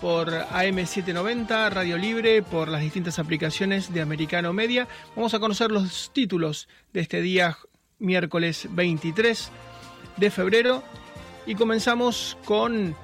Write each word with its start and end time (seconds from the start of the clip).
Por 0.00 0.30
AM790, 0.30 1.70
Radio 1.70 1.98
Libre, 1.98 2.42
por 2.42 2.68
las 2.68 2.80
distintas 2.80 3.18
aplicaciones 3.18 3.92
de 3.92 4.00
Americano 4.00 4.52
Media. 4.52 4.86
Vamos 5.16 5.34
a 5.34 5.40
conocer 5.40 5.70
los 5.70 6.10
títulos 6.12 6.68
de 6.92 7.00
este 7.00 7.20
día, 7.20 7.56
miércoles 7.98 8.68
23 8.70 9.50
de 10.16 10.30
febrero, 10.30 10.82
y 11.46 11.54
comenzamos 11.54 12.36
con 12.44 12.94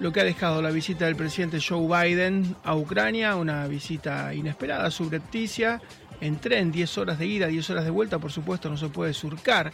lo 0.00 0.12
que 0.12 0.20
ha 0.20 0.24
dejado 0.24 0.60
la 0.60 0.70
visita 0.70 1.06
del 1.06 1.16
presidente 1.16 1.60
Joe 1.60 1.86
Biden 1.86 2.56
a 2.64 2.74
Ucrania, 2.74 3.36
una 3.36 3.66
visita 3.66 4.34
inesperada, 4.34 4.90
subrepticia, 4.90 5.80
en 6.20 6.38
tren, 6.38 6.70
10 6.70 6.98
horas 6.98 7.18
de 7.18 7.26
ida, 7.26 7.46
10 7.46 7.70
horas 7.70 7.84
de 7.84 7.90
vuelta, 7.90 8.18
por 8.18 8.32
supuesto 8.32 8.68
no 8.68 8.76
se 8.76 8.88
puede 8.88 9.14
surcar 9.14 9.72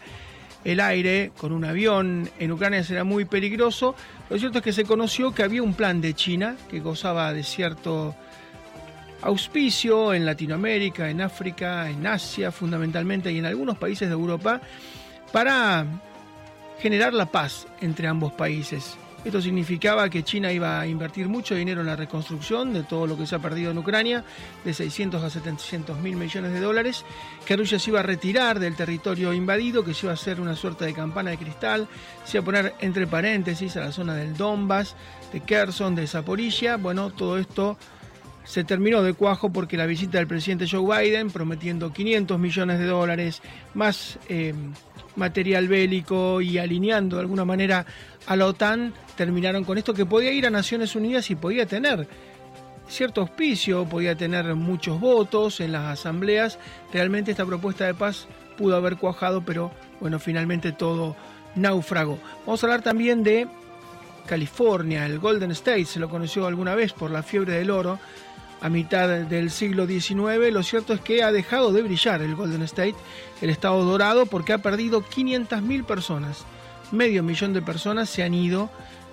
el 0.65 0.81
aire 0.81 1.33
con 1.39 1.53
un 1.53 1.65
avión 1.65 2.29
en 2.39 2.53
Ucrania 2.53 2.83
será 2.83 3.05
muy 3.05 3.25
peligroso. 3.25 3.95
Lo 4.29 4.39
cierto 4.39 4.59
es 4.59 4.65
que 4.65 4.73
se 4.73 4.85
conoció 4.85 5.35
que 5.35 5.43
había 5.43 5.63
un 5.63 5.75
plan 5.75 6.01
de 6.01 6.15
China 6.15 6.57
que 6.69 6.81
gozaba 6.81 7.33
de 7.33 7.43
cierto 7.43 8.15
auspicio 9.23 10.15
en 10.15 10.25
Latinoamérica, 10.25 11.11
en 11.11 11.21
África, 11.21 11.89
en 11.91 12.07
Asia 12.07 12.53
fundamentalmente 12.53 13.33
y 13.33 13.39
en 13.39 13.47
algunos 13.47 13.79
países 13.79 14.09
de 14.09 14.15
Europa 14.15 14.61
para 15.33 15.87
generar 16.81 17.13
la 17.13 17.27
paz 17.27 17.67
entre 17.81 18.07
ambos 18.07 18.33
países. 18.33 18.97
Esto 19.29 19.43
significaba 19.43 20.09
que 20.09 20.23
China 20.23 20.51
iba 20.51 20.81
a 20.81 20.87
invertir 20.87 21.29
mucho 21.29 21.55
dinero 21.55 21.83
en 21.83 21.89
la 21.89 21.97
reconstrucción 21.97 22.73
de 22.73 22.83
todo 22.85 23.07
lo 23.07 23.15
que 23.15 23.27
se 23.27 23.35
ha 23.35 23.39
perdido 23.39 23.71
en 23.71 23.77
Ucrania, 23.77 24.25
de 24.65 24.73
600 24.73 25.23
a 25.23 25.29
700 25.29 25.99
mil 25.99 26.17
millones 26.17 26.55
de 26.55 26.61
dólares, 26.61 27.05
que 27.45 27.55
Rusia 27.55 27.79
se 27.79 27.91
iba 27.91 28.01
a 28.01 28.03
retirar 28.03 28.59
del 28.59 28.75
territorio 28.75 29.35
invadido, 29.35 29.85
que 29.85 29.93
se 29.93 30.07
iba 30.07 30.13
a 30.13 30.15
hacer 30.15 30.41
una 30.41 30.57
suerte 30.57 30.87
de 30.87 30.95
campana 30.95 31.29
de 31.29 31.37
cristal, 31.37 31.89
se 32.25 32.39
iba 32.39 32.43
a 32.43 32.45
poner 32.47 32.75
entre 32.81 33.07
paréntesis 33.07 33.77
a 33.77 33.81
la 33.81 33.93
zona 33.93 34.15
del 34.15 34.35
Donbass, 34.35 34.97
de 35.31 35.41
Kherson, 35.41 35.95
de 35.95 36.07
Zaporizhia. 36.07 36.79
Bueno, 36.79 37.11
todo 37.11 37.37
esto 37.37 37.77
se 38.45 38.65
terminó 38.65 39.03
de 39.03 39.13
cuajo 39.13 39.53
porque 39.53 39.77
la 39.77 39.85
visita 39.85 40.17
del 40.17 40.27
presidente 40.27 40.67
Joe 40.67 41.03
Biden, 41.03 41.31
prometiendo 41.31 41.93
500 41.93 42.39
millones 42.39 42.79
de 42.79 42.87
dólares, 42.87 43.43
más 43.75 44.19
eh, 44.31 44.55
material 45.19 45.69
bélico 45.69 46.41
y 46.41 46.57
alineando 46.57 47.17
de 47.17 47.23
alguna 47.23 47.45
manera 47.45 47.85
a 48.27 48.37
la 48.37 48.47
OTAN, 48.47 48.95
terminaron 49.17 49.65
con 49.65 49.77
esto 49.77 49.93
que 49.93 50.07
podía 50.07 50.33
ir 50.33 50.47
a 50.47 50.51
Naciones 50.51 50.97
Unidas 50.97 51.31
y 51.31 51.35
podía 51.35 51.67
tener 51.67 52.09
cierto 52.89 53.21
auspicio, 53.21 53.85
podía 53.85 54.15
tener 54.15 54.55
muchos 54.55 54.99
votos 55.01 55.61
en 55.61 55.73
las 55.73 55.99
asambleas. 55.99 56.59
Realmente 56.93 57.33
esta 57.33 57.45
propuesta 57.45 57.85
de 57.85 57.95
paz 57.95 58.27
pudo 58.57 58.77
haber 58.77 58.97
cuajado, 58.97 59.43
pero 59.45 59.71
bueno, 60.01 60.19
finalmente 60.19 60.73
todo 60.73 61.17
naufragó. 61.55 62.19
Vamos 62.47 62.63
a 62.63 62.67
hablar 62.67 62.83
también 62.83 63.23
de 63.23 63.47
California, 64.27 65.07
el 65.07 65.19
Golden 65.19 65.51
State, 65.53 65.87
se 65.87 66.01
lo 66.01 66.09
conoció 66.09 66.47
alguna 66.47 66.75
vez 66.75 66.93
por 66.93 67.11
la 67.11 67.23
fiebre 67.23 67.55
del 67.55 67.71
oro 67.71 67.99
a 68.61 68.69
mitad 68.69 69.09
del 69.09 69.51
siglo 69.51 69.87
XIX. 69.87 70.53
Lo 70.53 70.63
cierto 70.63 70.93
es 70.93 71.01
que 71.01 71.23
ha 71.23 71.33
dejado 71.33 71.73
de 71.73 71.83
brillar 71.83 72.23
el 72.23 72.35
Golden 72.35 72.63
State, 72.63 72.97
el 73.41 73.51
estado 73.51 73.85
dorado, 73.85 74.27
porque 74.27 74.53
ha 74.53 74.59
perdido 74.59 75.03
500.000 75.03 75.85
personas. 75.85 76.45
Medio 76.91 77.23
millón 77.23 77.53
de 77.53 77.63
personas 77.63 78.09
se 78.09 78.23
han 78.23 78.35
ido 78.35 78.71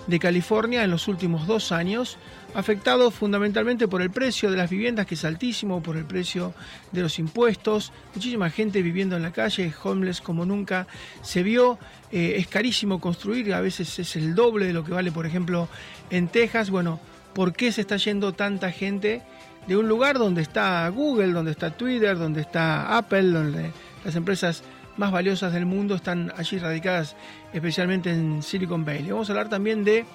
de 0.07 0.19
California 0.19 0.83
en 0.83 0.91
los 0.91 1.07
últimos 1.07 1.47
dos 1.47 1.71
años, 1.71 2.17
afectado 2.53 3.11
fundamentalmente 3.11 3.87
por 3.87 4.01
el 4.01 4.11
precio 4.11 4.51
de 4.51 4.57
las 4.57 4.69
viviendas, 4.69 5.05
que 5.05 5.15
es 5.15 5.25
altísimo, 5.25 5.81
por 5.81 5.97
el 5.97 6.05
precio 6.05 6.53
de 6.91 7.01
los 7.01 7.17
impuestos, 7.19 7.91
muchísima 8.13 8.49
gente 8.49 8.81
viviendo 8.81 9.15
en 9.15 9.23
la 9.23 9.31
calle, 9.31 9.73
homeless 9.83 10.21
como 10.21 10.45
nunca 10.45 10.87
se 11.21 11.43
vio, 11.43 11.79
eh, 12.11 12.35
es 12.37 12.47
carísimo 12.47 13.01
construir, 13.01 13.53
a 13.53 13.61
veces 13.61 13.97
es 13.99 14.15
el 14.15 14.35
doble 14.35 14.67
de 14.67 14.73
lo 14.73 14.83
que 14.83 14.93
vale, 14.93 15.11
por 15.11 15.25
ejemplo, 15.25 15.67
en 16.09 16.27
Texas. 16.27 16.69
Bueno, 16.69 16.99
¿por 17.33 17.53
qué 17.53 17.71
se 17.71 17.81
está 17.81 17.97
yendo 17.97 18.33
tanta 18.33 18.71
gente 18.71 19.23
de 19.67 19.77
un 19.77 19.87
lugar 19.87 20.17
donde 20.17 20.41
está 20.41 20.87
Google, 20.89 21.31
donde 21.31 21.51
está 21.51 21.71
Twitter, 21.71 22.17
donde 22.17 22.41
está 22.41 22.97
Apple, 22.97 23.23
donde 23.23 23.71
las 24.03 24.15
empresas 24.15 24.63
más 24.97 25.11
valiosas 25.11 25.53
del 25.53 25.65
mundo 25.65 25.95
están 25.95 26.31
allí 26.37 26.57
radicadas, 26.57 27.15
especialmente 27.53 28.11
en 28.11 28.41
Silicon 28.41 28.85
Valley. 28.85 29.11
Vamos 29.11 29.29
a 29.29 29.33
hablar 29.33 29.49
también 29.49 29.83
de 29.83 30.05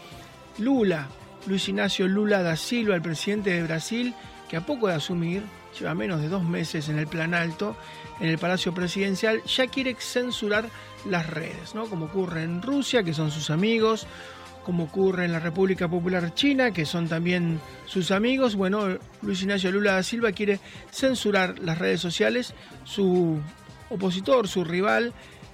Lula, 0.58 1.08
Luis 1.46 1.68
Ignacio 1.68 2.06
Lula 2.06 2.42
da 2.42 2.56
Silva, 2.56 2.94
el 2.94 3.02
presidente 3.02 3.50
de 3.50 3.62
Brasil, 3.62 4.14
que 4.48 4.56
a 4.56 4.66
poco 4.66 4.88
de 4.88 4.94
asumir, 4.94 5.42
lleva 5.78 5.94
menos 5.94 6.20
de 6.20 6.28
dos 6.28 6.44
meses 6.44 6.88
en 6.88 6.98
el 6.98 7.06
plan 7.06 7.34
alto, 7.34 7.76
en 8.20 8.28
el 8.28 8.38
Palacio 8.38 8.74
Presidencial, 8.74 9.42
ya 9.44 9.66
quiere 9.66 9.96
censurar 9.98 10.68
las 11.06 11.26
redes, 11.28 11.74
¿no? 11.74 11.86
Como 11.86 12.06
ocurre 12.06 12.42
en 12.42 12.60
Rusia, 12.60 13.02
que 13.02 13.14
son 13.14 13.30
sus 13.30 13.50
amigos, 13.50 14.06
como 14.64 14.84
ocurre 14.84 15.24
en 15.24 15.32
la 15.32 15.40
República 15.40 15.88
Popular 15.88 16.34
China, 16.34 16.70
que 16.70 16.84
son 16.84 17.08
también 17.08 17.60
sus 17.86 18.10
amigos. 18.10 18.56
Bueno, 18.56 18.98
Luis 19.22 19.42
Ignacio 19.42 19.70
Lula 19.72 19.94
da 19.94 20.02
Silva 20.02 20.32
quiere 20.32 20.60
censurar 20.90 21.58
las 21.58 21.78
redes 21.78 22.00
sociales. 22.00 22.54
Su 22.84 23.40
opositor, 23.88 24.48
su 24.48 24.64
rival 24.64 25.12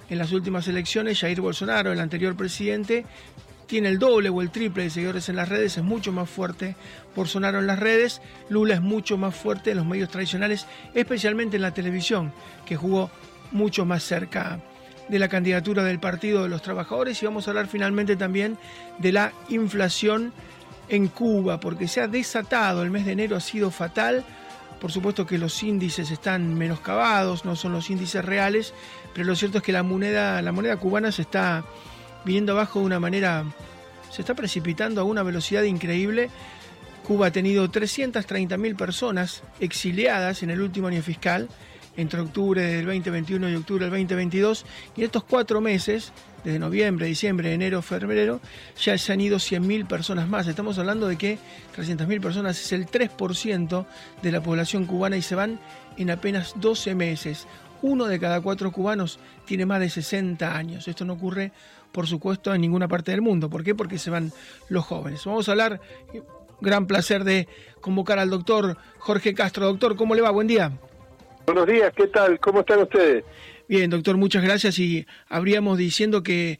en 0.09 0.17
las 0.17 0.31
últimas 0.31 0.67
elecciones, 0.67 1.19
Jair 1.19 1.41
Bolsonaro, 1.41 1.91
el 1.91 1.99
anterior 1.99 2.35
presidente, 2.35 3.05
tiene 3.65 3.89
el 3.89 3.99
doble 3.99 4.29
o 4.29 4.41
el 4.41 4.49
triple 4.49 4.83
de 4.83 4.89
seguidores 4.89 5.27
en 5.29 5.35
las 5.35 5.49
redes, 5.49 5.77
es 5.77 5.83
mucho 5.83 6.13
más 6.13 6.29
fuerte 6.29 6.75
Bolsonaro 7.15 7.59
en 7.59 7.67
las 7.67 7.79
redes, 7.79 8.21
Lula 8.49 8.75
es 8.75 8.81
mucho 8.81 9.17
más 9.17 9.35
fuerte 9.35 9.71
en 9.71 9.77
los 9.77 9.85
medios 9.85 10.09
tradicionales, 10.09 10.65
especialmente 10.93 11.57
en 11.57 11.61
la 11.61 11.73
televisión, 11.73 12.31
que 12.65 12.77
jugó 12.77 13.11
mucho 13.51 13.85
más 13.85 14.03
cerca 14.03 14.61
de 15.09 15.19
la 15.19 15.27
candidatura 15.27 15.83
del 15.83 15.99
Partido 15.99 16.43
de 16.43 16.49
los 16.49 16.61
Trabajadores 16.61 17.21
y 17.21 17.25
vamos 17.25 17.47
a 17.47 17.51
hablar 17.51 17.67
finalmente 17.67 18.15
también 18.15 18.57
de 18.97 19.11
la 19.11 19.31
inflación 19.49 20.33
en 20.89 21.07
Cuba, 21.07 21.59
porque 21.59 21.87
se 21.87 22.01
ha 22.01 22.07
desatado, 22.07 22.83
el 22.83 22.91
mes 22.91 23.05
de 23.05 23.13
enero 23.13 23.35
ha 23.35 23.41
sido 23.41 23.71
fatal, 23.71 24.23
por 24.79 24.91
supuesto 24.91 25.25
que 25.25 25.37
los 25.37 25.63
índices 25.63 26.11
están 26.11 26.53
menoscabados, 26.53 27.45
no 27.45 27.55
son 27.55 27.73
los 27.73 27.89
índices 27.89 28.23
reales, 28.23 28.73
pero 29.13 29.25
lo 29.25 29.35
cierto 29.35 29.57
es 29.57 29.63
que 29.63 29.71
la 29.71 29.83
moneda, 29.83 30.41
la 30.41 30.51
moneda 30.51 30.77
cubana 30.77 31.11
se 31.11 31.23
está 31.23 31.65
viniendo 32.23 32.53
abajo 32.53 32.79
de 32.79 32.85
una 32.85 32.99
manera, 32.99 33.43
se 34.11 34.21
está 34.21 34.35
precipitando 34.35 35.01
a 35.01 35.03
una 35.03 35.23
velocidad 35.23 35.63
increíble. 35.63 36.29
Cuba 37.05 37.27
ha 37.27 37.31
tenido 37.31 37.69
330.000 37.69 38.75
personas 38.75 39.43
exiliadas 39.59 40.43
en 40.43 40.49
el 40.49 40.61
último 40.61 40.87
año 40.87 41.01
fiscal, 41.01 41.47
entre 41.97 42.21
octubre 42.21 42.61
del 42.61 42.85
2021 42.85 43.49
y 43.49 43.55
octubre 43.55 43.85
del 43.85 43.91
2022, 43.91 44.65
y 44.95 45.01
en 45.01 45.05
estos 45.05 45.23
cuatro 45.23 45.59
meses, 45.59 46.13
desde 46.43 46.59
noviembre, 46.59 47.07
diciembre, 47.07 47.53
enero, 47.53 47.81
febrero, 47.81 48.39
ya 48.79 48.97
se 48.97 49.11
han 49.11 49.19
ido 49.19 49.37
100.000 49.37 49.87
personas 49.87 50.29
más. 50.29 50.47
Estamos 50.47 50.77
hablando 50.77 51.07
de 51.07 51.17
que 51.17 51.39
300.000 51.75 52.21
personas 52.21 52.61
es 52.61 52.71
el 52.71 52.85
3% 52.85 53.85
de 54.21 54.31
la 54.31 54.41
población 54.41 54.85
cubana 54.85 55.17
y 55.17 55.21
se 55.21 55.35
van 55.35 55.59
en 55.97 56.11
apenas 56.11 56.53
12 56.55 56.95
meses. 56.95 57.47
Uno 57.81 58.05
de 58.05 58.19
cada 58.19 58.41
cuatro 58.41 58.71
cubanos 58.71 59.19
tiene 59.45 59.65
más 59.65 59.79
de 59.79 59.89
60 59.89 60.55
años. 60.55 60.87
Esto 60.87 61.05
no 61.05 61.13
ocurre, 61.13 61.51
por 61.91 62.07
supuesto, 62.07 62.53
en 62.53 62.61
ninguna 62.61 62.87
parte 62.87 63.11
del 63.11 63.21
mundo. 63.21 63.49
¿Por 63.49 63.63
qué? 63.63 63.75
Porque 63.75 63.97
se 63.97 64.09
van 64.09 64.31
los 64.69 64.85
jóvenes. 64.85 65.25
Vamos 65.25 65.47
a 65.47 65.51
hablar, 65.51 65.81
gran 66.61 66.87
placer 66.87 67.23
de 67.23 67.47
convocar 67.81 68.19
al 68.19 68.29
doctor 68.29 68.77
Jorge 68.99 69.33
Castro. 69.33 69.65
Doctor, 69.65 69.95
¿cómo 69.95 70.15
le 70.15 70.21
va? 70.21 70.31
Buen 70.31 70.47
día. 70.47 70.71
Buenos 71.47 71.65
días, 71.65 71.93
¿qué 71.95 72.07
tal? 72.07 72.41
¿Cómo 72.41 72.59
están 72.59 72.79
ustedes? 72.79 73.23
Bien, 73.69 73.89
doctor, 73.89 74.17
muchas 74.17 74.43
gracias 74.43 74.77
y 74.79 75.07
habríamos 75.29 75.77
diciendo 75.77 76.21
que 76.21 76.59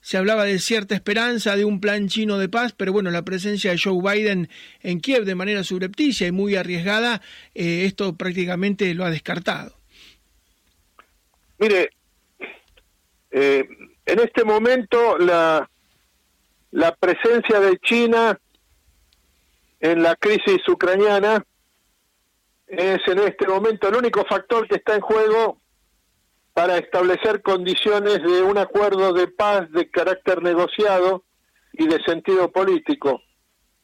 se 0.00 0.16
hablaba 0.16 0.42
de 0.42 0.58
cierta 0.58 0.96
esperanza 0.96 1.54
de 1.54 1.64
un 1.64 1.80
plan 1.80 2.08
chino 2.08 2.36
de 2.36 2.48
paz, 2.48 2.74
pero 2.76 2.92
bueno, 2.92 3.12
la 3.12 3.22
presencia 3.22 3.70
de 3.70 3.78
Joe 3.78 4.02
Biden 4.02 4.48
en 4.80 5.00
Kiev 5.00 5.24
de 5.24 5.36
manera 5.36 5.62
subrepticia 5.62 6.26
y 6.26 6.32
muy 6.32 6.56
arriesgada, 6.56 7.22
eh, 7.54 7.84
esto 7.84 8.16
prácticamente 8.16 8.92
lo 8.92 9.04
ha 9.04 9.10
descartado. 9.10 9.76
Mire, 11.58 11.90
eh, 13.30 13.64
en 14.04 14.18
este 14.18 14.42
momento 14.42 15.16
la, 15.16 15.70
la 16.72 16.92
presencia 16.96 17.60
de 17.60 17.78
China 17.78 18.36
en 19.78 20.02
la 20.02 20.16
crisis 20.16 20.68
ucraniana 20.68 21.46
es 22.66 23.00
en 23.06 23.18
este 23.18 23.46
momento 23.46 23.88
el 23.88 23.96
único 23.96 24.24
factor 24.24 24.66
que 24.68 24.76
está 24.76 24.94
en 24.94 25.00
juego 25.00 25.58
para 26.52 26.78
establecer 26.78 27.42
condiciones 27.42 28.22
de 28.22 28.42
un 28.42 28.58
acuerdo 28.58 29.12
de 29.12 29.26
paz 29.28 29.70
de 29.72 29.90
carácter 29.90 30.42
negociado 30.42 31.24
y 31.72 31.88
de 31.88 32.00
sentido 32.04 32.50
político. 32.52 33.20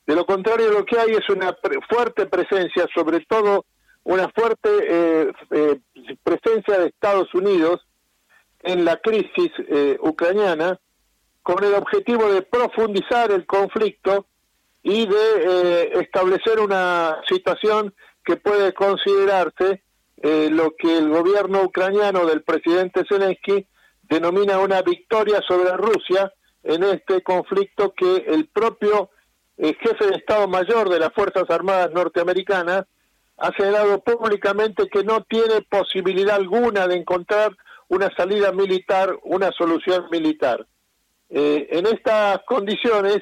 De 0.07 0.15
lo 0.15 0.25
contrario, 0.25 0.71
lo 0.71 0.85
que 0.85 0.99
hay 0.99 1.11
es 1.11 1.29
una 1.29 1.57
fuerte 1.89 2.27
presencia, 2.27 2.87
sobre 2.95 3.21
todo 3.29 3.65
una 4.05 4.29
fuerte 4.31 4.69
eh, 4.89 5.33
eh, 5.51 5.81
presencia 6.23 6.79
de 6.79 6.89
Estados 6.89 7.33
Unidos 7.35 7.81
en 8.61 8.85
la 8.85 8.97
crisis 8.97 9.51
eh, 9.69 9.99
ucraniana, 10.01 10.79
con 11.43 11.65
el 11.65 11.75
objetivo 11.75 12.33
de 12.33 12.43
profundizar 12.43 13.31
el 13.33 13.47
conflicto 13.47 14.27
y 14.83 15.07
de 15.07 15.93
establecer 16.01 16.61
una 16.61 17.21
situación 17.29 17.95
que 18.31 18.37
puede 18.37 18.73
considerarse 18.73 19.83
lo 20.23 20.77
que 20.77 20.99
el 20.99 21.09
gobierno 21.09 21.63
ucraniano 21.63 22.27
del 22.27 22.43
presidente 22.43 23.03
Zelensky 23.09 23.67
denomina 24.03 24.61
una 24.61 24.83
victoria 24.83 25.41
sobre 25.49 25.77
Rusia 25.77 26.33
en 26.63 26.85
este 26.85 27.23
conflicto 27.23 27.93
que 27.93 28.27
el 28.29 28.47
propio 28.49 29.11
jefe 29.57 30.07
de 30.07 30.17
Estado 30.17 30.47
Mayor 30.47 30.91
de 30.91 31.01
las 31.01 31.13
Fuerzas 31.13 31.49
Armadas 31.49 31.91
norteamericanas 31.93 32.85
ha 33.39 33.51
señalado 33.57 34.01
públicamente 34.01 34.89
que 34.89 35.03
no 35.03 35.23
tiene 35.25 35.63
posibilidad 35.69 36.37
alguna 36.37 36.87
de 36.87 36.97
encontrar 36.97 37.57
una 37.89 38.11
salida 38.17 38.53
militar, 38.53 39.19
una 39.25 39.51
solución 39.51 40.07
militar. 40.13 40.67
Eh, 41.31 41.67
en 41.71 41.87
estas 41.87 42.41
condiciones 42.47 43.19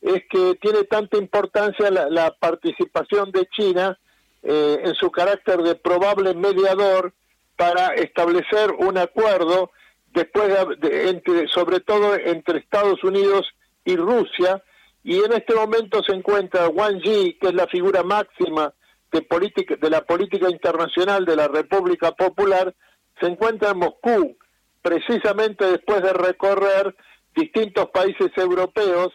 es 0.00 0.22
que 0.30 0.54
tiene 0.60 0.84
tanta 0.84 1.18
importancia 1.18 1.90
la, 1.90 2.30
participación 2.38 3.32
de 3.32 3.46
China 3.46 3.98
eh, 4.48 4.80
en 4.84 4.94
su 4.94 5.10
carácter 5.10 5.60
de 5.62 5.74
probable 5.74 6.32
mediador 6.32 7.12
para 7.56 7.88
establecer 7.94 8.70
un 8.78 8.96
acuerdo 8.96 9.72
después 10.14 10.48
de, 10.78 11.08
entre, 11.08 11.48
sobre 11.48 11.80
todo 11.80 12.14
entre 12.14 12.60
Estados 12.60 13.02
Unidos 13.02 13.44
y 13.84 13.96
Rusia. 13.96 14.62
Y 15.02 15.18
en 15.18 15.32
este 15.32 15.52
momento 15.52 16.00
se 16.04 16.14
encuentra 16.14 16.68
Wang 16.68 17.02
Yi 17.02 17.38
que 17.40 17.48
es 17.48 17.54
la 17.54 17.66
figura 17.66 18.04
máxima 18.04 18.72
de, 19.10 19.22
política, 19.22 19.74
de 19.80 19.90
la 19.90 20.02
política 20.02 20.48
internacional 20.48 21.24
de 21.24 21.34
la 21.34 21.48
República 21.48 22.12
Popular 22.12 22.72
se 23.20 23.26
encuentra 23.26 23.70
en 23.70 23.78
Moscú, 23.78 24.36
precisamente 24.80 25.64
después 25.64 26.02
de 26.02 26.12
recorrer 26.12 26.94
distintos 27.34 27.86
países 27.90 28.30
europeos 28.36 29.08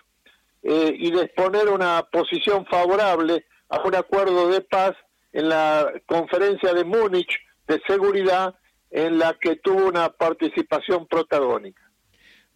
eh, 0.62 0.94
y 0.94 1.10
de 1.12 1.22
exponer 1.22 1.70
una 1.70 2.04
posición 2.12 2.66
favorable 2.66 3.46
a 3.70 3.82
un 3.82 3.96
acuerdo 3.96 4.50
de 4.50 4.60
paz 4.60 4.92
en 5.34 5.50
la 5.50 5.92
conferencia 6.06 6.74
de 6.74 6.84
Múnich 6.84 7.40
de 7.68 7.82
seguridad 7.88 8.56
en 8.90 9.18
la 9.18 9.38
que 9.40 9.56
tuvo 9.56 9.86
una 9.88 10.10
participación 10.10 11.08
protagónica. 11.08 11.81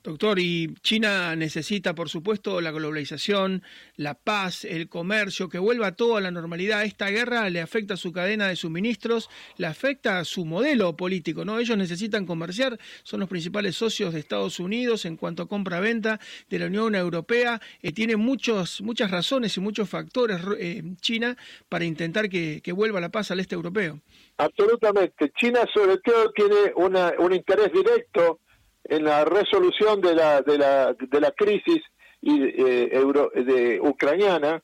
Doctor, 0.05 0.37
y 0.37 0.71
China 0.83 1.35
necesita, 1.35 1.95
por 1.95 2.09
supuesto, 2.09 2.61
la 2.61 2.69
globalización, 2.69 3.63
la 3.95 4.13
paz, 4.13 4.63
el 4.63 4.87
comercio, 4.87 5.49
que 5.49 5.57
vuelva 5.57 5.93
todo 5.93 6.17
a 6.17 6.21
la 6.21 6.29
normalidad. 6.29 6.83
Esta 6.83 7.09
guerra 7.09 7.49
le 7.49 7.59
afecta 7.59 7.95
a 7.95 7.97
su 7.97 8.11
cadena 8.11 8.47
de 8.47 8.55
suministros, 8.55 9.31
le 9.57 9.65
afecta 9.65 10.19
a 10.19 10.23
su 10.23 10.45
modelo 10.45 10.95
político, 10.95 11.43
¿no? 11.43 11.57
Ellos 11.57 11.75
necesitan 11.75 12.27
comerciar, 12.27 12.77
son 13.01 13.19
los 13.19 13.29
principales 13.29 13.77
socios 13.77 14.13
de 14.13 14.19
Estados 14.19 14.59
Unidos 14.59 15.05
en 15.05 15.17
cuanto 15.17 15.41
a 15.41 15.47
compra-venta 15.47 16.19
de 16.51 16.59
la 16.59 16.67
Unión 16.67 16.93
Europea. 16.93 17.59
Eh, 17.81 17.91
tiene 17.91 18.15
muchos, 18.15 18.81
muchas 18.81 19.09
razones 19.09 19.57
y 19.57 19.59
muchos 19.59 19.89
factores 19.89 20.39
eh, 20.59 20.83
China 21.01 21.35
para 21.67 21.83
intentar 21.83 22.29
que, 22.29 22.61
vuelva 22.75 23.01
la 23.01 23.09
paz 23.09 23.31
al 23.31 23.39
este 23.39 23.55
europeo. 23.55 24.01
Absolutamente. 24.37 25.31
China 25.35 25.61
sobre 25.73 25.97
todo 25.97 26.31
tiene 26.31 26.73
un 26.75 27.33
interés 27.33 27.71
directo 27.73 28.41
en 28.85 29.03
la 29.03 29.25
resolución 29.25 30.01
de 30.01 30.15
la, 30.15 30.41
de 30.41 30.57
la, 30.57 30.93
de 30.93 31.21
la 31.21 31.31
crisis 31.31 31.81
y, 32.21 32.43
eh, 32.43 32.89
euro, 32.93 33.31
de 33.33 33.79
ucraniana 33.81 34.61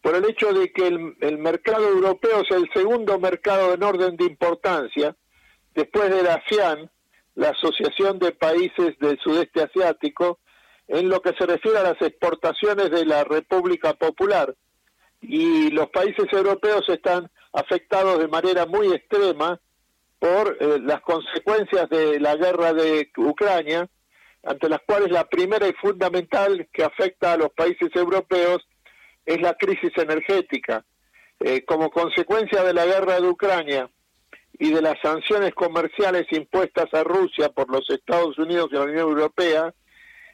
por 0.00 0.14
el 0.14 0.28
hecho 0.28 0.52
de 0.52 0.70
que 0.72 0.86
el, 0.86 1.16
el, 1.20 1.38
mercado 1.38 1.88
europeo 1.88 2.42
es 2.42 2.50
el 2.50 2.68
segundo 2.74 3.18
mercado 3.18 3.72
en 3.72 3.82
orden 3.82 4.16
de 4.16 4.26
importancia 4.26 5.16
después 5.74 6.10
de 6.10 6.22
la 6.22 6.34
ASEAN, 6.34 6.90
la 7.34 7.48
Asociación 7.50 8.18
de 8.18 8.32
Países 8.32 8.98
del 9.00 9.18
Sudeste 9.18 9.62
Asiático, 9.62 10.40
en 10.86 11.08
lo 11.08 11.20
que 11.20 11.32
se 11.38 11.46
refiere 11.46 11.78
a 11.78 11.82
las 11.82 12.02
exportaciones 12.02 12.90
de 12.90 13.06
la 13.06 13.24
República 13.24 13.94
Popular. 13.94 14.54
Y 15.22 15.70
los 15.70 15.88
países 15.88 16.26
europeos 16.30 16.84
están 16.88 17.30
afectados 17.52 18.18
de 18.18 18.28
manera 18.28 18.66
muy 18.66 18.92
extrema 18.92 19.58
por 20.18 20.56
eh, 20.60 20.78
las 20.80 21.00
consecuencias 21.02 21.88
de 21.90 22.20
la 22.20 22.36
guerra 22.36 22.72
de 22.72 23.10
Ucrania, 23.16 23.88
ante 24.42 24.68
las 24.68 24.80
cuales 24.86 25.10
la 25.10 25.24
primera 25.24 25.66
y 25.68 25.72
fundamental 25.74 26.68
que 26.72 26.84
afecta 26.84 27.32
a 27.32 27.36
los 27.36 27.50
países 27.50 27.88
europeos 27.94 28.66
es 29.24 29.40
la 29.40 29.54
crisis 29.54 29.92
energética. 29.96 30.84
Eh, 31.40 31.64
como 31.64 31.90
consecuencia 31.90 32.62
de 32.62 32.72
la 32.72 32.86
guerra 32.86 33.20
de 33.20 33.28
Ucrania 33.28 33.90
y 34.58 34.70
de 34.70 34.80
las 34.80 34.94
sanciones 35.02 35.52
comerciales 35.54 36.26
impuestas 36.30 36.86
a 36.94 37.02
Rusia 37.02 37.48
por 37.48 37.70
los 37.70 37.88
Estados 37.90 38.38
Unidos 38.38 38.68
y 38.70 38.76
la 38.76 38.82
Unión 38.82 38.98
Europea, 38.98 39.74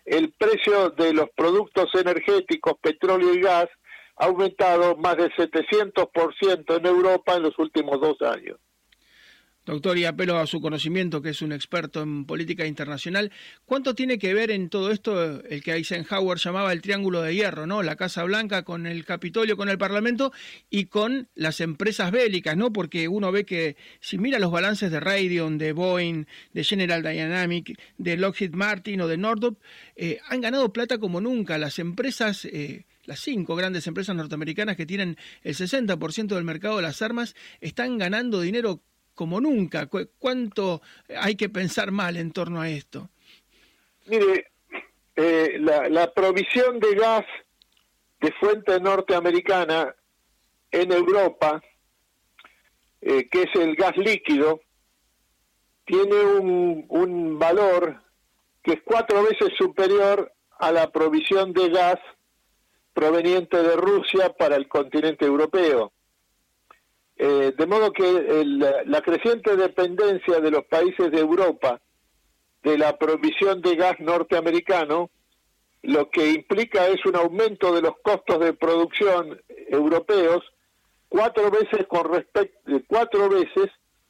el 0.05 0.33
precio 0.33 0.91
de 0.91 1.13
los 1.13 1.31
productos 1.31 1.89
energéticos, 1.95 2.75
petróleo 2.81 3.33
y 3.33 3.41
gas, 3.41 3.69
ha 4.17 4.27
aumentado 4.27 4.97
más 4.97 5.17
del 5.17 5.33
700% 5.33 6.77
en 6.77 6.87
Europa 6.87 7.37
en 7.37 7.43
los 7.43 7.59
últimos 7.59 8.01
dos 8.01 8.21
años. 8.23 8.59
Doctor, 9.67 9.99
y 9.99 10.07
apelo 10.07 10.39
a 10.39 10.47
su 10.47 10.61
conocimiento, 10.61 11.21
que 11.21 11.31
es 11.31 11.43
un 11.43 11.53
experto 11.53 12.03
en 12.03 12.25
política 12.25 12.67
internacional. 12.67 13.31
¿Cuánto 13.67 13.95
tiene 13.95 14.19
que 14.19 14.33
ver 14.33 14.51
en 14.51 14.71
todo 14.71 14.91
esto 14.91 15.45
el 15.45 15.63
que 15.63 15.75
Eisenhower 15.75 16.39
llamaba 16.39 16.73
el 16.73 16.81
triángulo 16.81 17.21
de 17.21 17.35
hierro, 17.35 17.67
¿no? 17.67 17.83
La 17.83 17.97
Casa 17.97 18.25
Blanca 18.25 18.63
con 18.63 18.87
el 18.87 19.05
Capitolio, 19.05 19.59
con 19.59 19.69
el 19.69 19.77
Parlamento 19.77 20.33
y 20.71 20.87
con 20.87 21.29
las 21.35 21.61
empresas 21.61 22.11
bélicas, 22.11 22.57
¿no? 22.57 22.73
Porque 22.73 23.07
uno 23.07 23.31
ve 23.33 23.45
que 23.45 23.77
si 24.01 24.17
mira 24.17 24.39
los 24.39 24.51
balances 24.51 24.91
de 24.91 24.99
Raytheon, 24.99 25.59
de 25.59 25.73
Boeing, 25.73 26.25
de 26.55 26.65
General 26.65 27.03
Dynamics, 27.03 27.75
de 27.99 28.17
Lockheed 28.17 28.55
Martin 28.55 29.03
o 29.03 29.09
de 29.09 29.19
Northrop, 29.19 29.59
eh, 29.95 30.21
han 30.29 30.41
ganado 30.41 30.73
plata 30.73 30.99
como 30.99 31.21
nunca. 31.21 31.59
Las 31.59 31.79
empresas... 31.79 32.47
Eh, 32.47 32.87
las 33.07 33.21
cinco 33.21 33.57
grandes 33.57 33.89
empresas 33.89 34.15
norteamericanas 34.15 34.77
que 34.77 34.87
tienen 34.87 35.17
el 35.43 35.57
60% 35.57 36.29
del 36.29 36.45
mercado 36.45 36.77
de 36.77 36.83
las 36.83 37.03
armas 37.03 37.35
están 37.61 37.99
ganando 37.99 38.41
dinero 38.41 38.83
como 39.21 39.39
nunca. 39.39 39.87
¿Cuánto 40.19 40.81
hay 41.15 41.37
que 41.37 41.51
pensar 41.51 41.91
mal 41.91 42.17
en 42.17 42.33
torno 42.33 42.59
a 42.59 42.71
esto? 42.71 43.11
Mire, 44.07 44.47
eh, 45.15 45.59
la, 45.61 46.11
provisión 46.15 46.81
de 46.81 46.95
gas 46.95 47.27
de 48.19 48.33
fuente 48.41 48.81
norteamericana 48.81 49.95
en 50.71 50.91
Europa, 50.91 51.63
eh, 53.03 53.29
que 53.29 53.43
es 53.43 53.55
el 53.57 53.75
gas 53.77 53.95
líquido, 53.99 54.63
tiene 55.85 56.17
un, 56.25 56.87
un 56.89 57.39
valor 57.39 58.03
que 58.63 58.73
es 58.73 58.81
cuatro 58.83 59.23
veces 59.23 59.51
superior 59.59 60.33
a 60.59 60.73
la 60.73 60.91
provisión 60.91 61.53
de 61.53 61.69
gas 61.69 61.99
proveniente 62.95 63.63
de 63.63 63.77
Rusia 63.77 64.33
para 64.33 64.57
el 64.57 64.67
continente 64.67 65.27
europeo. 65.27 65.93
Eh, 67.23 67.53
de 67.55 67.67
modo 67.67 67.93
que 67.93 68.43
la 68.87 69.03
creciente 69.03 69.55
dependencia 69.55 70.41
de 70.41 70.51
los 70.51 70.65
países 70.65 71.11
de 71.11 71.19
Europa 71.19 71.79
de 72.63 72.79
la 72.79 72.97
provisión 72.97 73.61
de 73.61 73.77
gas 73.77 74.01
norteamericano, 74.01 75.11
lo 75.83 76.09
que 76.09 76.31
implica 76.31 76.89
es 76.89 77.05
un 77.05 77.17
aumento 77.17 77.75
de 77.75 77.83
los 77.83 77.93
costos 78.03 78.41
de 78.41 78.55
producción 78.55 79.39
europeos 79.69 80.43
cuatro 81.11 81.51
veces 81.51 81.87
con 81.89 82.11
respecto 82.11 82.59
cuatro 82.87 83.29
veces 83.29 83.67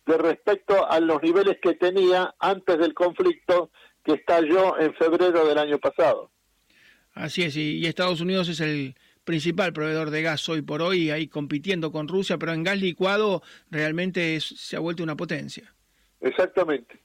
de 0.06 0.16
respecto 0.16 0.88
a 0.88 1.00
los 1.00 1.20
niveles 1.20 1.56
que 1.60 1.74
tenía 1.74 2.32
antes 2.38 2.78
del 2.78 2.94
conflicto 2.94 3.70
que 4.04 4.12
estalló 4.12 4.78
en 4.78 4.94
febrero 4.94 5.44
del 5.48 5.58
año 5.58 5.78
pasado. 5.78 6.30
Así 7.14 7.42
es, 7.42 7.56
y 7.56 7.84
Estados 7.84 8.20
Unidos 8.20 8.48
es 8.48 8.60
el 8.60 8.94
principal 9.30 9.72
proveedor 9.72 10.10
de 10.10 10.22
gas 10.22 10.48
hoy 10.48 10.60
por 10.60 10.82
hoy, 10.82 11.10
ahí 11.10 11.28
compitiendo 11.28 11.92
con 11.92 12.08
Rusia, 12.08 12.36
pero 12.36 12.52
en 12.52 12.64
gas 12.64 12.80
licuado 12.80 13.44
realmente 13.70 14.40
se 14.40 14.74
ha 14.74 14.80
vuelto 14.80 15.04
una 15.04 15.16
potencia. 15.16 15.72
Exactamente. 16.20 16.98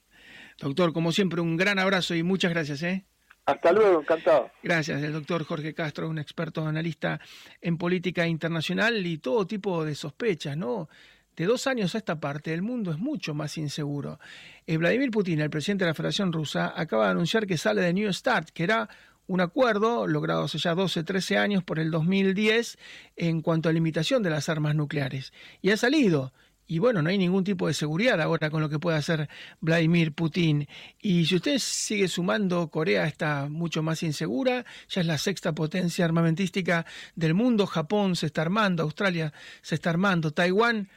Doctor, 0.58 0.92
como 0.92 1.12
siempre, 1.12 1.40
un 1.40 1.56
gran 1.56 1.78
abrazo 1.78 2.16
y 2.16 2.24
muchas 2.24 2.50
gracias. 2.50 2.82
¿eh? 2.82 3.04
Hasta 3.44 3.70
luego, 3.70 4.00
encantado. 4.00 4.50
Gracias, 4.60 5.00
el 5.04 5.12
doctor 5.12 5.44
Jorge 5.44 5.72
Castro, 5.72 6.08
un 6.08 6.18
experto 6.18 6.66
analista 6.66 7.20
en 7.60 7.78
política 7.78 8.26
internacional 8.26 9.06
y 9.06 9.18
todo 9.18 9.46
tipo 9.46 9.84
de 9.84 9.94
sospechas, 9.94 10.56
¿no? 10.56 10.88
De 11.36 11.44
dos 11.44 11.68
años 11.68 11.94
a 11.94 11.98
esta 11.98 12.18
parte, 12.18 12.52
el 12.52 12.62
mundo 12.62 12.90
es 12.90 12.98
mucho 12.98 13.34
más 13.34 13.56
inseguro. 13.56 14.18
Eh, 14.66 14.78
Vladimir 14.78 15.12
Putin, 15.12 15.42
el 15.42 15.50
presidente 15.50 15.84
de 15.84 15.90
la 15.90 15.94
Federación 15.94 16.32
Rusa, 16.32 16.72
acaba 16.74 17.04
de 17.04 17.12
anunciar 17.12 17.46
que 17.46 17.56
sale 17.56 17.82
de 17.82 17.92
New 17.92 18.12
START, 18.12 18.50
que 18.50 18.64
era 18.64 18.88
un 19.26 19.40
acuerdo 19.40 20.06
logrado 20.06 20.44
hace 20.44 20.58
ya 20.58 20.74
12, 20.74 21.04
13 21.04 21.38
años 21.38 21.64
por 21.64 21.78
el 21.78 21.90
2010 21.90 22.78
en 23.16 23.42
cuanto 23.42 23.68
a 23.68 23.72
limitación 23.72 24.22
de 24.22 24.30
las 24.30 24.48
armas 24.48 24.74
nucleares. 24.74 25.32
Y 25.62 25.70
ha 25.70 25.76
salido 25.76 26.32
y 26.68 26.80
bueno, 26.80 27.00
no 27.00 27.10
hay 27.10 27.18
ningún 27.18 27.44
tipo 27.44 27.68
de 27.68 27.74
seguridad 27.74 28.20
ahora 28.20 28.50
con 28.50 28.60
lo 28.60 28.68
que 28.68 28.80
puede 28.80 28.96
hacer 28.96 29.28
Vladimir 29.60 30.12
Putin. 30.12 30.66
Y 31.00 31.26
si 31.26 31.36
usted 31.36 31.58
sigue 31.58 32.08
sumando, 32.08 32.68
Corea 32.70 33.06
está 33.06 33.48
mucho 33.48 33.84
más 33.84 34.02
insegura, 34.02 34.64
ya 34.88 35.00
es 35.00 35.06
la 35.06 35.16
sexta 35.16 35.54
potencia 35.54 36.04
armamentística 36.04 36.84
del 37.14 37.34
mundo, 37.34 37.66
Japón 37.66 38.16
se 38.16 38.26
está 38.26 38.42
armando, 38.42 38.82
Australia 38.82 39.32
se 39.62 39.76
está 39.76 39.90
armando, 39.90 40.32
Taiwán 40.32 40.88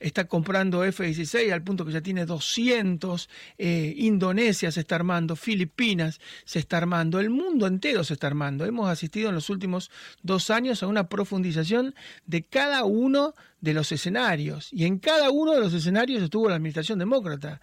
está 0.00 0.26
comprando 0.26 0.84
F-16 0.84 1.52
al 1.52 1.62
punto 1.62 1.84
que 1.84 1.92
ya 1.92 2.00
tiene 2.00 2.24
200, 2.24 3.28
eh, 3.58 3.94
Indonesia 3.96 4.70
se 4.70 4.80
está 4.80 4.96
armando, 4.96 5.36
Filipinas 5.36 6.20
se 6.44 6.58
está 6.58 6.76
armando, 6.76 7.20
el 7.20 7.30
mundo 7.30 7.66
entero 7.66 8.04
se 8.04 8.14
está 8.14 8.26
armando. 8.26 8.64
Hemos 8.64 8.88
asistido 8.88 9.28
en 9.28 9.34
los 9.34 9.50
últimos 9.50 9.90
dos 10.22 10.50
años 10.50 10.82
a 10.82 10.86
una 10.86 11.08
profundización 11.08 11.94
de 12.26 12.44
cada 12.44 12.84
uno 12.84 13.34
de 13.60 13.74
los 13.74 13.90
escenarios 13.92 14.72
y 14.72 14.84
en 14.84 14.98
cada 14.98 15.30
uno 15.30 15.52
de 15.52 15.60
los 15.60 15.74
escenarios 15.74 16.22
estuvo 16.22 16.48
la 16.48 16.56
administración 16.56 16.98
demócrata. 16.98 17.60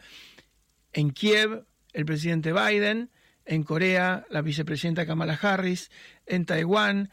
En 0.94 1.12
Kiev, 1.12 1.66
el 1.94 2.06
presidente 2.06 2.54
Biden, 2.54 3.12
en 3.46 3.64
Corea, 3.64 4.26
la 4.30 4.42
vicepresidenta 4.42 5.06
Kamala 5.06 5.40
Harris, 5.42 5.92
en 6.26 6.46
Taiwán, 6.46 7.12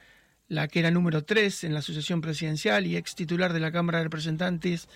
la 0.48 0.68
que 0.68 0.80
era 0.80 0.90
número 0.90 1.24
3 1.24 1.64
en 1.64 1.72
la 1.72 1.78
asociación 1.78 2.20
presidencial 2.20 2.86
y 2.86 2.96
ex 2.96 3.14
titular 3.14 3.52
de 3.52 3.60
la 3.60 3.72
Cámara 3.72 3.98
de 3.98 4.04
Representantes, 4.04 4.88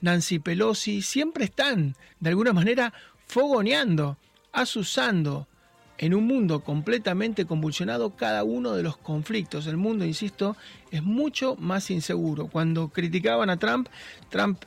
Nancy 0.00 0.38
Pelosi, 0.38 1.02
siempre 1.02 1.44
están, 1.44 1.96
de 2.20 2.30
alguna 2.30 2.52
manera, 2.52 2.92
fogoneando, 3.26 4.18
asusando 4.52 5.48
en 5.98 6.14
un 6.14 6.26
mundo 6.26 6.60
completamente 6.64 7.44
convulsionado 7.44 8.16
cada 8.16 8.42
uno 8.42 8.72
de 8.72 8.82
los 8.82 8.96
conflictos. 8.96 9.66
El 9.66 9.76
mundo, 9.76 10.04
insisto, 10.04 10.56
es 10.90 11.02
mucho 11.02 11.56
más 11.56 11.90
inseguro. 11.90 12.48
Cuando 12.48 12.88
criticaban 12.88 13.50
a 13.50 13.58
Trump, 13.58 13.88
Trump, 14.30 14.64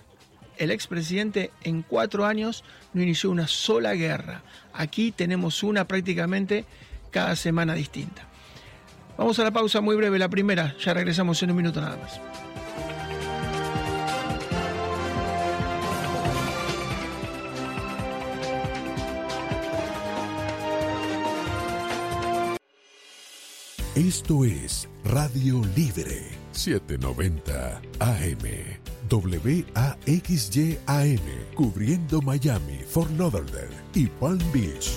el 0.57 0.71
expresidente, 0.71 1.51
en 1.63 1.81
cuatro 1.81 2.25
años 2.25 2.63
no 2.93 3.01
inició 3.01 3.31
una 3.31 3.47
sola 3.47 3.93
guerra. 3.93 4.43
Aquí 4.73 5.11
tenemos 5.11 5.63
una 5.63 5.85
prácticamente 5.87 6.65
cada 7.11 7.35
semana 7.35 7.73
distinta. 7.73 8.29
Vamos 9.17 9.39
a 9.39 9.43
la 9.43 9.51
pausa 9.51 9.81
muy 9.81 9.95
breve, 9.95 10.19
la 10.19 10.29
primera. 10.29 10.75
Ya 10.79 10.93
regresamos 10.93 11.41
en 11.43 11.51
un 11.51 11.57
minuto 11.57 11.81
nada 11.81 11.97
más. 11.97 12.19
Esto 23.95 24.43
es 24.43 24.89
Radio 25.05 25.61
Libre 25.73 26.21
790 26.51 27.81
AM. 27.99 28.85
WAXYAM, 29.09 30.09
cubriendo 31.55 32.21
Miami, 32.21 32.79
Fort 32.85 33.11
Lauderdale 33.17 33.69
y 33.93 34.07
Palm 34.07 34.39
Beach. 34.51 34.91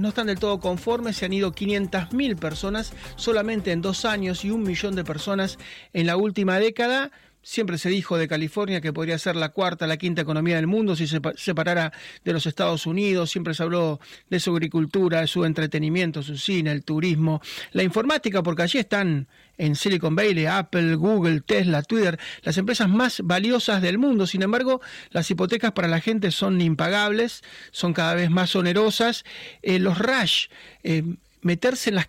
No 0.00 0.08
están 0.08 0.26
del 0.26 0.38
todo 0.38 0.60
conformes, 0.60 1.16
se 1.16 1.26
han 1.26 1.32
ido 1.32 1.52
500.000 1.52 2.36
personas 2.36 2.92
solamente 3.16 3.72
en 3.72 3.82
dos 3.82 4.04
años 4.04 4.44
y 4.44 4.50
un 4.50 4.62
millón 4.62 4.94
de 4.94 5.04
personas 5.04 5.58
en 5.92 6.06
la 6.06 6.16
última 6.16 6.58
década. 6.58 7.10
Siempre 7.48 7.78
se 7.78 7.88
dijo 7.88 8.18
de 8.18 8.28
California 8.28 8.82
que 8.82 8.92
podría 8.92 9.16
ser 9.16 9.34
la 9.34 9.48
cuarta, 9.48 9.86
la 9.86 9.96
quinta 9.96 10.20
economía 10.20 10.56
del 10.56 10.66
mundo 10.66 10.94
si 10.94 11.06
se 11.06 11.18
separara 11.36 11.94
de 12.22 12.34
los 12.34 12.44
Estados 12.44 12.84
Unidos. 12.84 13.30
Siempre 13.30 13.54
se 13.54 13.62
habló 13.62 14.00
de 14.28 14.38
su 14.38 14.50
agricultura, 14.50 15.22
de 15.22 15.28
su 15.28 15.46
entretenimiento, 15.46 16.22
su 16.22 16.36
cine, 16.36 16.72
el 16.72 16.84
turismo, 16.84 17.40
la 17.72 17.82
informática, 17.82 18.42
porque 18.42 18.64
allí 18.64 18.76
están 18.76 19.28
en 19.56 19.76
Silicon 19.76 20.14
Valley, 20.14 20.44
Apple, 20.44 20.94
Google, 20.96 21.40
Tesla, 21.40 21.80
Twitter, 21.80 22.20
las 22.42 22.58
empresas 22.58 22.90
más 22.90 23.22
valiosas 23.24 23.80
del 23.80 23.96
mundo. 23.96 24.26
Sin 24.26 24.42
embargo, 24.42 24.82
las 25.08 25.30
hipotecas 25.30 25.72
para 25.72 25.88
la 25.88 26.02
gente 26.02 26.32
son 26.32 26.60
impagables, 26.60 27.42
son 27.70 27.94
cada 27.94 28.12
vez 28.12 28.28
más 28.28 28.54
onerosas. 28.56 29.24
Eh, 29.62 29.78
los 29.78 29.96
rush, 29.96 30.48
eh, 30.82 31.02
meterse 31.40 31.88
en 31.88 31.96
las 31.96 32.08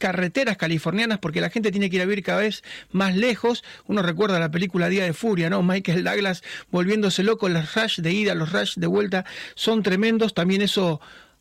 carreteras 0.00 0.56
californianas 0.56 1.18
porque 1.18 1.40
la 1.40 1.50
gente 1.50 1.70
tiene 1.70 1.90
que 1.90 1.96
ir 1.96 2.02
a 2.02 2.06
vivir 2.06 2.24
cada 2.24 2.40
vez 2.40 2.64
más 2.90 3.14
lejos. 3.14 3.62
Uno 3.86 4.02
recuerda 4.02 4.40
la 4.40 4.50
película 4.50 4.88
Día 4.88 5.04
de 5.04 5.12
Furia, 5.12 5.50
¿no? 5.50 5.62
Michael 5.62 6.02
Douglas 6.02 6.42
volviéndose 6.70 7.22
loco, 7.22 7.48
los 7.48 7.74
rush 7.74 8.00
de 8.00 8.12
ida, 8.12 8.34
los 8.34 8.50
rush 8.50 8.74
de 8.76 8.86
vuelta 8.86 9.24
son 9.54 9.82
tremendos. 9.82 10.34
También 10.34 10.62
eso 10.62 11.00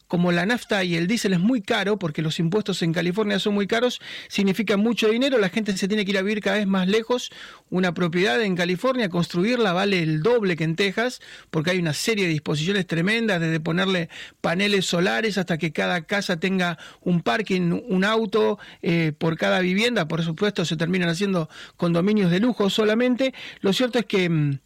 como 0.10 0.32
la 0.32 0.46
nafta 0.46 0.84
y 0.84 0.96
el 0.96 1.08
diésel 1.08 1.34
es 1.34 1.40
muy 1.40 1.62
caro, 1.62 2.00
porque 2.00 2.24
los 2.24 2.40
impuestos 2.40 2.82
en 2.82 2.92
California 2.92 3.38
son 3.40 3.54
muy 3.54 3.68
caros, 3.68 4.02
significa 4.28 4.76
mucho 4.76 5.08
dinero, 5.10 5.38
la 5.38 5.50
gente 5.50 5.78
se 5.78 5.88
tiene 5.88 6.04
que 6.04 6.12
ir 6.12 6.18
a 6.18 6.24
vivir 6.24 6.42
cada 6.42 6.58
vez 6.58 6.66
más 6.68 6.88
lejos. 6.88 7.32
Una 7.70 7.94
propiedad 7.94 8.42
en 8.42 8.56
California, 8.56 9.08
construirla 9.10 9.72
vale 9.72 10.02
el 10.02 10.24
doble 10.24 10.58
que 10.58 10.64
en 10.64 10.76
Texas, 10.76 11.22
porque 11.52 11.70
hay 11.70 11.78
una 11.78 11.94
serie 11.94 12.26
de 12.26 12.32
disposiciones 12.32 12.88
tremendas, 12.88 13.40
desde 13.40 13.60
ponerle 13.60 14.10
paneles 14.42 14.88
solares 14.88 15.38
hasta 15.38 15.60
que 15.60 15.72
cada 15.72 16.02
casa 16.02 16.40
tenga 16.40 16.80
un 17.02 17.22
parking, 17.22 17.80
un 17.88 18.04
auto 18.04 18.58
eh, 18.82 19.14
por 19.16 19.38
cada 19.38 19.60
vivienda, 19.60 20.08
por 20.08 20.24
supuesto 20.24 20.66
se 20.66 20.76
terminan 20.76 21.10
haciendo 21.10 21.50
condominios 21.78 22.32
de 22.32 22.40
lujo 22.40 22.72
solamente. 22.72 23.36
Lo 23.62 23.74
cierto 23.74 24.00
es 24.00 24.06
que 24.06 24.28
mm, 24.28 24.60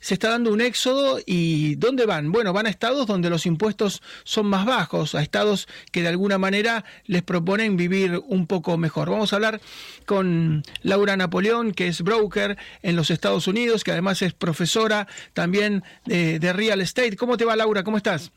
se 0.00 0.14
está 0.14 0.30
dando 0.30 0.52
un 0.52 0.60
éxodo 0.60 1.18
y 1.24 1.74
¿dónde 1.76 2.06
van? 2.06 2.32
Bueno, 2.32 2.52
van 2.52 2.66
a 2.66 2.70
estados 2.70 3.06
donde 3.06 3.30
los 3.30 3.46
impuestos 3.46 4.02
son 4.24 4.46
más 4.46 4.64
bajos, 4.64 5.14
a 5.14 5.22
estados 5.22 5.68
que 5.92 6.02
de 6.02 6.08
alguna 6.08 6.38
manera 6.38 6.84
les 7.06 7.22
proponen 7.22 7.76
vivir 7.76 8.20
un 8.26 8.46
poco 8.46 8.76
mejor. 8.76 9.10
Vamos 9.10 9.32
a 9.32 9.36
hablar 9.36 9.60
con 10.06 10.62
Laura 10.82 11.16
Napoleón, 11.16 11.72
que 11.72 11.88
es 11.88 12.02
broker 12.02 12.56
en 12.82 12.96
los 12.96 13.10
Estados 13.10 13.46
Unidos, 13.46 13.84
que 13.84 13.92
además 13.92 14.22
es 14.22 14.32
profesora 14.32 15.08
también 15.32 15.82
de, 16.04 16.38
de 16.38 16.52
real 16.52 16.80
estate. 16.80 17.16
¿Cómo 17.16 17.36
te 17.36 17.44
va 17.44 17.56
Laura? 17.56 17.82
¿Cómo 17.82 17.96
estás? 17.96 18.30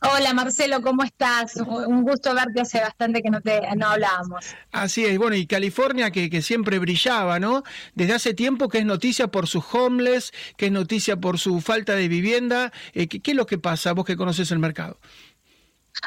Hola 0.00 0.34
Marcelo, 0.34 0.82
¿cómo 0.82 1.04
estás? 1.04 1.56
Un 1.56 2.02
gusto 2.02 2.34
verte, 2.34 2.60
hace 2.60 2.80
bastante 2.80 3.22
que 3.22 3.30
no 3.30 3.40
te 3.40 3.62
no 3.76 3.88
hablábamos. 3.88 4.44
Así 4.70 5.04
es, 5.06 5.16
bueno, 5.16 5.36
y 5.36 5.46
California 5.46 6.10
que, 6.10 6.28
que 6.28 6.42
siempre 6.42 6.78
brillaba, 6.78 7.40
¿no? 7.40 7.62
Desde 7.94 8.12
hace 8.12 8.34
tiempo 8.34 8.68
que 8.68 8.78
es 8.78 8.84
noticia 8.84 9.28
por 9.28 9.46
sus 9.46 9.64
homeless, 9.72 10.32
que 10.58 10.66
es 10.66 10.72
noticia 10.72 11.16
por 11.16 11.38
su 11.38 11.60
falta 11.62 11.94
de 11.94 12.08
vivienda. 12.08 12.72
Eh, 12.92 13.08
¿qué, 13.08 13.20
¿Qué 13.20 13.30
es 13.30 13.36
lo 13.36 13.46
que 13.46 13.58
pasa, 13.58 13.92
vos 13.92 14.04
que 14.04 14.16
conoces 14.16 14.50
el 14.50 14.58
mercado? 14.58 14.98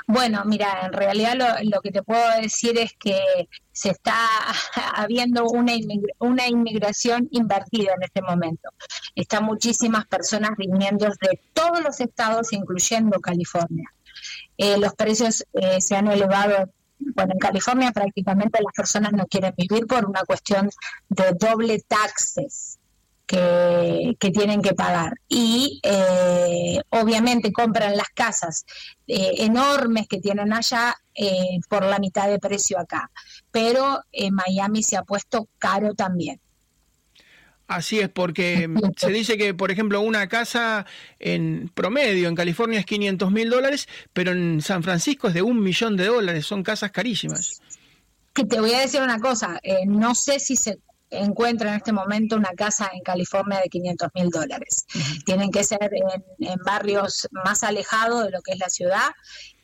Bueno, 0.07 0.43
mira, 0.45 0.85
en 0.85 0.93
realidad 0.93 1.35
lo, 1.63 1.81
que 1.81 1.91
te 1.91 2.03
puedo 2.03 2.23
decir 2.41 2.77
es 2.77 2.93
que 2.93 3.19
se 3.71 3.89
está 3.89 4.15
habiendo 4.95 5.45
una, 5.45 5.73
una 6.19 6.47
inmigración 6.47 7.27
invertida 7.31 7.93
en 7.95 8.03
este 8.03 8.21
momento. 8.21 8.69
Están 9.15 9.45
muchísimas 9.45 10.05
personas 10.05 10.51
viniendo 10.57 11.07
de 11.07 11.39
todos 11.53 11.81
los 11.81 11.99
estados, 11.99 12.53
incluyendo 12.53 13.19
California. 13.19 13.89
Eh, 14.57 14.77
los 14.77 14.93
precios 14.93 15.45
eh, 15.53 15.79
se 15.79 15.95
han 15.95 16.07
elevado 16.07 16.69
bueno, 16.99 17.31
en 17.31 17.39
California 17.39 17.91
prácticamente 17.93 18.59
las 18.61 18.73
personas 18.75 19.13
no 19.13 19.25
quieren 19.25 19.53
vivir 19.57 19.87
por 19.87 20.05
una 20.05 20.21
cuestión 20.25 20.69
de 21.07 21.31
doble 21.31 21.79
taxes 21.87 22.78
que, 23.29 24.31
tienen 24.31 24.61
que 24.61 24.73
pagar. 24.73 25.13
Y 25.27 25.79
eh, 25.83 26.81
obviamente 26.89 27.51
compran 27.51 27.95
las 27.95 28.09
casas 28.09 28.65
eh, 29.05 29.33
enormes 29.37 30.07
que 30.07 30.19
tienen 30.19 30.51
allá 30.51 30.95
eh, 31.13 31.59
por 31.69 31.83
la 31.83 31.99
mitad 31.99 32.27
de 32.27 32.39
precio 32.39 32.79
acá. 32.79 33.11
Pero 33.51 34.01
en 34.11 34.33
Miami 34.33 34.81
se 34.81 34.97
ha 34.97 35.03
puesto 35.03 35.47
caro 35.59 35.93
también. 35.93 36.39
Así 37.67 37.99
es, 37.99 38.09
porque 38.09 38.67
se 38.97 39.11
dice 39.11 39.37
que, 39.37 39.53
por 39.53 39.69
ejemplo, 39.69 40.01
una 40.01 40.27
casa 40.27 40.87
en 41.19 41.69
promedio 41.75 42.29
en 42.29 42.35
California 42.35 42.79
es 42.79 42.85
500 42.87 43.31
mil 43.31 43.51
dólares, 43.51 43.87
pero 44.11 44.31
en 44.31 44.59
San 44.61 44.81
Francisco 44.81 45.27
es 45.27 45.35
de 45.35 45.43
un 45.43 45.61
millón 45.61 45.95
de 45.97 46.07
dólares, 46.07 46.47
son 46.47 46.63
casas 46.63 46.89
carísimas. 46.89 47.61
Que 48.33 48.43
te 48.45 48.59
voy 48.59 48.73
a 48.73 48.79
decir 48.79 49.01
una 49.01 49.19
cosa, 49.19 49.59
no 49.85 50.15
sé 50.15 50.39
si 50.39 50.55
se 50.55 50.79
encuentra 51.09 51.69
en 51.69 51.77
este 51.77 51.91
momento 51.91 52.35
una 52.35 52.53
casa 52.55 52.89
en 52.93 53.01
California 53.01 53.59
de 53.59 53.69
500 53.69 54.09
mil 54.15 54.29
dólares. 54.29 54.85
Tienen 55.25 55.51
que 55.51 55.63
ser 55.63 55.89
en, 55.91 56.57
barrios 56.65 57.27
más 57.45 57.63
alejados 57.63 58.25
de 58.25 58.31
lo 58.31 58.41
que 58.41 58.53
es 58.53 58.59
la 58.59 58.69
ciudad. 58.69 59.09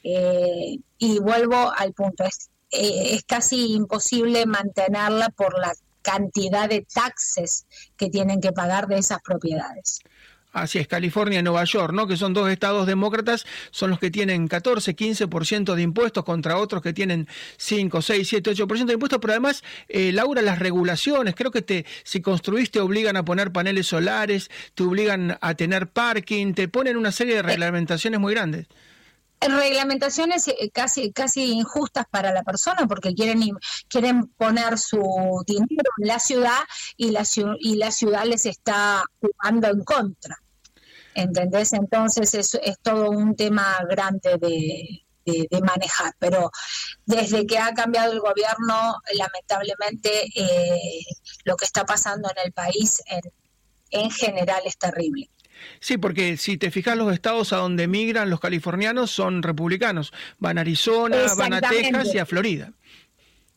Eh, 0.04 0.78
y 0.98 1.20
vuelvo 1.20 1.72
al 1.76 1.94
punto, 1.94 2.24
es, 2.24 2.50
eh, 2.72 3.16
es 3.16 3.24
casi 3.24 3.74
imposible 3.74 4.46
mantenerla 4.46 5.30
por 5.30 5.58
la 5.60 5.74
cantidad 6.02 6.70
de 6.70 6.86
taxes 6.94 7.66
que 7.98 8.10
tienen 8.10 8.40
que 8.40 8.52
pagar 8.52 8.88
de 8.88 9.00
esas 9.00 9.20
propiedades. 9.24 10.00
Así 10.56 10.80
es, 10.80 10.88
California 10.88 11.42
y 11.42 11.44
Nueva 11.44 11.66
York, 11.66 11.92
¿no? 11.92 12.08
Que 12.08 12.16
son 12.16 12.34
dos 12.34 12.50
estados 12.50 12.88
demócratas, 12.88 13.46
son 13.72 13.90
los 13.90 14.00
que 14.00 14.10
tienen 14.10 14.48
14, 14.48 14.96
15% 14.96 15.76
de 15.76 15.82
impuestos 15.82 16.24
contra 16.24 16.58
otros 16.58 16.82
que 16.82 16.94
tienen 16.94 17.28
5, 17.58 18.02
6, 18.02 18.26
7, 18.26 18.52
8% 18.52 18.86
de 18.86 18.94
impuestos, 18.94 19.20
pero 19.20 19.34
además, 19.34 19.66
eh, 19.90 20.14
Laura, 20.14 20.42
las 20.42 20.60
regulaciones, 20.60 21.36
creo 21.36 21.52
que 21.52 21.62
te, 21.62 21.86
si 22.06 22.22
construiste 22.22 22.80
obligan 22.80 23.18
a 23.18 23.26
poner 23.26 23.52
paneles 23.52 23.88
solares, 23.88 24.50
te 24.76 24.84
obligan 24.84 25.38
a 25.42 25.56
tener 25.56 25.90
parking, 25.90 26.54
te 26.54 26.70
ponen 26.70 26.96
una 26.96 27.12
serie 27.12 27.36
de 27.36 27.42
reglamentaciones 27.42 28.22
muy 28.22 28.34
grandes. 28.34 28.68
reglamentaciones 29.42 30.48
eh, 30.48 30.72
casi 30.74 31.12
casi 31.12 31.52
injustas 31.52 32.06
para 32.10 32.32
la 32.32 32.44
persona 32.44 32.88
porque 32.88 33.14
quieren 33.14 33.42
quieren 33.90 34.28
poner 34.38 34.78
su 34.78 35.44
dinero 35.46 35.90
en 36.02 36.08
la 36.08 36.20
ciudad 36.20 36.60
y 36.96 37.12
la 37.12 37.26
y 37.60 37.76
la 37.76 37.92
ciudad 37.92 38.24
les 38.24 38.46
está 38.46 39.04
jugando 39.20 39.68
en 39.68 39.84
contra 39.84 40.38
¿entendés? 41.16 41.74
entonces 41.74 42.34
es, 42.36 42.54
es 42.62 42.78
todo 42.82 43.10
un 43.10 43.36
tema 43.36 43.80
grande 43.90 44.38
de, 44.38 45.02
manejar 45.64 46.14
pero 46.20 46.52
desde 47.04 47.48
que 47.48 47.58
ha 47.58 47.74
cambiado 47.74 48.14
el 48.14 48.20
gobierno 48.20 48.96
lamentablemente 49.16 50.28
eh, 50.36 51.04
lo 51.46 51.56
que 51.56 51.66
está 51.66 51.84
pasando 51.84 52.30
en 52.30 52.46
el 52.46 52.52
país 52.52 53.02
en, 53.08 53.22
en 53.90 54.12
general 54.12 54.62
es 54.66 54.78
terrible 54.78 55.32
Sí, 55.80 55.98
porque 55.98 56.38
si 56.38 56.58
te 56.58 56.72
fijas 56.72 56.98
los 56.98 57.14
estados 57.14 57.54
a 57.54 57.58
donde 57.58 57.88
migran 57.88 58.30
los 58.30 58.40
californianos 58.40 59.12
son 59.12 59.44
republicanos. 59.44 60.14
Van 60.40 60.58
a 60.58 60.62
Arizona, 60.62 61.18
van 61.38 61.54
a 61.54 61.62
Texas 61.62 62.14
y 62.14 62.20
a 62.20 62.26
Florida. 62.26 62.72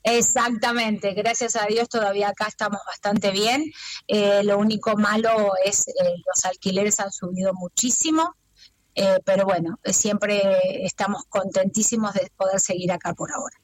Exactamente, 0.02 1.12
gracias 1.12 1.57
a 1.57 1.67
Dios 1.67 1.88
todavía 1.88 2.28
acá 2.28 2.47
estamos 2.47 2.81
bastante 2.87 3.31
bien. 3.31 3.64
Eh, 4.07 4.43
lo 4.45 4.59
único 4.59 4.97
malo 4.97 5.52
es 5.64 5.88
eh, 5.88 5.93
los 6.26 6.45
alquileres 6.45 7.00
han 7.00 7.11
subido 7.11 7.52
muchísimo, 7.55 8.35
eh, 8.95 9.19
pero 9.25 9.45
bueno, 9.45 9.78
siempre 9.85 10.85
estamos 10.85 11.25
contentísimos 11.28 12.14
de 12.14 12.31
poder 12.37 12.61
seguir 12.61 12.93
acá 12.93 13.12
por 13.12 13.33
ahora. 13.33 13.57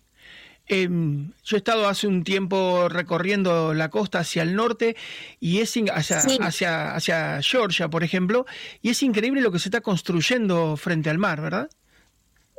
Em, 0.66 1.32
yo 1.44 1.56
he 1.56 1.58
estado 1.58 1.88
hace 1.88 2.06
un 2.06 2.24
tiempo 2.24 2.88
recorriendo 2.88 3.74
la 3.74 3.90
costa 3.90 4.20
hacia 4.20 4.42
el 4.42 4.54
norte 4.54 4.96
y 5.38 5.60
es 5.60 5.74
hacia, 5.92 6.18
hacia, 6.18 6.94
hacia 6.94 7.42
Georgia, 7.42 7.88
por 7.88 8.02
ejemplo, 8.02 8.46
y 8.80 8.88
es 8.88 9.02
increíble 9.02 9.42
lo 9.42 9.52
que 9.52 9.58
se 9.58 9.68
está 9.68 9.82
construyendo 9.82 10.76
frente 10.78 11.10
al 11.10 11.18
mar, 11.18 11.42
¿verdad? 11.42 11.68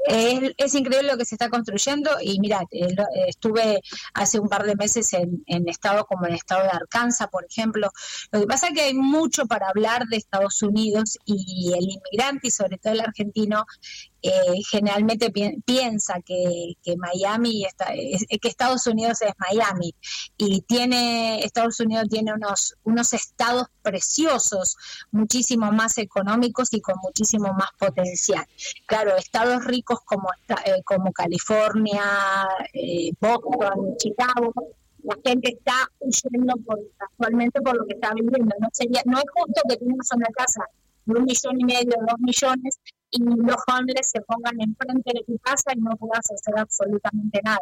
Es, 0.07 0.75
increíble 0.75 1.11
lo 1.11 1.17
que 1.17 1.25
se 1.25 1.35
está 1.35 1.49
construyendo 1.49 2.11
y 2.21 2.39
mira, 2.39 2.61
eh, 2.71 2.87
eh, 2.87 2.95
estuve 3.27 3.81
hace 4.13 4.39
un 4.39 4.47
par 4.47 4.63
de 4.63 4.75
meses 4.75 5.11
en, 5.13 5.43
en 5.47 5.67
estados 5.67 6.05
como 6.05 6.25
el 6.25 6.35
estado 6.35 6.63
de 6.63 6.69
Arkansas, 6.69 7.27
por 7.29 7.45
ejemplo. 7.45 7.89
Lo 8.31 8.41
que 8.41 8.47
pasa 8.47 8.67
es 8.67 8.73
que 8.73 8.81
hay 8.81 8.93
mucho 8.93 9.45
para 9.45 9.69
hablar 9.69 10.05
de 10.05 10.17
Estados 10.17 10.61
Unidos 10.61 11.17
y 11.25 11.73
el 11.75 11.83
inmigrante 11.89 12.47
y 12.47 12.51
sobre 12.51 12.77
todo 12.77 12.93
el 12.93 13.01
argentino 13.01 13.65
eh, 14.27 14.61
generalmente 14.69 15.31
piensa 15.65 16.19
que, 16.25 16.75
Miami 16.97 17.65
está, 17.65 17.87
que 17.87 18.47
Estados 18.47 18.87
Unidos 18.87 19.21
es 19.21 19.33
Miami 19.37 19.93
y 20.37 20.61
tiene 20.61 21.43
Estados 21.43 21.79
Unidos 21.79 22.07
tiene 22.09 22.33
unos 22.33 22.75
unos 22.83 23.13
estados 23.13 23.67
preciosos 23.83 24.77
muchísimo 25.11 25.71
más 25.71 25.97
económicos 25.97 26.73
y 26.73 26.81
con 26.81 26.95
muchísimo 27.03 27.53
más 27.53 27.69
potencial. 27.77 28.45
Claro 28.87 29.15
estados 29.15 29.63
ricos 29.65 29.99
como 30.05 30.29
eh, 30.65 30.81
como 30.83 31.11
California 31.13 32.03
eh, 32.73 33.11
Boston 33.19 33.95
Chicago 33.97 34.53
la 35.03 35.15
gente 35.23 35.51
está 35.51 35.87
huyendo 35.99 36.55
por, 36.65 36.79
actualmente 36.97 37.61
por 37.61 37.77
lo 37.77 37.85
que 37.85 37.93
está 37.93 38.11
viviendo 38.15 38.55
no 38.59 38.69
sería 38.73 39.01
no 39.05 39.19
es 39.19 39.25
justo 39.35 39.61
que 39.69 39.77
tengas 39.77 40.09
una 40.15 40.27
casa 40.35 40.63
de 41.05 41.19
un 41.19 41.25
millón 41.25 41.59
y 41.59 41.63
medio 41.63 41.93
dos 42.07 42.19
millones 42.19 42.79
y 43.15 43.23
los 43.23 43.57
hombres 43.67 44.09
se 44.09 44.21
pongan 44.21 44.59
enfrente 44.59 45.11
de 45.13 45.23
tu 45.23 45.37
casa 45.39 45.71
y 45.73 45.79
no 45.79 45.95
puedas 45.95 46.25
hacer 46.31 46.53
absolutamente 46.57 47.39
nada. 47.43 47.59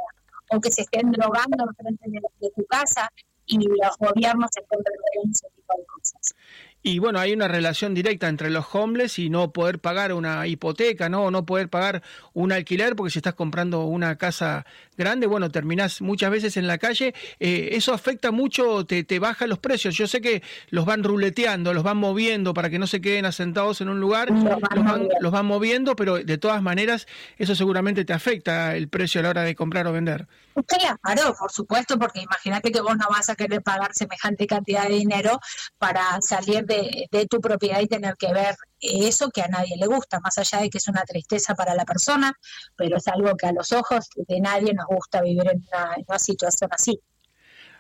O 0.50 0.60
que 0.60 0.72
se 0.72 0.82
estén 0.82 1.12
drogando 1.12 1.64
enfrente 1.64 2.10
de, 2.10 2.52
tu 2.56 2.66
casa 2.66 3.10
y 3.46 3.58
los 3.58 3.98
gobiernos 3.98 4.50
estén 4.50 4.80
preparando 4.84 5.32
ese 5.32 5.48
tipo 5.56 5.74
de 5.78 5.86
cosas. 5.86 6.36
Y 6.82 7.00
bueno, 7.00 7.20
hay 7.20 7.34
una 7.34 7.48
relación 7.48 7.94
directa 7.94 8.28
entre 8.28 8.50
los 8.50 8.66
homeless 8.74 9.18
y 9.20 9.30
no 9.30 9.54
poder 9.54 9.80
pagar 9.80 10.12
una 10.12 10.46
hipoteca, 10.48 11.08
¿no? 11.08 11.26
O 11.26 11.32
no 11.32 11.46
poder 11.46 11.70
pagar 11.70 12.04
un 12.34 12.52
alquiler 12.52 12.96
porque 12.96 13.12
si 13.12 13.20
estás 13.20 13.36
comprando 13.36 13.86
una 13.86 14.18
casa 14.18 14.66
grande, 14.96 15.28
bueno, 15.28 15.50
terminás 15.50 16.02
muchas 16.02 16.32
veces 16.32 16.58
en 16.58 16.68
la 16.68 16.78
calle. 16.78 17.14
Eh, 17.40 17.70
eso 17.74 17.94
afecta 17.94 18.32
mucho, 18.32 18.86
te, 18.86 19.04
te 19.04 19.20
baja 19.20 19.48
los 19.48 19.60
precios. 19.60 19.96
Yo 19.96 20.08
sé 20.08 20.22
que 20.22 20.44
los 20.70 20.86
van 20.86 21.04
ruleteando, 21.04 21.74
los 21.74 21.84
van 21.84 21.98
moviendo 21.98 22.54
para 22.54 22.70
que 22.70 22.80
no 22.80 22.88
se 22.88 23.02
queden 23.02 23.26
asentados 23.26 23.82
en 23.82 23.90
un 23.90 24.00
lugar, 24.00 24.32
los 24.32 24.60
van, 24.62 25.08
los 25.20 25.32
van 25.32 25.46
moviendo, 25.46 25.96
pero 25.96 26.18
de 26.18 26.38
todas 26.38 26.62
maneras 26.62 27.08
eso 27.38 27.56
seguramente 27.56 28.06
te 28.06 28.14
afecta 28.14 28.76
el 28.76 28.90
precio 28.90 29.20
a 29.20 29.24
la 29.24 29.30
hora 29.30 29.44
de 29.44 29.56
comprar 29.56 29.88
o 29.88 29.94
vender. 29.94 30.28
Claro, 30.68 31.36
por 31.38 31.52
supuesto, 31.52 31.98
porque 31.98 32.22
imagínate 32.22 32.72
que 32.72 32.82
vos 32.82 32.96
no 32.98 33.08
vas 33.10 33.30
a 33.30 33.36
querer 33.36 33.62
pagar 33.62 33.94
semejante 33.94 34.46
cantidad 34.46 34.88
de 34.88 34.96
dinero 34.96 35.40
para 35.78 36.22
salir 36.22 36.66
de, 36.66 37.28
tu 37.30 37.42
propiedad 37.42 37.80
y 37.80 37.88
tener 37.88 38.16
que 38.18 38.32
ver 38.32 38.56
eso 38.84 39.30
que 39.30 39.42
a 39.42 39.48
nadie 39.48 39.76
le 39.78 39.88
gusta, 39.88 40.20
más 40.20 40.38
allá 40.38 40.60
de 40.60 40.70
que 40.70 40.78
es 40.78 40.88
una 40.88 41.04
tristeza 41.04 41.56
para 41.56 41.74
la 41.76 41.86
persona, 41.86 42.34
pero 42.76 42.98
es 42.98 43.08
algo 43.08 43.36
que 43.36 43.48
a 43.48 43.54
los 43.54 43.72
ojos 43.72 44.10
de 44.16 44.40
nadie 44.40 44.74
nos 44.74 44.86
gusta 44.88 45.22
vivir 45.22 45.48
en 45.50 45.64
una, 46.08 46.20
situación 46.20 46.70
así. 46.74 47.00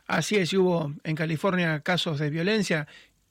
Así 0.07 0.35
es, 0.35 0.53
hubo 0.53 0.93
en 1.03 1.15
California 1.15 1.81
casos 1.81 2.19
de 2.19 2.29
violencia 2.29 2.87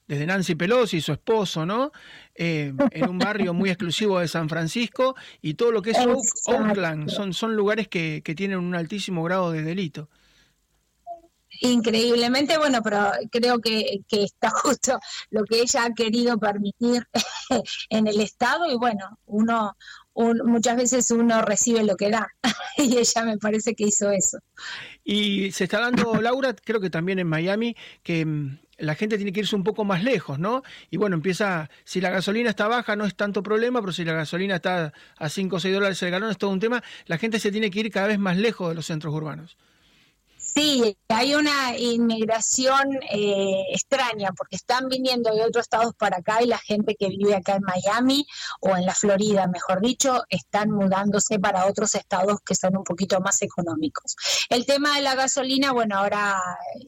desde 0.07 0.27
Nancy 0.27 0.55
Pelosi, 0.55 1.01
su 1.01 1.13
esposo, 1.13 1.65
¿no? 1.65 1.93
Eh, 2.35 2.73
en 2.91 3.09
un 3.09 3.19
barrio 3.19 3.55
muy 3.55 3.71
exclusivo 3.71 4.19
de 4.19 4.29
San 4.29 4.49
Francisco 4.49 5.15
y 5.41 5.55
todo 5.55 5.73
lo 5.73 5.81
que 5.81 5.93
es 5.93 5.99
Oakland, 6.47 7.09
son, 7.09 7.33
son 7.33 7.57
lugares 7.57 7.89
que, 7.89 8.23
que 8.25 8.35
tienen 8.35 8.59
un 8.59 8.75
altísimo 8.75 9.23
grado 9.23 9.53
de 9.53 9.63
delito. 9.63 10.09
Increíblemente, 11.65 12.59
bueno, 12.59 12.83
pero 12.83 13.13
creo 13.31 13.61
que, 13.61 14.01
que 14.09 14.25
está 14.25 14.51
justo 14.63 14.99
lo 15.31 15.45
que 15.45 15.61
ella 15.61 15.85
ha 15.85 15.95
querido 15.95 16.37
permitir 16.39 17.07
en 17.89 18.09
el 18.09 18.21
Estado 18.21 18.67
y 18.71 18.77
bueno, 18.77 19.19
uno, 19.27 19.77
muchas 20.15 20.77
veces 20.77 21.11
uno 21.13 21.41
recibe 21.43 21.85
lo 21.85 21.97
que 21.97 22.11
da 22.11 22.27
y 22.77 22.99
ella 22.99 23.25
me 23.25 23.39
parece 23.39 23.75
que 23.75 23.85
hizo 23.85 24.11
eso. 24.11 24.39
Y 25.05 25.53
se 25.53 25.65
está 25.65 25.79
dando, 25.79 26.21
Laura, 26.21 26.53
creo 26.55 26.81
que 26.81 26.91
también 26.91 27.21
en 27.21 27.29
Miami, 27.29 27.77
que 28.03 28.27
mm, 28.27 28.59
la 28.79 28.97
gente 28.97 29.17
tiene 29.17 29.33
que 29.33 29.41
irse 29.41 29.55
un 29.55 29.63
poco 29.63 29.85
más 29.85 30.03
lejos, 30.03 30.41
¿no? 30.41 30.65
Y 30.91 30.97
bueno, 30.97 31.15
empieza, 31.15 31.71
si 31.85 32.01
la 32.01 32.11
gasolina 32.11 32.51
está 32.51 32.67
baja 32.67 32.97
no 32.97 33.05
es 33.05 33.15
tanto 33.15 33.45
problema, 33.45 33.81
pero 33.81 33.93
si 33.93 34.05
la 34.05 34.15
gasolina 34.15 34.57
está 34.57 34.93
a 35.17 35.29
5 35.29 35.55
o 35.55 35.61
6 35.61 35.75
dólares 35.75 36.03
el 36.03 36.11
galón 36.11 36.31
es 36.31 36.39
todo 36.39 36.51
un 36.51 36.59
tema, 36.59 36.83
la 37.07 37.19
gente 37.19 37.39
se 37.39 37.53
tiene 37.53 37.71
que 37.71 37.79
ir 37.79 37.91
cada 37.93 38.09
vez 38.09 38.19
más 38.19 38.37
lejos 38.37 38.69
de 38.69 38.75
los 38.75 38.87
centros 38.87 39.15
urbanos. 39.15 39.57
Sí, 40.55 40.99
hay 41.09 41.35
una 41.35 41.79
inmigración 41.79 42.99
eh, 43.11 43.65
extraña 43.73 44.33
porque 44.37 44.57
están 44.57 44.89
viniendo 44.89 45.35
de 45.35 45.43
otros 45.45 45.63
estados 45.63 45.95
para 45.95 46.19
acá 46.19 46.43
y 46.43 46.47
la 46.47 46.59
gente 46.59 46.95
que 46.95 47.09
vive 47.09 47.35
acá 47.35 47.55
en 47.55 47.63
Miami 47.63 48.27
o 48.61 48.77
en 48.77 48.85
la 48.85 48.95
Florida, 48.95 49.47
mejor 49.47 49.81
dicho, 49.81 50.25
están 50.29 50.71
mudándose 50.71 51.39
para 51.39 51.67
otros 51.67 51.95
estados 51.95 52.41
que 52.45 52.55
son 52.55 52.77
un 52.77 52.85
poquito 52.85 53.19
más 53.21 53.41
económicos. 53.41 54.15
El 54.51 54.67
tema 54.67 54.97
de 54.97 55.03
la 55.03 55.15
gasolina, 55.15 55.73
bueno, 55.73 55.97
ahora 55.97 56.37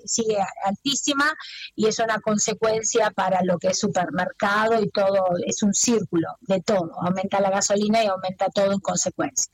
sigue 0.05 0.37
altísima 0.65 1.33
y 1.75 1.87
es 1.87 1.99
una 2.01 2.21
consecuencia 2.21 3.11
para 3.13 3.43
lo 3.45 3.59
que 3.59 3.69
es 3.69 3.79
supermercado 3.79 4.83
y 4.83 4.91
todo, 4.91 5.25
es 5.47 5.63
un 5.63 5.73
círculo 5.73 6.29
de 6.43 6.61
todo. 6.61 6.91
Aumenta 7.01 7.41
la 7.41 7.51
gasolina 7.51 8.05
y 8.05 8.09
aumenta 8.09 8.49
todo 8.51 8.73
en 8.73 8.81
consecuencia. 8.81 9.53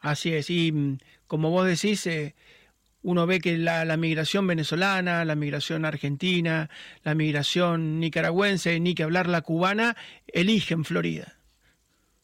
Así 0.00 0.34
es, 0.34 0.50
y 0.50 0.72
mm, 0.72 0.98
como 1.26 1.50
vos 1.50 1.66
decís, 1.66 2.06
eh, 2.06 2.34
uno 3.02 3.26
ve 3.26 3.40
que 3.40 3.56
la, 3.56 3.96
migración 3.96 4.46
venezolana, 4.46 5.24
la 5.24 5.34
migración 5.34 5.84
argentina, 5.84 6.68
la 7.04 7.14
migración 7.14 8.00
nicaragüense, 8.00 8.80
ni 8.80 8.94
que 8.94 9.04
hablar 9.04 9.28
la 9.28 9.42
cubana, 9.42 9.96
eligen 10.26 10.84
Florida. 10.84 11.34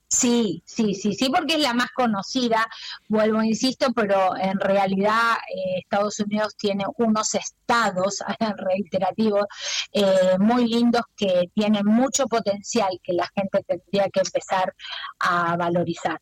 Sí, 0.08 0.62
sí, 0.64 0.94
sí, 0.94 1.14
sí, 1.14 1.28
porque 1.28 1.54
es 1.54 1.60
la 1.60 1.74
más 1.74 1.90
conocida, 1.90 2.64
vuelvo, 3.08 3.42
insisto, 3.42 3.92
pero 3.92 4.36
en 4.36 4.60
realidad 4.60 5.34
eh, 5.52 5.80
Estados 5.80 6.20
Unidos 6.20 6.54
tiene 6.56 6.84
unos 6.98 7.34
estados 7.34 8.22
reiterativos 8.56 9.46
eh, 9.92 10.36
muy 10.38 10.68
lindos 10.68 11.02
que 11.16 11.50
tienen 11.52 11.84
mucho 11.86 12.26
potencial 12.26 13.00
que 13.02 13.12
la 13.12 13.28
gente 13.34 13.64
tendría 13.66 14.08
que 14.10 14.20
empezar 14.20 14.72
a 15.18 15.56
valorizar. 15.56 16.20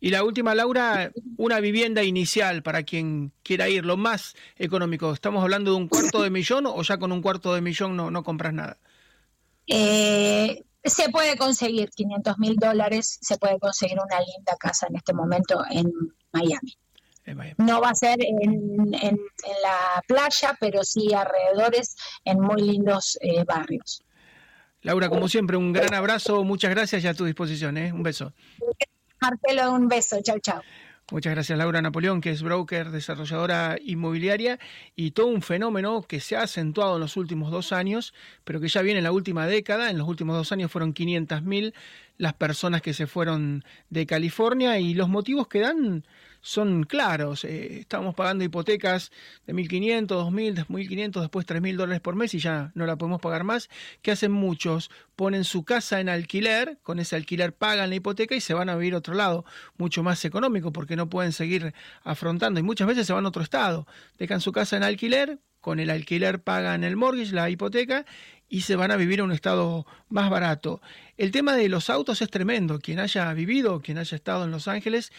Y 0.00 0.10
la 0.10 0.24
última, 0.24 0.54
Laura, 0.54 1.12
una 1.36 1.60
vivienda 1.60 2.02
inicial 2.02 2.62
para 2.62 2.84
quien 2.84 3.32
quiera 3.42 3.68
ir, 3.68 3.84
lo 3.84 3.98
más 3.98 4.34
económico. 4.56 5.12
¿Estamos 5.12 5.42
hablando 5.42 5.72
de 5.72 5.76
un 5.76 5.88
cuarto 5.88 6.22
de 6.22 6.30
millón 6.30 6.64
o 6.66 6.82
ya 6.82 6.98
con 6.98 7.12
un 7.12 7.20
cuarto 7.20 7.54
de 7.54 7.60
millón 7.60 7.96
no, 7.96 8.10
no 8.10 8.24
compras 8.24 8.54
nada? 8.54 8.78
Eh, 9.66 10.64
se 10.82 11.10
puede 11.10 11.36
conseguir 11.36 11.90
500 11.90 12.38
mil 12.38 12.56
dólares, 12.56 13.18
se 13.20 13.36
puede 13.36 13.58
conseguir 13.58 13.98
una 13.98 14.18
linda 14.20 14.56
casa 14.58 14.86
en 14.88 14.96
este 14.96 15.12
momento 15.12 15.62
en 15.70 15.92
Miami. 16.32 16.76
No 17.58 17.80
va 17.80 17.90
a 17.90 17.94
ser 17.94 18.18
en, 18.24 18.94
en, 18.94 19.18
la 19.62 20.02
playa, 20.08 20.56
pero 20.58 20.82
sí 20.82 21.12
alrededores 21.14 21.94
en 22.24 22.40
muy 22.40 22.62
lindos 22.62 23.18
eh, 23.20 23.44
barrios. 23.44 24.02
Laura, 24.82 25.08
como 25.10 25.28
siempre, 25.28 25.56
un 25.56 25.72
gran 25.72 25.94
abrazo, 25.94 26.42
muchas 26.42 26.70
gracias 26.70 27.04
y 27.04 27.06
a 27.06 27.14
tu 27.14 27.24
disposición. 27.24 27.76
¿eh? 27.76 27.92
Un 27.92 28.02
beso. 28.02 28.32
Marcelo, 29.20 29.72
un 29.72 29.88
beso. 29.88 30.20
Chao, 30.22 30.38
chao. 30.38 30.62
Muchas 31.10 31.34
gracias 31.34 31.58
Laura 31.58 31.82
Napoleón, 31.82 32.20
que 32.20 32.30
es 32.30 32.40
broker, 32.40 32.92
desarrolladora 32.92 33.76
inmobiliaria 33.84 34.60
y 34.94 35.10
todo 35.10 35.26
un 35.26 35.42
fenómeno 35.42 36.02
que 36.02 36.20
se 36.20 36.36
ha 36.36 36.42
acentuado 36.42 36.94
en 36.94 37.00
los 37.00 37.16
últimos 37.16 37.50
dos 37.50 37.72
años, 37.72 38.14
pero 38.44 38.60
que 38.60 38.68
ya 38.68 38.80
viene 38.80 38.98
en 38.98 39.04
la 39.04 39.10
última 39.10 39.48
década. 39.48 39.90
En 39.90 39.98
los 39.98 40.06
últimos 40.06 40.36
dos 40.36 40.52
años 40.52 40.70
fueron 40.70 40.94
500.000 40.94 41.74
las 42.16 42.34
personas 42.34 42.80
que 42.80 42.94
se 42.94 43.08
fueron 43.08 43.64
de 43.88 44.06
California 44.06 44.78
y 44.78 44.94
los 44.94 45.08
motivos 45.08 45.48
que 45.48 45.58
dan 45.58 46.04
son 46.40 46.84
claros. 46.84 47.44
Eh, 47.44 47.80
estamos 47.80 48.14
pagando 48.14 48.44
hipotecas 48.44 49.10
de 49.46 49.54
1.500, 49.54 50.06
2.000, 50.06 50.66
1.500, 50.66 51.20
después 51.20 51.46
3.000 51.46 51.76
dólares 51.76 52.00
por 52.00 52.16
mes 52.16 52.34
y 52.34 52.38
ya 52.38 52.72
no 52.74 52.86
la 52.86 52.96
podemos 52.96 53.20
pagar 53.20 53.44
más. 53.44 53.68
¿Qué 54.02 54.10
hacen 54.10 54.32
muchos? 54.32 54.90
Ponen 55.16 55.44
su 55.44 55.64
casa 55.64 56.00
en 56.00 56.08
alquiler, 56.08 56.78
con 56.82 56.98
ese 56.98 57.16
alquiler 57.16 57.54
pagan 57.54 57.90
la 57.90 57.96
hipoteca 57.96 58.34
y 58.34 58.40
se 58.40 58.54
van 58.54 58.68
a 58.68 58.76
vivir 58.76 58.94
a 58.94 58.98
otro 58.98 59.14
lado, 59.14 59.44
mucho 59.76 60.02
más 60.02 60.24
económico, 60.24 60.72
porque 60.72 60.96
no 60.96 61.08
pueden 61.08 61.32
seguir 61.32 61.74
afrontando. 62.02 62.60
Y 62.60 62.62
muchas 62.62 62.88
veces 62.88 63.06
se 63.06 63.12
van 63.12 63.24
a 63.26 63.28
otro 63.28 63.42
estado. 63.42 63.86
Dejan 64.18 64.40
su 64.40 64.52
casa 64.52 64.76
en 64.76 64.82
alquiler, 64.82 65.38
con 65.60 65.78
el 65.78 65.90
alquiler 65.90 66.42
pagan 66.42 66.84
el 66.84 66.96
mortgage, 66.96 67.34
la 67.34 67.50
hipoteca, 67.50 68.06
y 68.48 68.62
se 68.62 68.76
van 68.76 68.90
a 68.90 68.96
vivir 68.96 69.20
a 69.20 69.24
un 69.24 69.32
estado 69.32 69.86
más 70.08 70.28
barato. 70.28 70.80
El 71.16 71.30
tema 71.30 71.54
de 71.54 71.68
los 71.68 71.88
autos 71.88 72.20
es 72.20 72.30
tremendo. 72.30 72.80
Quien 72.80 72.98
haya 72.98 73.32
vivido, 73.32 73.80
quien 73.80 73.98
haya 73.98 74.16
estado 74.16 74.44
en 74.44 74.50
Los 74.50 74.66
Ángeles, 74.66 75.12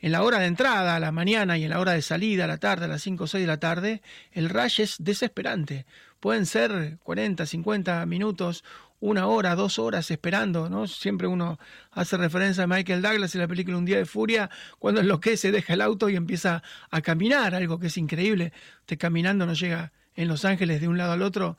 en 0.00 0.12
la 0.12 0.22
hora 0.22 0.38
de 0.38 0.46
entrada, 0.46 0.96
a 0.96 1.00
la 1.00 1.12
mañana 1.12 1.58
y 1.58 1.64
en 1.64 1.70
la 1.70 1.80
hora 1.80 1.92
de 1.92 2.02
salida, 2.02 2.44
a 2.44 2.48
la 2.48 2.58
tarde, 2.58 2.84
a 2.84 2.88
las 2.88 3.02
5 3.02 3.24
o 3.24 3.26
6 3.26 3.42
de 3.42 3.46
la 3.46 3.58
tarde, 3.58 4.02
el 4.32 4.48
rush 4.48 4.80
es 4.80 4.96
desesperante. 4.98 5.86
Pueden 6.20 6.46
ser 6.46 6.98
40, 7.02 7.46
50 7.46 8.06
minutos, 8.06 8.64
una 9.00 9.26
hora, 9.26 9.54
dos 9.54 9.78
horas 9.78 10.10
esperando, 10.10 10.68
¿no? 10.68 10.86
Siempre 10.88 11.28
uno 11.28 11.58
hace 11.92 12.16
referencia 12.16 12.64
a 12.64 12.66
Michael 12.66 13.02
Douglas 13.02 13.34
en 13.34 13.40
la 13.40 13.48
película 13.48 13.76
Un 13.76 13.84
día 13.84 13.98
de 13.98 14.06
furia, 14.06 14.50
cuando 14.78 15.00
enloquece, 15.00 15.52
deja 15.52 15.74
el 15.74 15.80
auto 15.80 16.08
y 16.08 16.16
empieza 16.16 16.62
a 16.90 17.00
caminar, 17.00 17.54
algo 17.54 17.78
que 17.78 17.88
es 17.88 17.96
increíble. 17.96 18.52
Usted 18.80 18.98
caminando 18.98 19.46
no 19.46 19.54
llega 19.54 19.92
en 20.14 20.28
Los 20.28 20.44
Ángeles 20.44 20.80
de 20.80 20.88
un 20.88 20.98
lado 20.98 21.12
al 21.12 21.22
otro 21.22 21.58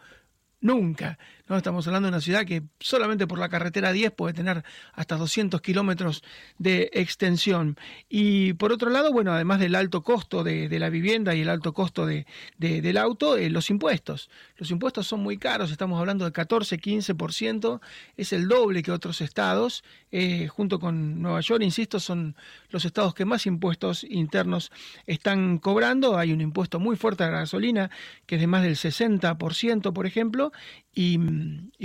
nunca. 0.61 1.17
¿No? 1.49 1.57
Estamos 1.57 1.85
hablando 1.87 2.07
de 2.07 2.11
una 2.11 2.21
ciudad 2.21 2.45
que 2.45 2.63
solamente 2.79 3.27
por 3.27 3.39
la 3.39 3.49
carretera 3.49 3.91
10 3.91 4.11
puede 4.11 4.33
tener 4.33 4.63
hasta 4.93 5.17
200 5.17 5.59
kilómetros 5.61 6.23
de 6.59 6.91
extensión. 6.93 7.77
Y 8.07 8.53
por 8.53 8.71
otro 8.71 8.91
lado, 8.91 9.11
bueno, 9.11 9.33
además 9.33 9.59
del 9.59 9.75
alto 9.75 10.03
costo 10.03 10.43
de, 10.43 10.69
la 10.79 10.89
vivienda 10.89 11.35
y 11.35 11.41
el 11.41 11.49
alto 11.49 11.73
costo 11.73 12.05
de, 12.05 12.25
del 12.57 12.97
auto, 12.97 13.35
eh, 13.35 13.49
los 13.49 13.69
impuestos. 13.69 14.29
Los 14.55 14.71
impuestos 14.71 15.07
son 15.07 15.21
muy 15.21 15.37
caros, 15.37 15.71
estamos 15.71 15.99
hablando 15.99 16.23
de 16.23 16.31
14, 16.31 16.79
15%, 16.79 17.81
es 18.15 18.31
el 18.31 18.47
doble 18.47 18.83
que 18.83 18.91
otros 18.91 19.19
estados. 19.21 19.83
Eh, 20.11 20.47
junto 20.47 20.79
con 20.79 21.21
Nueva 21.21 21.41
York, 21.41 21.61
insisto, 21.63 21.99
son 21.99 22.35
los 22.69 22.85
estados 22.85 23.13
que 23.13 23.25
más 23.25 23.45
impuestos 23.45 24.03
internos 24.03 24.71
están 25.05 25.57
cobrando. 25.57 26.17
Hay 26.17 26.31
un 26.31 26.41
impuesto 26.41 26.79
muy 26.79 26.95
fuerte 26.95 27.23
a 27.23 27.31
la 27.31 27.39
gasolina, 27.39 27.89
que 28.25 28.35
es 28.35 28.41
de 28.41 28.47
más 28.47 28.63
del 28.63 28.75
60%, 28.75 29.93
por 29.93 30.05
ejemplo, 30.05 30.51
y, 30.93 31.17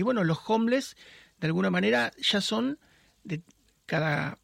bueno, 0.03 0.25
los 0.25 0.39
homeless, 0.47 0.97
de 1.39 1.47
alguna 1.47 1.71
manera, 1.71 2.13
ya 2.19 2.41
son 2.41 2.79
de 3.23 3.43
cada 3.87 4.39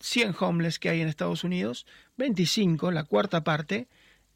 100 0.00 0.34
homeless 0.38 0.78
que 0.78 0.88
hay 0.88 1.00
en 1.00 1.08
Estados 1.08 1.44
Unidos, 1.44 1.86
25, 2.16 2.90
la 2.90 3.04
cuarta 3.04 3.44
parte, 3.44 3.88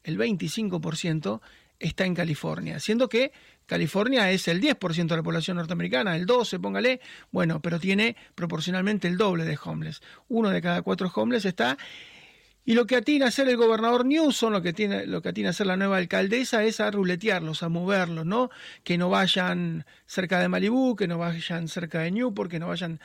el 0.03 0.17
25% 0.17 1.41
está 1.79 2.05
en 2.05 2.13
California, 2.13 2.79
siendo 2.79 3.09
que 3.09 3.31
California 3.65 4.29
es 4.31 4.47
el 4.47 4.61
10% 4.61 5.07
de 5.07 5.15
la 5.15 5.23
población 5.23 5.57
norteamericana, 5.57 6.15
el 6.15 6.25
12, 6.25 6.59
póngale, 6.59 6.99
bueno, 7.31 7.61
pero 7.61 7.79
tiene 7.79 8.15
proporcionalmente 8.35 9.07
el 9.07 9.17
doble 9.17 9.45
de 9.45 9.57
homeless. 9.63 10.01
Uno 10.27 10.49
de 10.49 10.61
cada 10.61 10.81
cuatro 10.81 11.11
homeless 11.13 11.45
está 11.45 11.77
y 12.65 12.73
lo 12.73 12.85
que 12.85 12.95
atina 12.95 13.25
a 13.25 13.29
hacer 13.29 13.49
el 13.49 13.57
gobernador 13.57 14.05
Newsom, 14.05 14.51
lo 14.51 14.61
que, 14.61 14.73
tiene, 14.73 15.07
lo 15.07 15.21
que 15.21 15.29
atina 15.29 15.49
a 15.49 15.51
hacer 15.51 15.67
la 15.67 15.77
nueva 15.77 15.97
alcaldesa 15.97 16.63
es 16.63 16.79
a 16.79 16.91
ruletearlos, 16.91 17.63
a 17.63 17.69
moverlos, 17.69 18.25
¿no? 18.25 18.49
Que 18.83 18.97
no 18.97 19.09
vayan 19.09 19.85
cerca 20.05 20.39
de 20.39 20.47
Malibú, 20.47 20.95
que 20.95 21.07
no 21.07 21.17
vayan 21.17 21.67
cerca 21.67 22.01
de 22.01 22.11
Newport, 22.11 22.51
que 22.51 22.59
no 22.59 22.67
vayan 22.67 22.99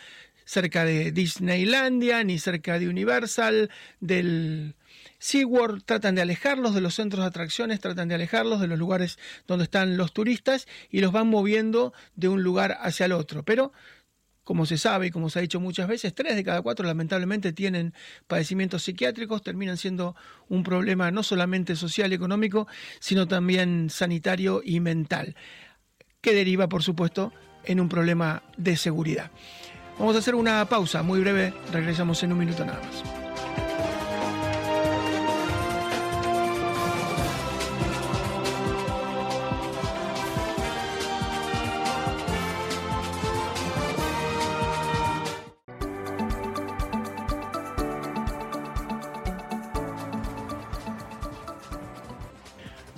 cerca 0.44 0.84
de 0.84 1.10
Disneylandia, 1.10 2.22
ni 2.22 2.38
cerca 2.38 2.78
de 2.78 2.88
Universal, 2.88 3.70
del 4.00 4.74
SeaWorld. 5.18 5.84
Tratan 5.84 6.14
de 6.14 6.22
alejarlos 6.22 6.74
de 6.74 6.80
los 6.82 6.94
centros 6.94 7.24
de 7.24 7.28
atracciones, 7.28 7.80
tratan 7.80 8.08
de 8.08 8.14
alejarlos 8.14 8.60
de 8.60 8.68
los 8.68 8.78
lugares 8.78 9.18
donde 9.46 9.64
están 9.64 9.96
los 9.96 10.12
turistas 10.12 10.68
y 10.90 11.00
los 11.00 11.12
van 11.12 11.28
moviendo 11.28 11.94
de 12.14 12.28
un 12.28 12.42
lugar 12.42 12.76
hacia 12.80 13.06
el 13.06 13.12
otro. 13.12 13.42
Pero 13.42 13.72
como 14.46 14.64
se 14.64 14.78
sabe 14.78 15.08
y 15.08 15.10
como 15.10 15.28
se 15.28 15.40
ha 15.40 15.42
dicho 15.42 15.58
muchas 15.58 15.88
veces, 15.88 16.14
tres 16.14 16.36
de 16.36 16.44
cada 16.44 16.62
cuatro 16.62 16.86
lamentablemente 16.86 17.52
tienen 17.52 17.92
padecimientos 18.28 18.84
psiquiátricos, 18.84 19.42
terminan 19.42 19.76
siendo 19.76 20.14
un 20.48 20.62
problema 20.62 21.10
no 21.10 21.24
solamente 21.24 21.74
social 21.74 22.12
y 22.12 22.14
económico, 22.14 22.68
sino 23.00 23.26
también 23.26 23.90
sanitario 23.90 24.62
y 24.64 24.78
mental, 24.78 25.34
que 26.20 26.32
deriva, 26.32 26.68
por 26.68 26.84
supuesto, 26.84 27.32
en 27.64 27.80
un 27.80 27.88
problema 27.88 28.44
de 28.56 28.76
seguridad. 28.76 29.32
Vamos 29.98 30.14
a 30.14 30.20
hacer 30.20 30.36
una 30.36 30.64
pausa 30.66 31.02
muy 31.02 31.18
breve, 31.18 31.52
regresamos 31.72 32.22
en 32.22 32.30
un 32.30 32.38
minuto 32.38 32.64
nada 32.64 32.80
más. 32.80 33.25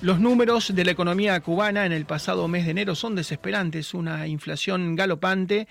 Los 0.00 0.20
números 0.20 0.72
de 0.72 0.84
la 0.84 0.92
economía 0.92 1.40
cubana 1.40 1.84
en 1.84 1.90
el 1.90 2.06
pasado 2.06 2.46
mes 2.46 2.64
de 2.64 2.70
enero 2.70 2.94
son 2.94 3.16
desesperantes, 3.16 3.94
una 3.94 4.28
inflación 4.28 4.94
galopante, 4.94 5.66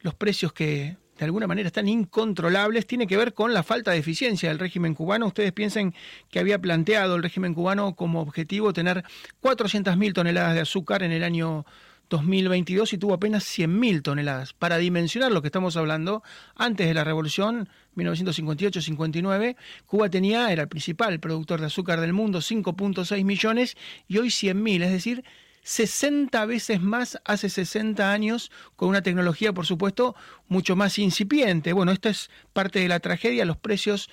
los 0.00 0.14
precios 0.14 0.54
que 0.54 0.96
de 1.18 1.24
alguna 1.24 1.46
manera 1.46 1.66
están 1.66 1.86
incontrolables, 1.86 2.86
tiene 2.86 3.06
que 3.06 3.18
ver 3.18 3.34
con 3.34 3.52
la 3.52 3.62
falta 3.62 3.90
de 3.90 3.98
eficiencia 3.98 4.48
del 4.48 4.58
régimen 4.58 4.94
cubano. 4.94 5.26
Ustedes 5.26 5.52
piensen 5.52 5.94
que 6.30 6.38
había 6.38 6.58
planteado 6.58 7.16
el 7.16 7.22
régimen 7.22 7.52
cubano 7.52 7.94
como 7.94 8.22
objetivo 8.22 8.72
tener 8.72 9.04
400.000 9.42 10.14
toneladas 10.14 10.54
de 10.54 10.60
azúcar 10.60 11.02
en 11.02 11.12
el 11.12 11.22
año 11.22 11.66
2022 12.08 12.94
y 12.94 12.98
tuvo 12.98 13.14
apenas 13.14 13.44
100.000 13.44 14.02
toneladas. 14.02 14.54
Para 14.54 14.78
dimensionar 14.78 15.30
lo 15.30 15.42
que 15.42 15.48
estamos 15.48 15.76
hablando, 15.76 16.22
antes 16.54 16.86
de 16.86 16.94
la 16.94 17.04
revolución, 17.04 17.68
1958-59, 17.96 19.56
Cuba 19.86 20.08
tenía, 20.10 20.52
era 20.52 20.62
el 20.62 20.68
principal 20.68 21.18
productor 21.20 21.60
de 21.60 21.66
azúcar 21.66 22.00
del 22.00 22.12
mundo, 22.12 22.40
5.6 22.40 23.24
millones, 23.24 23.76
y 24.06 24.18
hoy 24.18 24.28
100.000, 24.28 24.82
es 24.82 24.92
decir, 24.92 25.24
60 25.62 26.46
veces 26.46 26.80
más 26.80 27.18
hace 27.24 27.48
60 27.48 28.12
años, 28.12 28.52
con 28.76 28.88
una 28.88 29.02
tecnología, 29.02 29.52
por 29.52 29.66
supuesto, 29.66 30.14
mucho 30.46 30.76
más 30.76 30.98
incipiente. 30.98 31.72
Bueno, 31.72 31.90
esto 31.90 32.08
es 32.08 32.30
parte 32.52 32.78
de 32.78 32.88
la 32.88 33.00
tragedia, 33.00 33.44
los 33.44 33.56
precios 33.56 34.08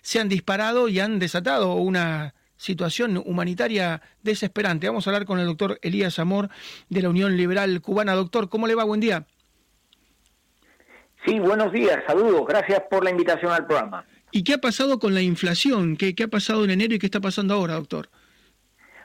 se 0.00 0.20
han 0.20 0.28
disparado 0.28 0.88
y 0.88 1.00
han 1.00 1.18
desatado 1.18 1.74
una 1.74 2.34
situación 2.56 3.22
humanitaria 3.24 4.00
desesperante. 4.22 4.86
Vamos 4.86 5.06
a 5.06 5.10
hablar 5.10 5.26
con 5.26 5.38
el 5.38 5.46
doctor 5.46 5.78
Elías 5.82 6.18
Amor 6.18 6.48
de 6.88 7.02
la 7.02 7.10
Unión 7.10 7.36
Liberal 7.36 7.80
Cubana. 7.82 8.14
Doctor, 8.14 8.48
¿cómo 8.48 8.66
le 8.66 8.74
va? 8.74 8.84
Buen 8.84 9.00
día. 9.00 9.26
Sí, 11.24 11.38
buenos 11.38 11.72
días, 11.72 12.02
saludos, 12.06 12.46
gracias 12.46 12.82
por 12.90 13.04
la 13.04 13.10
invitación 13.10 13.50
al 13.50 13.66
programa. 13.66 14.04
¿Y 14.30 14.44
qué 14.44 14.54
ha 14.54 14.58
pasado 14.58 14.98
con 14.98 15.14
la 15.14 15.22
inflación? 15.22 15.96
¿Qué, 15.96 16.14
qué 16.14 16.24
ha 16.24 16.28
pasado 16.28 16.64
en 16.64 16.70
enero 16.70 16.94
y 16.94 16.98
qué 16.98 17.06
está 17.06 17.20
pasando 17.20 17.54
ahora, 17.54 17.74
doctor? 17.74 18.08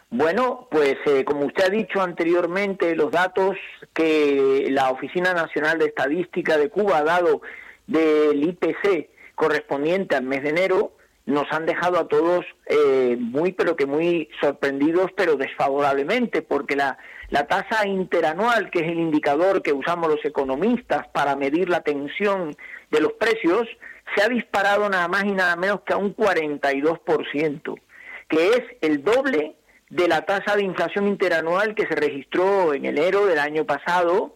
Bueno, 0.09 0.67
pues 0.71 0.97
eh, 1.05 1.23
como 1.23 1.45
usted 1.45 1.65
ha 1.65 1.69
dicho 1.69 2.01
anteriormente, 2.01 2.95
los 2.95 3.11
datos 3.11 3.55
que 3.93 4.67
la 4.71 4.89
Oficina 4.89 5.33
Nacional 5.33 5.77
de 5.77 5.85
Estadística 5.85 6.57
de 6.57 6.69
Cuba 6.69 6.97
ha 6.97 7.03
dado 7.03 7.41
del 7.85 8.43
IPC 8.43 9.09
correspondiente 9.35 10.15
al 10.15 10.23
mes 10.23 10.43
de 10.43 10.49
enero 10.49 10.93
nos 11.29 11.45
han 11.51 11.67
dejado 11.67 11.99
a 11.99 12.07
todos 12.07 12.43
eh, 12.65 13.15
muy, 13.19 13.51
pero 13.53 13.75
que 13.75 13.85
muy 13.85 14.29
sorprendidos, 14.41 15.11
pero 15.15 15.35
desfavorablemente, 15.35 16.41
porque 16.41 16.75
la, 16.75 16.97
la 17.29 17.45
tasa 17.47 17.87
interanual, 17.87 18.69
que 18.71 18.79
es 18.79 18.87
el 18.87 18.99
indicador 18.99 19.61
que 19.61 19.73
usamos 19.73 20.09
los 20.09 20.23
economistas 20.25 21.07
para 21.09 21.35
medir 21.35 21.69
la 21.69 21.81
tensión 21.81 22.55
de 22.89 23.01
los 23.01 23.13
precios, 23.13 23.67
se 24.15 24.23
ha 24.23 24.29
disparado 24.29 24.89
nada 24.89 25.07
más 25.07 25.25
y 25.25 25.31
nada 25.31 25.55
menos 25.55 25.81
que 25.81 25.93
a 25.93 25.97
un 25.97 26.15
42%, 26.15 27.79
que 28.27 28.49
es 28.49 28.61
el 28.81 29.03
doble 29.03 29.55
de 29.89 30.07
la 30.07 30.25
tasa 30.25 30.55
de 30.55 30.63
inflación 30.63 31.07
interanual 31.07 31.75
que 31.75 31.87
se 31.87 31.95
registró 31.95 32.73
en 32.73 32.85
enero 32.85 33.25
del 33.25 33.39
año 33.39 33.65
pasado, 33.65 34.35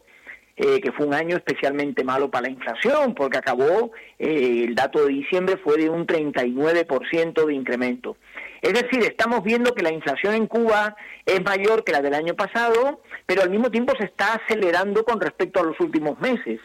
eh, 0.56 0.79
que 0.82 0.91
fue 0.91 1.08
un 1.08 1.15
año 1.15 1.36
especialmente 1.36 2.03
malo 2.03 2.29
para 2.29 2.43
la 2.43 2.51
inflación, 2.51 3.15
porque 3.15 3.39
acabó, 3.39 3.91
eh, 4.19 4.65
el 4.67 4.75
dato 4.75 5.06
de 5.06 5.13
diciembre 5.13 5.58
fue 5.58 5.77
de 5.77 5.89
un 5.89 6.06
39% 6.06 7.45
de 7.47 7.53
incremento. 7.56 8.17
Es 8.63 8.71
decir, 8.71 9.04
estamos 9.04 9.43
viendo 9.43 9.76
que 9.76 9.84
la 9.84 9.91
inflación 9.91 10.36
en 10.36 10.47
Cuba 10.47 10.95
es 11.26 11.43
mayor 11.43 11.84
que 11.84 11.91
la 11.91 12.02
del 12.02 12.13
año 12.13 12.34
pasado, 12.34 13.02
pero 13.26 13.41
al 13.41 13.49
mismo 13.49 13.69
tiempo 13.69 13.93
se 13.97 14.06
está 14.06 14.36
acelerando 14.36 15.04
con 15.04 15.19
respecto 15.19 15.60
a 15.60 15.63
los 15.63 15.78
últimos 15.82 16.17
meses. 16.21 16.62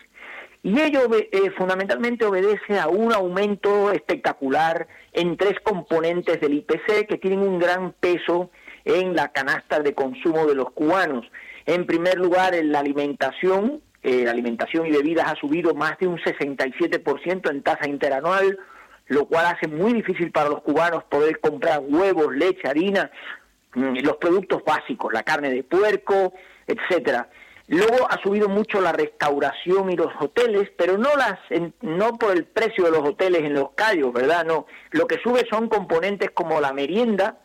Y 0.62 0.80
ello 0.80 1.10
eh, 1.12 1.50
fundamentalmente 1.56 2.24
obedece 2.24 2.78
a 2.78 2.86
un 2.86 3.12
aumento 3.12 3.90
espectacular 3.90 4.86
en 5.12 5.36
tres 5.36 5.54
componentes 5.64 6.40
del 6.40 6.54
IPC 6.54 7.08
que 7.08 7.18
tienen 7.18 7.40
un 7.40 7.58
gran 7.58 7.92
peso 7.94 8.52
en 8.84 9.16
la 9.16 9.32
canasta 9.32 9.80
de 9.80 9.92
consumo 9.92 10.46
de 10.46 10.54
los 10.54 10.70
cubanos. 10.70 11.26
En 11.66 11.84
primer 11.84 12.18
lugar, 12.18 12.54
en 12.54 12.70
la 12.70 12.78
alimentación, 12.78 13.82
eh, 14.04 14.28
alimentación 14.28 14.86
y 14.86 14.92
bebidas 14.92 15.32
ha 15.32 15.34
subido 15.34 15.74
más 15.74 15.98
de 15.98 16.06
un 16.06 16.18
67% 16.18 17.50
en 17.50 17.62
tasa 17.64 17.88
interanual, 17.88 18.56
lo 19.08 19.26
cual 19.26 19.46
hace 19.46 19.68
muy 19.68 19.92
difícil 19.94 20.30
para 20.30 20.50
los 20.50 20.62
cubanos 20.62 21.04
poder 21.04 21.40
comprar 21.40 21.80
huevos, 21.80 22.34
leche, 22.34 22.68
harina, 22.68 23.10
mm, 23.74 23.98
los 24.02 24.16
productos 24.16 24.62
básicos, 24.64 25.12
la 25.12 25.22
carne 25.22 25.50
de 25.50 25.64
puerco, 25.64 26.34
etcétera. 26.66 27.28
Luego 27.68 28.06
ha 28.10 28.20
subido 28.22 28.48
mucho 28.48 28.80
la 28.80 28.92
restauración 28.92 29.90
y 29.90 29.96
los 29.96 30.10
hoteles, 30.20 30.70
pero 30.76 30.96
no 30.96 31.10
las 31.16 31.38
no 31.82 32.16
por 32.16 32.34
el 32.34 32.44
precio 32.44 32.84
de 32.84 32.90
los 32.90 33.06
hoteles 33.06 33.42
en 33.42 33.54
los 33.54 33.72
callos, 33.72 34.12
¿verdad? 34.12 34.44
No, 34.46 34.66
lo 34.92 35.06
que 35.06 35.18
sube 35.22 35.46
son 35.50 35.68
componentes 35.68 36.30
como 36.30 36.60
la 36.62 36.72
merienda 36.72 37.38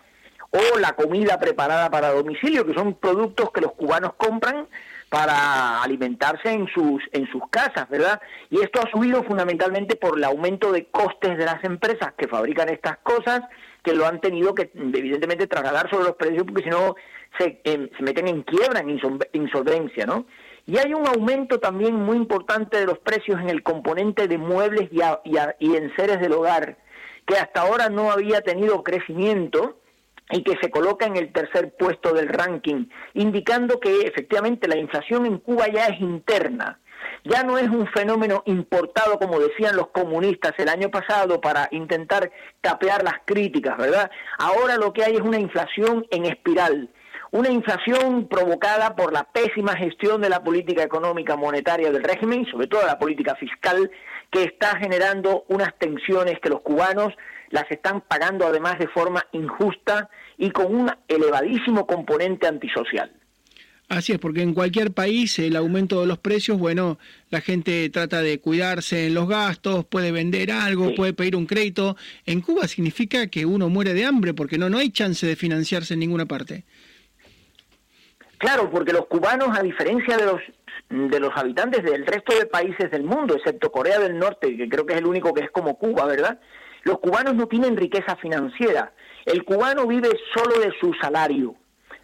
o 0.51 0.79
la 0.79 0.93
comida 0.93 1.39
preparada 1.39 1.89
para 1.89 2.11
domicilio, 2.11 2.65
que 2.65 2.73
son 2.73 2.93
productos 2.93 3.51
que 3.51 3.61
los 3.61 3.73
cubanos 3.73 4.13
compran 4.15 4.67
para 5.13 5.83
alimentarse 5.83 6.49
en 6.49 6.67
sus 6.73 7.03
en 7.11 7.27
sus 7.27 7.43
casas, 7.51 7.87
¿verdad? 7.87 8.19
Y 8.49 8.61
esto 8.61 8.81
ha 8.81 8.89
subido 8.89 9.21
fundamentalmente 9.21 9.95
por 9.95 10.17
el 10.17 10.23
aumento 10.23 10.71
de 10.71 10.85
costes 10.85 11.37
de 11.37 11.45
las 11.45 11.63
empresas 11.63 12.13
que 12.17 12.27
fabrican 12.27 12.69
estas 12.69 12.97
cosas, 13.03 13.41
que 13.83 13.93
lo 13.93 14.07
han 14.07 14.19
tenido 14.21 14.55
que 14.55 14.71
evidentemente 14.73 15.45
trasladar 15.45 15.87
sobre 15.91 16.05
los 16.05 16.15
precios 16.15 16.45
porque 16.45 16.63
si 16.63 16.71
no 16.71 16.95
se, 17.37 17.61
se 17.63 18.03
meten 18.03 18.27
en 18.27 18.41
quiebra, 18.41 18.79
en 18.79 18.99
insolvencia, 19.33 20.07
¿no? 20.07 20.25
Y 20.65 20.79
hay 20.79 20.95
un 20.95 21.05
aumento 21.05 21.59
también 21.59 21.93
muy 21.93 22.17
importante 22.17 22.79
de 22.79 22.87
los 22.87 22.97
precios 22.97 23.39
en 23.39 23.49
el 23.49 23.61
componente 23.61 24.27
de 24.27 24.39
muebles 24.39 24.89
y, 24.91 24.99
y, 25.29 25.37
y 25.59 25.75
enseres 25.75 26.21
del 26.21 26.33
hogar, 26.33 26.79
que 27.27 27.37
hasta 27.37 27.61
ahora 27.61 27.87
no 27.89 28.11
había 28.11 28.41
tenido 28.41 28.81
crecimiento 28.81 29.77
y 30.31 30.43
que 30.43 30.57
se 30.61 30.69
coloca 30.69 31.05
en 31.05 31.17
el 31.17 31.31
tercer 31.31 31.75
puesto 31.77 32.13
del 32.13 32.29
ranking, 32.29 32.87
indicando 33.13 33.79
que 33.79 34.01
efectivamente 34.01 34.67
la 34.67 34.77
inflación 34.77 35.25
en 35.25 35.37
Cuba 35.37 35.67
ya 35.67 35.87
es 35.87 35.99
interna, 35.99 36.79
ya 37.23 37.43
no 37.43 37.57
es 37.57 37.69
un 37.69 37.87
fenómeno 37.87 38.43
importado, 38.45 39.19
como 39.19 39.39
decían 39.39 39.75
los 39.75 39.89
comunistas 39.89 40.53
el 40.57 40.69
año 40.69 40.89
pasado, 40.89 41.41
para 41.41 41.67
intentar 41.71 42.31
tapear 42.61 43.03
las 43.03 43.15
críticas, 43.25 43.77
¿verdad? 43.77 44.09
Ahora 44.37 44.77
lo 44.77 44.93
que 44.93 45.03
hay 45.03 45.15
es 45.15 45.21
una 45.21 45.39
inflación 45.39 46.05
en 46.11 46.25
espiral 46.25 46.89
una 47.33 47.49
inflación 47.49 48.27
provocada 48.27 48.95
por 48.95 49.11
la 49.11 49.23
pésima 49.23 49.75
gestión 49.75 50.21
de 50.21 50.29
la 50.29 50.43
política 50.43 50.83
económica 50.83 51.35
monetaria 51.35 51.91
del 51.91 52.03
régimen 52.03 52.45
sobre 52.45 52.67
todo 52.67 52.85
la 52.85 52.99
política 52.99 53.33
fiscal 53.33 53.89
que 54.33 54.43
está 54.43 54.77
generando 54.77 55.45
unas 55.47 55.77
tensiones 55.77 56.39
que 56.39 56.49
los 56.49 56.61
cubanos 56.61 57.13
las 57.51 57.69
están 57.69 58.01
pagando 58.01 58.47
además 58.47 58.79
de 58.79 58.87
forma 58.87 59.23
injusta 59.31 60.09
y 60.39 60.49
con 60.49 60.75
un 60.75 60.91
elevadísimo 61.07 61.85
componente 61.85 62.47
antisocial. 62.47 63.11
Así 63.89 64.11
es, 64.11 64.17
porque 64.17 64.41
en 64.41 64.55
cualquier 64.55 64.91
país 64.91 65.37
el 65.37 65.55
aumento 65.55 66.01
de 66.01 66.07
los 66.07 66.17
precios, 66.17 66.57
bueno, 66.57 66.97
la 67.29 67.41
gente 67.41 67.87
trata 67.91 68.23
de 68.23 68.39
cuidarse 68.39 69.05
en 69.05 69.13
los 69.13 69.27
gastos, 69.27 69.85
puede 69.85 70.11
vender 70.11 70.51
algo, 70.51 70.95
puede 70.95 71.13
pedir 71.13 71.35
un 71.35 71.45
crédito. 71.45 71.95
En 72.25 72.41
Cuba 72.41 72.67
significa 72.67 73.27
que 73.27 73.45
uno 73.45 73.69
muere 73.69 73.93
de 73.93 74.05
hambre 74.05 74.33
porque 74.33 74.57
no, 74.57 74.67
no 74.67 74.79
hay 74.79 74.89
chance 74.89 75.27
de 75.27 75.35
financiarse 75.35 75.93
en 75.93 75.99
ninguna 75.99 76.25
parte. 76.25 76.63
Claro, 78.39 78.69
porque 78.71 78.93
los 78.93 79.05
cubanos, 79.05 79.55
a 79.55 79.61
diferencia 79.61 80.17
de 80.17 80.25
los 80.25 80.41
de 80.93 81.19
los 81.19 81.31
habitantes 81.35 81.83
del 81.83 82.05
resto 82.05 82.37
de 82.37 82.45
países 82.45 82.91
del 82.91 83.03
mundo, 83.03 83.35
excepto 83.35 83.71
Corea 83.71 83.99
del 83.99 84.17
Norte, 84.19 84.55
que 84.55 84.69
creo 84.69 84.85
que 84.85 84.93
es 84.93 84.99
el 84.99 85.07
único 85.07 85.33
que 85.33 85.43
es 85.43 85.51
como 85.51 85.77
Cuba, 85.77 86.05
¿verdad? 86.05 86.39
Los 86.83 86.99
cubanos 86.99 87.33
no 87.33 87.47
tienen 87.47 87.75
riqueza 87.75 88.15
financiera. 88.17 88.93
El 89.25 89.43
cubano 89.43 89.87
vive 89.87 90.09
solo 90.35 90.59
de 90.59 90.71
su 90.79 90.93
salario. 91.01 91.55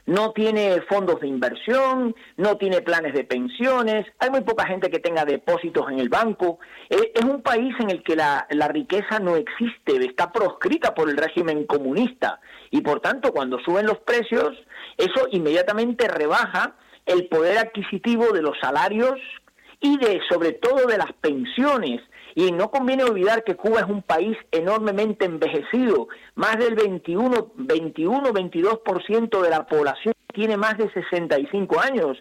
No 0.05 0.31
tiene 0.31 0.81
fondos 0.89 1.19
de 1.19 1.27
inversión, 1.27 2.15
no 2.37 2.57
tiene 2.57 2.81
planes 2.81 3.13
de 3.13 3.25
pensiones, 3.25 4.07
hay 4.17 4.31
muy 4.31 4.41
poca 4.41 4.65
gente 4.65 4.89
que 4.89 4.97
tenga 4.97 5.23
depósitos 5.23 5.91
en 5.91 5.99
el 5.99 6.09
banco. 6.09 6.57
Eh, 6.89 7.11
es 7.13 7.23
un 7.23 7.43
país 7.43 7.75
en 7.79 7.91
el 7.91 8.01
que 8.01 8.15
la, 8.15 8.47
la 8.49 8.69
riqueza 8.69 9.19
no 9.19 9.35
existe, 9.35 9.97
está 10.03 10.31
proscrita 10.31 10.95
por 10.95 11.09
el 11.09 11.17
régimen 11.17 11.65
comunista 11.65 12.39
y 12.71 12.81
por 12.81 13.01
tanto 13.01 13.31
cuando 13.31 13.59
suben 13.59 13.85
los 13.85 13.99
precios 13.99 14.57
eso 14.97 15.27
inmediatamente 15.31 16.07
rebaja 16.07 16.75
el 17.09 17.27
poder 17.27 17.57
adquisitivo 17.57 18.31
de 18.31 18.41
los 18.41 18.57
salarios 18.61 19.19
y 19.81 19.97
de 19.97 20.21
sobre 20.29 20.53
todo 20.53 20.85
de 20.87 20.97
las 20.97 21.11
pensiones. 21.13 22.01
Y 22.35 22.51
no 22.51 22.69
conviene 22.69 23.03
olvidar 23.03 23.43
que 23.43 23.55
Cuba 23.55 23.81
es 23.81 23.87
un 23.87 24.03
país 24.03 24.37
enormemente 24.51 25.25
envejecido. 25.25 26.07
Más 26.35 26.57
del 26.57 26.75
21, 26.75 27.51
21 27.55 28.21
22% 28.31 29.41
de 29.41 29.49
la 29.49 29.65
población 29.65 30.13
tiene 30.33 30.55
más 30.55 30.77
de 30.77 30.91
65 30.93 31.81
años. 31.81 32.17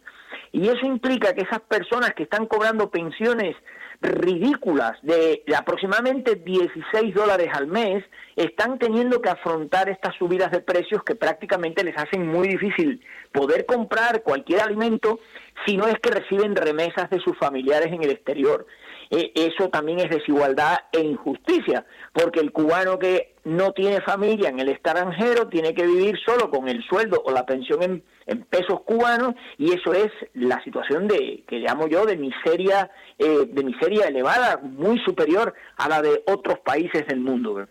Y 0.51 0.68
eso 0.68 0.87
implica 0.87 1.35
que 1.35 1.42
esas 1.42 1.61
personas 1.61 2.14
que 2.14 2.22
están 2.22 2.46
cobrando 2.46 2.90
pensiones 2.90 3.55
ridículas 4.01 4.92
de, 5.03 5.42
aproximadamente 5.57 6.37
16 6.37 7.14
dólares 7.14 7.48
al 7.53 7.66
mes 7.66 8.05
están 8.37 8.79
teniendo 8.79 9.20
que 9.20 9.29
afrontar 9.29 9.88
estas 9.88 10.14
subidas 10.16 10.53
de 10.53 10.61
precios 10.61 11.03
que 11.03 11.16
prácticamente 11.16 11.83
les 11.83 11.96
hacen 11.96 12.27
muy 12.27 12.48
difícil 12.48 13.01
poder 13.32 13.66
comprar 13.66 14.22
cualquier 14.22 14.60
alimento 14.60 15.20
si 15.66 15.76
no 15.76 15.86
es 15.86 15.94
que 16.00 16.10
reciben 16.10 16.56
remesas 16.56 17.10
de 17.10 17.20
sus 17.20 17.36
familiares 17.38 17.92
en 17.92 18.02
el 18.02 18.10
exterior. 18.10 18.66
Eh, 19.10 19.32
eso 19.34 19.70
también 19.70 20.00
es 20.00 20.10
desigualdad 20.10 20.76
e 20.92 21.00
injusticia, 21.00 21.86
porque 22.12 22.40
el 22.40 22.52
cubano 22.52 22.98
que 22.98 23.34
no 23.44 23.72
tiene 23.72 24.02
familia 24.02 24.50
en 24.50 24.60
el 24.60 24.68
extranjero 24.68 25.48
tiene 25.48 25.72
que 25.72 25.86
vivir 25.86 26.18
solo 26.26 26.50
con 26.50 26.68
el 26.68 26.84
sueldo 26.84 27.22
o 27.24 27.30
la 27.30 27.46
pensión 27.46 27.82
en, 27.82 28.02
pesos 28.50 28.82
cubanos 28.82 29.34
y 29.56 29.72
eso 29.72 29.94
es 29.94 30.10
la 30.34 30.62
situación 30.62 31.08
de 31.08 31.44
que 31.48 31.60
llamo 31.60 31.88
yo 31.88 32.04
de 32.04 32.18
miseria 32.18 32.90
eh, 33.18 33.46
de 33.50 33.64
miseria 33.64 34.08
elevada 34.08 34.60
muy 34.62 34.98
superior 34.98 35.54
a 35.78 35.88
la 35.88 36.02
de 36.02 36.22
otros 36.26 36.58
países 36.58 37.06
del 37.06 37.20
mundo. 37.20 37.66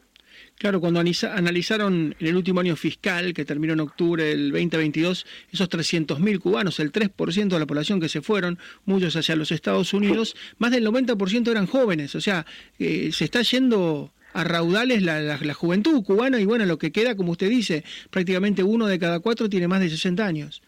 Claro, 0.58 0.80
cuando 0.80 1.00
analizaron 1.00 2.16
en 2.20 2.28
el 2.28 2.36
último 2.36 2.62
año 2.62 2.76
fiscal, 2.76 3.34
que 3.36 3.46
terminó 3.46 3.74
en 3.74 3.80
octubre 3.80 4.24
del 4.24 4.52
2022, 4.52 5.28
esos 5.52 5.70
300.000 5.70 6.40
cubanos, 6.40 6.80
el 6.80 6.92
3% 6.92 7.48
de 7.50 7.60
la 7.60 7.68
población 7.68 8.00
que 8.00 8.10
se 8.10 8.22
fueron, 8.22 8.58
muchos 8.86 9.16
hacia 9.16 9.36
los 9.36 9.52
Estados 9.52 9.94
Unidos, 9.94 10.36
más 10.58 10.72
del 10.72 10.88
90% 10.88 11.52
eran 11.52 11.68
jóvenes. 11.68 12.16
O 12.16 12.22
sea, 12.22 12.48
eh, 12.80 13.12
se 13.14 13.26
está 13.26 13.44
yendo 13.44 14.12
a 14.34 14.44
raudales 14.44 15.04
la, 15.04 15.22
la, 15.22 15.54
juventud 15.54 16.04
cubana 16.04 16.40
y 16.40 16.46
bueno, 16.46 16.66
lo 16.66 16.80
que 16.80 16.92
queda, 16.92 17.16
como 17.16 17.34
usted 17.34 17.50
dice, 17.50 17.84
prácticamente 18.10 18.64
uno 18.64 18.88
de 18.88 18.98
cada 18.98 19.20
cuatro 19.20 19.50
tiene 19.50 19.68
más 19.68 19.80
de 19.80 19.90
60 19.90 20.26
años. 20.26 20.64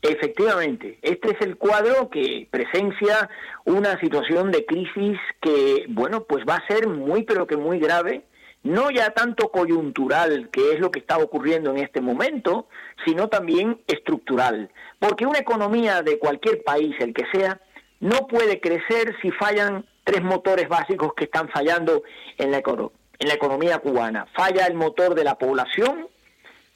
Efectivamente, 0.00 0.98
este 1.02 1.32
es 1.32 1.40
el 1.42 1.56
cuadro 1.56 2.08
que 2.08 2.48
presencia 2.50 3.28
una 3.64 3.98
situación 4.00 4.50
de 4.50 4.64
crisis 4.64 5.18
que, 5.42 5.84
bueno, 5.88 6.24
pues 6.24 6.44
va 6.48 6.56
a 6.56 6.66
ser 6.66 6.88
muy, 6.88 7.24
pero 7.24 7.46
que 7.46 7.56
muy 7.56 7.78
grave 7.78 8.24
no 8.64 8.90
ya 8.90 9.10
tanto 9.10 9.50
coyuntural, 9.50 10.48
que 10.50 10.72
es 10.72 10.80
lo 10.80 10.90
que 10.90 10.98
está 10.98 11.18
ocurriendo 11.18 11.70
en 11.70 11.78
este 11.78 12.00
momento, 12.00 12.66
sino 13.04 13.28
también 13.28 13.82
estructural. 13.86 14.70
Porque 14.98 15.26
una 15.26 15.38
economía 15.38 16.02
de 16.02 16.18
cualquier 16.18 16.64
país, 16.64 16.96
el 16.98 17.12
que 17.12 17.26
sea, 17.32 17.60
no 18.00 18.26
puede 18.26 18.60
crecer 18.60 19.14
si 19.20 19.30
fallan 19.30 19.84
tres 20.02 20.22
motores 20.22 20.68
básicos 20.68 21.12
que 21.14 21.24
están 21.24 21.48
fallando 21.50 22.02
en 22.38 22.50
la, 22.50 22.58
en 22.58 23.28
la 23.28 23.34
economía 23.34 23.78
cubana. 23.78 24.26
Falla 24.34 24.66
el 24.66 24.74
motor 24.74 25.14
de 25.14 25.24
la 25.24 25.36
población, 25.36 26.08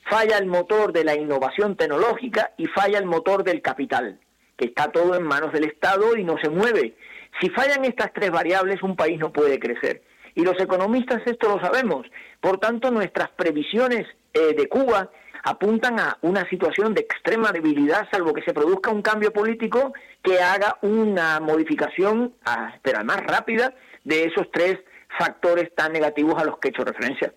falla 0.03 0.37
el 0.37 0.47
motor 0.47 0.93
de 0.93 1.05
la 1.05 1.17
innovación 1.17 1.75
tecnológica 1.75 2.53
y 2.59 2.67
falla 2.67 2.99
el 2.99 3.07
motor 3.07 3.45
del 3.45 3.63
capital, 3.63 4.21
que 4.59 4.67
está 4.67 4.93
todo 4.93 5.15
en 5.15 5.23
manos 5.23 5.53
del 5.55 5.65
Estado 5.65 6.17
y 6.17 6.25
no 6.25 6.37
se 6.39 6.51
mueve. 6.51 6.97
Si 7.41 7.49
fallan 7.49 7.87
estas 7.87 8.13
tres 8.13 8.31
variables, 8.31 8.83
un 8.83 8.95
país 8.95 9.19
no 9.19 9.33
puede 9.33 9.59
crecer. 9.59 10.03
Y 10.39 10.43
los 10.43 10.59
economistas 10.61 11.21
esto 11.27 11.49
lo 11.49 11.61
sabemos. 11.61 12.07
Por 12.41 12.59
tanto, 12.59 12.93
nuestras 12.93 13.29
previsiones 13.31 14.07
eh, 14.33 14.55
de 14.57 14.69
Cuba 14.69 15.11
apuntan 15.43 15.99
a 15.99 16.17
una 16.23 16.49
situación 16.49 16.95
de 16.95 17.01
extrema 17.01 17.51
debilidad, 17.51 18.07
salvo 18.13 18.33
que 18.33 18.43
se 18.43 18.55
produzca 18.55 18.93
un 18.93 19.03
cambio 19.03 19.33
político 19.33 19.93
que 20.23 20.39
haga 20.39 20.79
una 20.83 21.41
modificación, 21.41 22.35
ah, 22.45 22.73
pero 22.83 23.05
más 23.05 23.21
rápida, 23.27 23.75
de 24.05 24.27
esos 24.27 24.49
tres 24.53 24.79
factores 25.19 25.75
tan 25.75 25.93
negativos 25.93 26.41
a 26.41 26.45
los 26.45 26.61
que 26.61 26.69
he 26.69 26.71
hecho 26.71 26.85
referencia. 26.85 27.35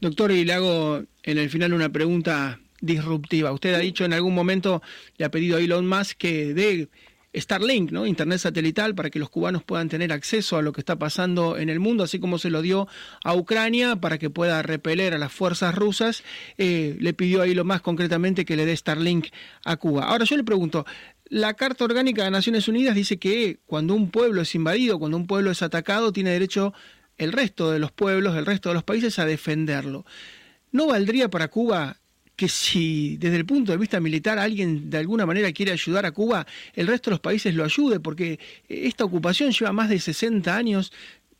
Doctor, 0.00 0.30
y 0.30 0.44
le 0.44 0.52
hago 0.52 1.02
en 1.24 1.38
el 1.38 1.50
final 1.50 1.72
una 1.72 1.88
pregunta 1.88 2.60
disruptiva. 2.80 3.50
Usted 3.50 3.74
ha 3.74 3.78
dicho 3.78 4.04
en 4.04 4.12
algún 4.12 4.36
momento, 4.36 4.82
le 5.16 5.24
ha 5.24 5.32
pedido 5.32 5.56
a 5.56 5.60
Elon 5.60 5.88
Musk 5.88 6.16
que 6.16 6.54
dé 6.54 6.88
Starlink, 7.34 7.92
¿no? 7.92 8.06
Internet 8.06 8.40
satelital 8.40 8.94
para 8.94 9.10
que 9.10 9.18
los 9.18 9.30
cubanos 9.30 9.62
puedan 9.62 9.88
tener 9.88 10.12
acceso 10.12 10.56
a 10.56 10.62
lo 10.62 10.72
que 10.72 10.80
está 10.80 10.98
pasando 10.98 11.56
en 11.56 11.68
el 11.68 11.78
mundo, 11.78 12.02
así 12.04 12.18
como 12.18 12.38
se 12.38 12.50
lo 12.50 12.60
dio 12.62 12.88
a 13.24 13.34
Ucrania 13.34 13.96
para 13.96 14.18
que 14.18 14.30
pueda 14.30 14.62
repeler 14.62 15.14
a 15.14 15.18
las 15.18 15.32
fuerzas 15.32 15.74
rusas. 15.74 16.24
Eh, 16.58 16.96
le 16.98 17.12
pidió 17.12 17.42
ahí 17.42 17.54
lo 17.54 17.64
más 17.64 17.80
concretamente 17.82 18.44
que 18.44 18.56
le 18.56 18.66
dé 18.66 18.76
Starlink 18.76 19.28
a 19.64 19.76
Cuba. 19.76 20.04
Ahora 20.04 20.24
yo 20.24 20.36
le 20.36 20.44
pregunto, 20.44 20.84
la 21.26 21.54
Carta 21.54 21.84
Orgánica 21.84 22.24
de 22.24 22.30
Naciones 22.32 22.66
Unidas 22.66 22.96
dice 22.96 23.18
que 23.18 23.60
cuando 23.66 23.94
un 23.94 24.10
pueblo 24.10 24.42
es 24.42 24.54
invadido, 24.56 24.98
cuando 24.98 25.16
un 25.16 25.28
pueblo 25.28 25.52
es 25.52 25.62
atacado, 25.62 26.12
tiene 26.12 26.30
derecho 26.30 26.74
el 27.16 27.32
resto 27.32 27.70
de 27.70 27.78
los 27.78 27.92
pueblos, 27.92 28.36
el 28.36 28.46
resto 28.46 28.70
de 28.70 28.74
los 28.74 28.82
países 28.82 29.18
a 29.20 29.26
defenderlo. 29.26 30.04
¿No 30.72 30.86
valdría 30.88 31.28
para 31.28 31.48
Cuba 31.48 31.98
que 32.40 32.48
si 32.48 33.18
desde 33.18 33.36
el 33.36 33.44
punto 33.44 33.70
de 33.70 33.76
vista 33.76 34.00
militar 34.00 34.38
alguien 34.38 34.88
de 34.88 34.96
alguna 34.96 35.26
manera 35.26 35.52
quiere 35.52 35.72
ayudar 35.72 36.06
a 36.06 36.12
Cuba, 36.12 36.46
el 36.72 36.86
resto 36.86 37.10
de 37.10 37.16
los 37.16 37.20
países 37.20 37.54
lo 37.54 37.64
ayude, 37.64 38.00
porque 38.00 38.40
esta 38.66 39.04
ocupación 39.04 39.52
lleva 39.52 39.72
más 39.72 39.90
de 39.90 39.98
60 39.98 40.56
años, 40.56 40.90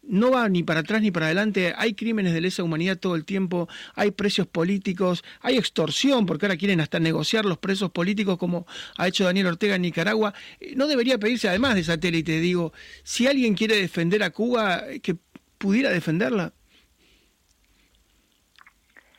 no 0.03 0.31
va 0.31 0.47
ni 0.51 0.63
para 0.63 0.81
atrás 0.81 1.01
ni 1.01 1.11
para 1.11 1.25
adelante, 1.25 1.73
hay 1.75 1.95
crímenes 1.95 2.35
de 2.35 2.43
lesa 2.43 2.63
humanidad 2.63 2.99
todo 2.99 3.17
el 3.17 3.25
tiempo, 3.25 3.67
hay 3.95 4.11
precios 4.11 4.47
políticos, 4.47 5.25
hay 5.41 5.57
extorsión, 5.57 6.27
porque 6.27 6.45
ahora 6.45 6.59
quieren 6.59 6.83
hasta 6.83 7.01
negociar 7.01 7.47
los 7.47 7.57
presos 7.57 7.91
políticos 7.93 8.37
como 8.37 8.67
ha 8.99 9.09
hecho 9.09 9.25
Daniel 9.25 9.47
Ortega 9.47 9.77
en 9.77 9.83
Nicaragua. 9.83 10.35
No 10.77 10.87
debería 10.87 11.17
pedirse, 11.17 11.49
además 11.49 11.77
de 11.77 11.85
satélite, 11.85 12.41
digo, 12.41 12.75
si 13.05 13.27
alguien 13.27 13.55
quiere 13.55 13.77
defender 13.77 14.23
a 14.23 14.29
Cuba, 14.29 14.83
que 15.03 15.17
pudiera 15.57 15.89
defenderla. 15.89 16.53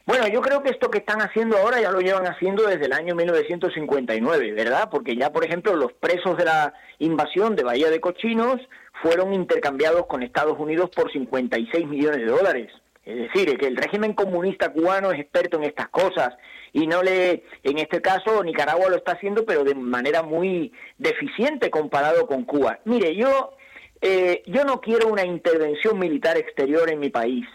Bueno, 0.06 0.28
yo 0.28 0.42
creo 0.42 0.64
que 0.64 0.72
esto 0.72 0.90
que 0.90 0.98
están 0.98 1.22
haciendo 1.22 1.58
ahora 1.58 1.80
ya 1.80 1.92
lo 1.92 2.02
llevan 2.02 2.26
haciendo 2.26 2.64
desde 2.64 2.86
el 2.86 2.94
año 2.94 3.16
1959, 3.16 4.52
¿verdad? 4.54 4.90
Porque 4.90 5.16
ya, 5.16 5.32
por 5.32 5.46
ejemplo, 5.46 5.76
los 5.76 5.94
presos 5.94 6.38
de 6.38 6.46
la 6.46 6.74
invasión 7.00 7.56
de 7.56 7.64
Bahía 7.64 7.90
de 7.90 8.02
Cochinos 8.02 8.60
fueron 9.04 9.34
intercambiados 9.34 10.08
con 10.08 10.24
Estados 10.24 10.58
Unidos 10.58 10.90
por 10.96 11.12
56 11.12 11.88
millones 11.88 12.18
de 12.18 12.26
dólares. 12.26 12.72
Es 13.06 13.16
decir, 13.16 13.58
que 13.58 13.68
el 13.68 13.78
régimen 13.78 14.14
comunista 14.14 14.72
cubano 14.72 15.12
es 15.12 15.20
experto 15.20 15.58
en 15.58 15.64
estas 15.64 15.90
cosas 15.90 16.36
y 16.74 16.88
no 16.88 17.04
le, 17.04 17.44
en 17.64 17.78
este 17.80 18.02
caso, 18.02 18.44
Nicaragua 18.44 18.90
lo 18.90 18.98
está 18.98 19.14
haciendo, 19.14 19.46
pero 19.46 19.64
de 19.64 19.76
manera 19.76 20.24
muy 20.24 20.72
deficiente 20.98 21.70
comparado 21.70 22.28
con 22.28 22.44
Cuba. 22.44 22.80
Mire, 22.86 23.16
yo, 23.16 23.54
eh, 24.02 24.44
yo 24.46 24.64
no 24.64 24.82
quiero 24.82 25.08
una 25.08 25.26
intervención 25.26 26.00
militar 26.00 26.38
exterior 26.38 26.90
en 26.90 27.00
mi 27.00 27.10
país. 27.10 27.46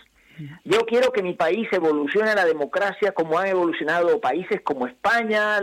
Yo 0.65 0.81
quiero 0.87 1.13
que 1.13 1.23
mi 1.23 1.35
país 1.35 1.69
evolucione 1.73 2.35
la 2.35 2.45
democracia 2.45 3.13
como 3.13 3.39
han 3.39 3.49
evolucionado 3.49 4.21
países 4.21 4.61
como 4.63 4.87
España, 4.87 5.61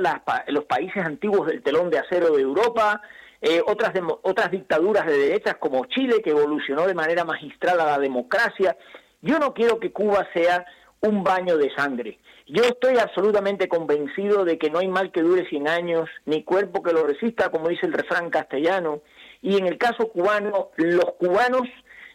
los 0.48 0.66
países 0.66 1.06
antiguos 1.06 1.48
del 1.48 1.62
telón 1.62 1.90
de 1.90 2.00
acero 2.00 2.36
de 2.36 2.42
Europa, 2.42 3.02
eh, 3.42 3.62
otras, 3.68 3.94
otras 4.22 4.52
dictaduras 4.52 5.06
de 5.06 5.18
derechas 5.18 5.56
como 5.60 5.86
Chile, 5.86 6.22
que 6.24 6.32
evolucionó 6.32 6.88
de 6.88 6.94
manera 6.94 7.26
magistral 7.26 7.80
a 7.82 7.86
la 7.86 8.00
democracia. 8.00 8.78
Yo 9.22 9.38
no 9.40 9.54
quiero 9.54 9.80
que 9.80 9.92
Cuba 9.92 10.28
sea 10.34 10.66
un 11.02 11.24
baño 11.24 11.58
de 11.58 11.74
sangre. 11.76 12.20
Yo 12.48 12.64
estoy 12.64 12.98
absolutamente 12.98 13.68
convencido 13.68 14.46
de 14.46 14.58
que 14.58 14.70
no 14.70 14.80
hay 14.80 14.88
mal 14.88 15.12
que 15.12 15.22
dure 15.22 15.48
100 15.48 15.68
años, 15.68 16.10
ni 16.26 16.44
cuerpo 16.44 16.82
que 16.82 16.94
lo 16.94 17.06
resista, 17.06 17.50
como 17.50 17.70
dice 17.70 17.86
el 17.86 17.94
refrán 17.94 18.30
castellano. 18.30 19.02
Y 19.42 19.58
en 19.58 19.68
el 19.68 19.78
caso 19.78 20.08
cubano, 20.10 20.72
los 20.78 21.14
cubanos 21.20 21.68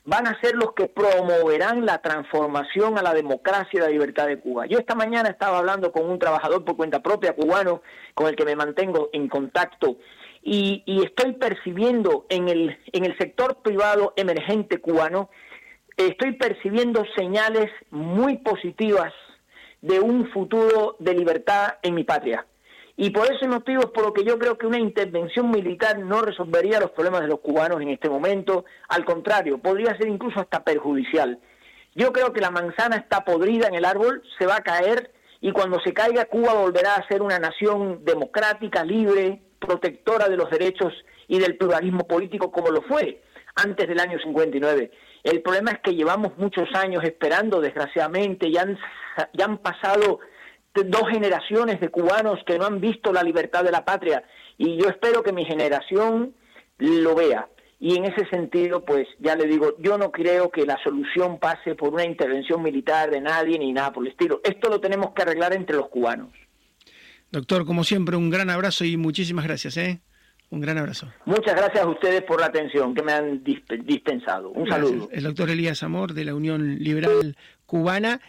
van 0.09 0.27
a 0.27 0.41
ser 0.41 0.55
los 0.55 0.73
que 0.73 0.87
promoverán 0.87 1.85
la 1.85 2.01
transformación 2.01 2.97
a 2.97 3.03
la 3.03 3.13
democracia 3.13 3.69
y 3.75 3.81
la 3.81 3.91
libertad 3.91 4.27
de 4.27 4.39
Cuba. 4.39 4.65
Yo 4.65 4.79
esta 4.79 4.95
mañana 4.95 5.29
estaba 5.29 5.59
hablando 5.59 5.93
con 5.93 6.09
un 6.09 6.19
trabajador 6.19 6.65
por 6.65 6.79
cuenta 6.79 7.03
propia 7.03 7.35
cubano 7.35 7.83
con 8.15 8.27
el 8.27 8.35
que 8.35 8.47
me 8.47 8.57
mantengo 8.57 9.11
en 9.13 9.29
contacto 9.29 9.99
y, 10.43 10.83
estoy 11.05 11.35
percibiendo 11.35 12.25
en 12.31 12.49
el, 12.49 12.79
en 12.93 13.05
el 13.05 13.19
sector 13.19 13.61
privado 13.61 14.15
emergente 14.17 14.79
cubano, 14.79 15.29
estoy 15.95 16.33
percibiendo 16.33 17.05
señales 17.15 17.71
muy 17.91 18.39
positivas 18.39 19.13
de 19.83 20.01
un 20.01 20.31
futuro 20.31 20.97
de 21.01 21.13
libertad 21.13 21.75
en 21.83 21.95
mi 21.95 22.05
patria. 22.05 22.47
Y 23.01 23.11
por 23.11 23.33
ese 23.33 23.47
motivo 23.47 23.83
es 23.83 23.91
por 23.91 24.05
lo 24.05 24.13
que 24.13 24.25
yo 24.25 24.41
creo 24.41 24.59
que 24.59 24.67
una 24.67 24.81
intervención 24.81 25.53
militar 25.53 26.01
no 26.01 26.21
resolvería 26.21 26.81
los 26.81 26.91
problemas 26.91 27.21
de 27.21 27.29
los 27.29 27.39
cubanos 27.39 27.81
en 27.81 27.91
este 27.91 28.11
momento. 28.11 28.65
Al 28.89 29.05
contrario, 29.05 29.59
podría 29.59 29.97
ser 29.97 30.09
incluso 30.09 30.41
hasta 30.41 30.65
perjudicial. 30.65 31.39
Yo 31.95 32.13
creo 32.13 32.33
que 32.33 32.41
la 32.41 32.51
manzana 32.51 32.97
está 32.97 33.25
podrida 33.25 33.69
en 33.69 33.77
el 33.77 33.85
árbol, 33.85 34.25
se 34.37 34.47
va 34.47 34.57
a 34.57 34.65
caer 34.65 35.13
y 35.41 35.53
cuando 35.53 35.79
se 35.79 35.95
caiga 35.95 36.25
Cuba 36.25 36.55
volverá 36.55 36.97
a 36.97 37.07
ser 37.07 37.23
una 37.23 37.39
nación 37.39 38.05
democrática, 38.05 38.85
libre, 38.85 39.43
protectora 39.61 40.29
de 40.29 40.37
los 40.37 40.51
derechos 40.51 40.93
y 41.29 41.39
del 41.39 41.57
pluralismo 41.57 42.05
político 42.05 42.51
como 42.51 42.73
lo 42.73 42.83
fue 42.83 43.23
antes 43.55 43.87
del 43.87 44.01
año 44.01 44.19
59. 44.19 44.91
El 45.23 45.43
problema 45.43 45.71
es 45.71 45.79
que 45.85 45.95
llevamos 45.95 46.37
muchos 46.37 46.69
años 46.75 47.05
esperando, 47.05 47.61
desgraciadamente, 47.61 48.51
ya 48.51 48.63
han, 48.63 48.77
ya 49.35 49.45
han 49.45 49.59
pasado 49.59 50.19
dos 50.85 51.09
generaciones 51.11 51.81
de 51.81 51.89
cubanos 51.89 52.41
que 52.47 52.59
no 52.59 52.67
han 52.67 52.81
visto 52.81 53.13
la 53.13 53.23
libertad 53.23 53.65
de 53.65 53.73
la 53.73 53.85
patria 53.85 54.23
y 54.57 54.77
yo 54.77 54.89
espero 54.89 55.23
que 55.23 55.33
mi 55.33 55.45
generación 55.45 56.35
lo 56.79 57.15
vea. 57.15 57.49
Y 57.81 57.97
en 57.97 58.07
ese 58.07 58.27
sentido, 58.29 58.85
pues 58.85 59.07
ya 59.21 59.37
le 59.37 59.47
digo, 59.47 59.77
yo 59.79 59.99
no 59.99 60.11
creo 60.11 60.51
que 60.51 60.67
la 60.67 60.77
solución 60.83 61.39
pase 61.39 61.77
por 61.77 61.95
una 61.95 62.05
intervención 62.05 62.61
militar 62.61 63.09
de 63.11 63.21
nadie 63.21 63.57
ni 63.57 63.73
nada 63.73 63.93
por 63.93 64.05
el 64.05 64.11
estilo. 64.11 64.41
Esto 64.43 64.69
lo 64.69 64.81
tenemos 64.81 65.13
que 65.15 65.23
arreglar 65.23 65.53
entre 65.53 65.77
los 65.77 65.89
cubanos. 65.89 66.31
Doctor, 67.31 67.65
como 67.65 67.85
siempre, 67.85 68.17
un 68.17 68.31
gran 68.31 68.51
abrazo 68.51 68.85
y 68.85 68.97
muchísimas 68.97 69.45
gracias. 69.45 69.77
¿eh? 69.77 70.01
Un 70.51 70.61
gran 70.61 70.79
abrazo. 70.79 71.07
Muchas 71.25 71.55
gracias 71.55 71.85
a 71.85 71.89
ustedes 71.89 72.23
por 72.23 72.41
la 72.41 72.47
atención 72.47 72.95
que 72.95 73.03
me 73.03 73.13
han 73.13 73.45
dispensado. 73.45 74.51
Un 74.51 74.69
saludo. 74.69 75.09
El 75.13 75.23
doctor 75.23 75.51
Elías 75.51 75.83
Amor 75.85 76.15
de 76.15 76.25
la 76.25 76.35
Unión 76.35 76.79
Liberal 76.79 77.37
Cubana. 77.67 78.21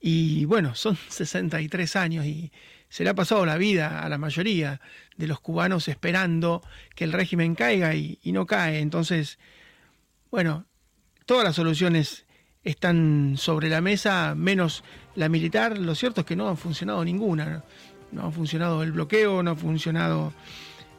Y 0.00 0.46
bueno, 0.46 0.74
son 0.74 0.96
63 1.08 1.96
años 1.96 2.26
y 2.26 2.50
se 2.88 3.04
le 3.04 3.10
ha 3.10 3.14
pasado 3.14 3.46
la 3.46 3.56
vida 3.56 4.02
a 4.02 4.08
la 4.08 4.18
mayoría 4.18 4.80
de 5.16 5.26
los 5.28 5.40
cubanos 5.40 5.86
esperando 5.86 6.62
que 6.96 7.04
el 7.04 7.12
régimen 7.12 7.54
caiga 7.54 7.94
y, 7.94 8.18
no 8.24 8.46
cae. 8.46 8.80
Entonces, 8.80 9.38
bueno, 10.30 10.66
todas 11.24 11.44
las 11.44 11.54
soluciones 11.54 12.26
están 12.64 13.36
sobre 13.36 13.68
la 13.68 13.80
mesa, 13.80 14.34
menos 14.34 14.82
la 15.14 15.28
militar. 15.28 15.78
Lo 15.78 15.94
cierto 15.94 16.22
es 16.22 16.26
que 16.26 16.36
no 16.36 16.48
ha 16.48 16.56
funcionado 16.56 17.04
ninguna. 17.04 17.62
No, 18.10 18.26
ha 18.26 18.30
funcionado 18.32 18.82
el 18.82 18.90
bloqueo, 18.90 19.40
no 19.40 19.52
ha 19.52 19.56
funcionado 19.56 20.32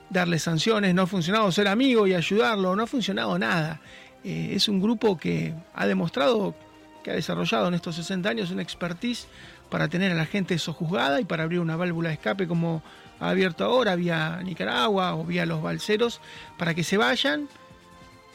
darle 0.10 0.40
sanciones, 0.40 0.96
no 0.96 1.02
ha 1.02 1.08
funcionado 1.08 1.52
ser 1.52 1.68
amigo 1.68 2.08
y 2.08 2.14
ayudarlo, 2.14 2.74
no 2.74 2.84
ha 2.84 2.88
funcionado 2.88 3.38
nada. 3.38 3.82
Eh, 4.24 4.52
es 4.54 4.70
un 4.70 4.82
grupo 4.82 5.18
que 5.18 5.54
ha 5.74 5.88
demostrado 5.88 6.56
que 7.04 7.12
ha 7.12 7.16
desarrollado 7.16 7.68
en 7.68 7.74
estos 7.74 7.96
60 7.96 8.30
años 8.30 8.52
una 8.52 8.62
expertise 8.62 9.28
para 9.70 9.88
tener 9.88 10.12
a 10.12 10.16
la 10.16 10.26
gente 10.26 10.58
sojuzgada 10.60 11.22
y 11.22 11.26
para 11.26 11.44
abrir 11.44 11.60
una 11.60 11.76
válvula 11.76 12.10
de 12.10 12.16
escape 12.16 12.48
como 12.48 12.84
ha 13.20 13.30
abierto 13.30 13.64
ahora 13.64 13.96
vía 13.96 14.42
Nicaragua 14.44 15.16
o 15.16 15.24
vía 15.24 15.46
los 15.46 15.62
balseros 15.62 16.20
para 16.58 16.74
que 16.74 16.84
se 16.84 16.98
vayan. 16.98 17.48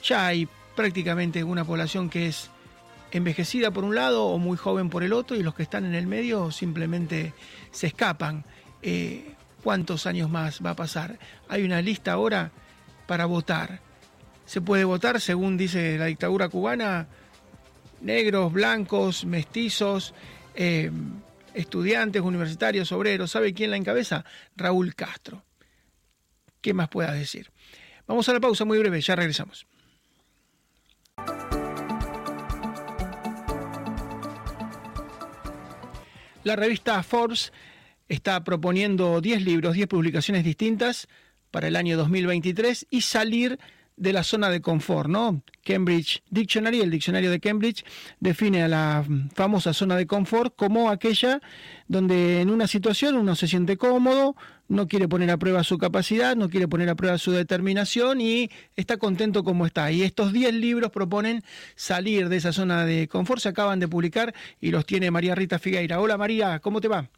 Ya 0.02 0.26
hay 0.26 0.48
prácticamente 0.74 1.42
una 1.42 1.64
población 1.64 2.08
que 2.08 2.26
es 2.26 2.50
envejecida 3.10 3.70
por 3.70 3.84
un 3.84 3.94
lado 3.94 4.26
o 4.26 4.38
muy 4.38 4.56
joven 4.56 4.90
por 4.90 5.02
el 5.02 5.12
otro 5.12 5.36
y 5.36 5.42
los 5.42 5.54
que 5.54 5.62
están 5.62 5.84
en 5.84 5.94
el 5.94 6.06
medio 6.06 6.50
simplemente 6.50 7.34
se 7.70 7.88
escapan. 7.88 8.44
Eh, 8.82 9.34
¿Cuántos 9.62 10.06
años 10.06 10.30
más 10.30 10.60
va 10.64 10.70
a 10.70 10.76
pasar? 10.76 11.18
Hay 11.48 11.64
una 11.64 11.82
lista 11.82 12.12
ahora 12.12 12.52
para 13.06 13.26
votar. 13.26 13.80
Se 14.44 14.60
puede 14.60 14.84
votar, 14.84 15.20
según 15.20 15.56
dice 15.56 15.98
la 15.98 16.06
dictadura 16.06 16.48
cubana, 16.48 17.08
negros, 18.06 18.52
blancos, 18.52 19.24
mestizos, 19.26 20.14
eh, 20.54 20.90
estudiantes, 21.52 22.22
universitarios, 22.22 22.92
obreros. 22.92 23.32
¿Sabe 23.32 23.52
quién 23.52 23.70
la 23.70 23.76
encabeza? 23.76 24.24
Raúl 24.56 24.94
Castro. 24.94 25.44
¿Qué 26.60 26.72
más 26.72 26.88
pueda 26.88 27.12
decir? 27.12 27.50
Vamos 28.06 28.28
a 28.28 28.32
la 28.32 28.40
pausa 28.40 28.64
muy 28.64 28.78
breve, 28.78 29.00
ya 29.00 29.16
regresamos. 29.16 29.66
La 36.44 36.54
revista 36.54 37.02
Forbes 37.02 37.52
está 38.08 38.44
proponiendo 38.44 39.20
10 39.20 39.42
libros, 39.42 39.74
10 39.74 39.88
publicaciones 39.88 40.44
distintas 40.44 41.08
para 41.50 41.66
el 41.66 41.74
año 41.74 41.96
2023 41.96 42.86
y 42.88 43.00
salir 43.00 43.58
de 43.96 44.12
la 44.12 44.22
zona 44.22 44.50
de 44.50 44.60
confort, 44.60 45.08
¿no? 45.08 45.42
Cambridge 45.64 46.22
Dictionary, 46.30 46.80
el 46.80 46.90
diccionario 46.90 47.30
de 47.30 47.40
Cambridge, 47.40 47.84
define 48.20 48.62
a 48.62 48.68
la 48.68 49.04
famosa 49.34 49.72
zona 49.72 49.96
de 49.96 50.06
confort 50.06 50.54
como 50.54 50.90
aquella 50.90 51.40
donde 51.88 52.40
en 52.40 52.50
una 52.50 52.66
situación 52.66 53.16
uno 53.16 53.34
se 53.34 53.48
siente 53.48 53.76
cómodo, 53.76 54.36
no 54.68 54.88
quiere 54.88 55.08
poner 55.08 55.30
a 55.30 55.36
prueba 55.36 55.62
su 55.64 55.78
capacidad, 55.78 56.36
no 56.36 56.50
quiere 56.50 56.68
poner 56.68 56.90
a 56.90 56.94
prueba 56.94 57.18
su 57.18 57.32
determinación 57.32 58.20
y 58.20 58.50
está 58.74 58.96
contento 58.96 59.44
como 59.44 59.66
está. 59.66 59.90
Y 59.92 60.02
estos 60.02 60.32
10 60.32 60.54
libros 60.54 60.90
proponen 60.90 61.42
salir 61.74 62.28
de 62.28 62.36
esa 62.36 62.52
zona 62.52 62.84
de 62.84 63.08
confort, 63.08 63.40
se 63.40 63.48
acaban 63.48 63.80
de 63.80 63.88
publicar 63.88 64.34
y 64.60 64.70
los 64.70 64.84
tiene 64.84 65.10
María 65.10 65.34
Rita 65.34 65.58
Figueira. 65.58 66.00
Hola 66.00 66.18
María, 66.18 66.58
¿cómo 66.58 66.80
te 66.80 66.88
va? 66.88 67.08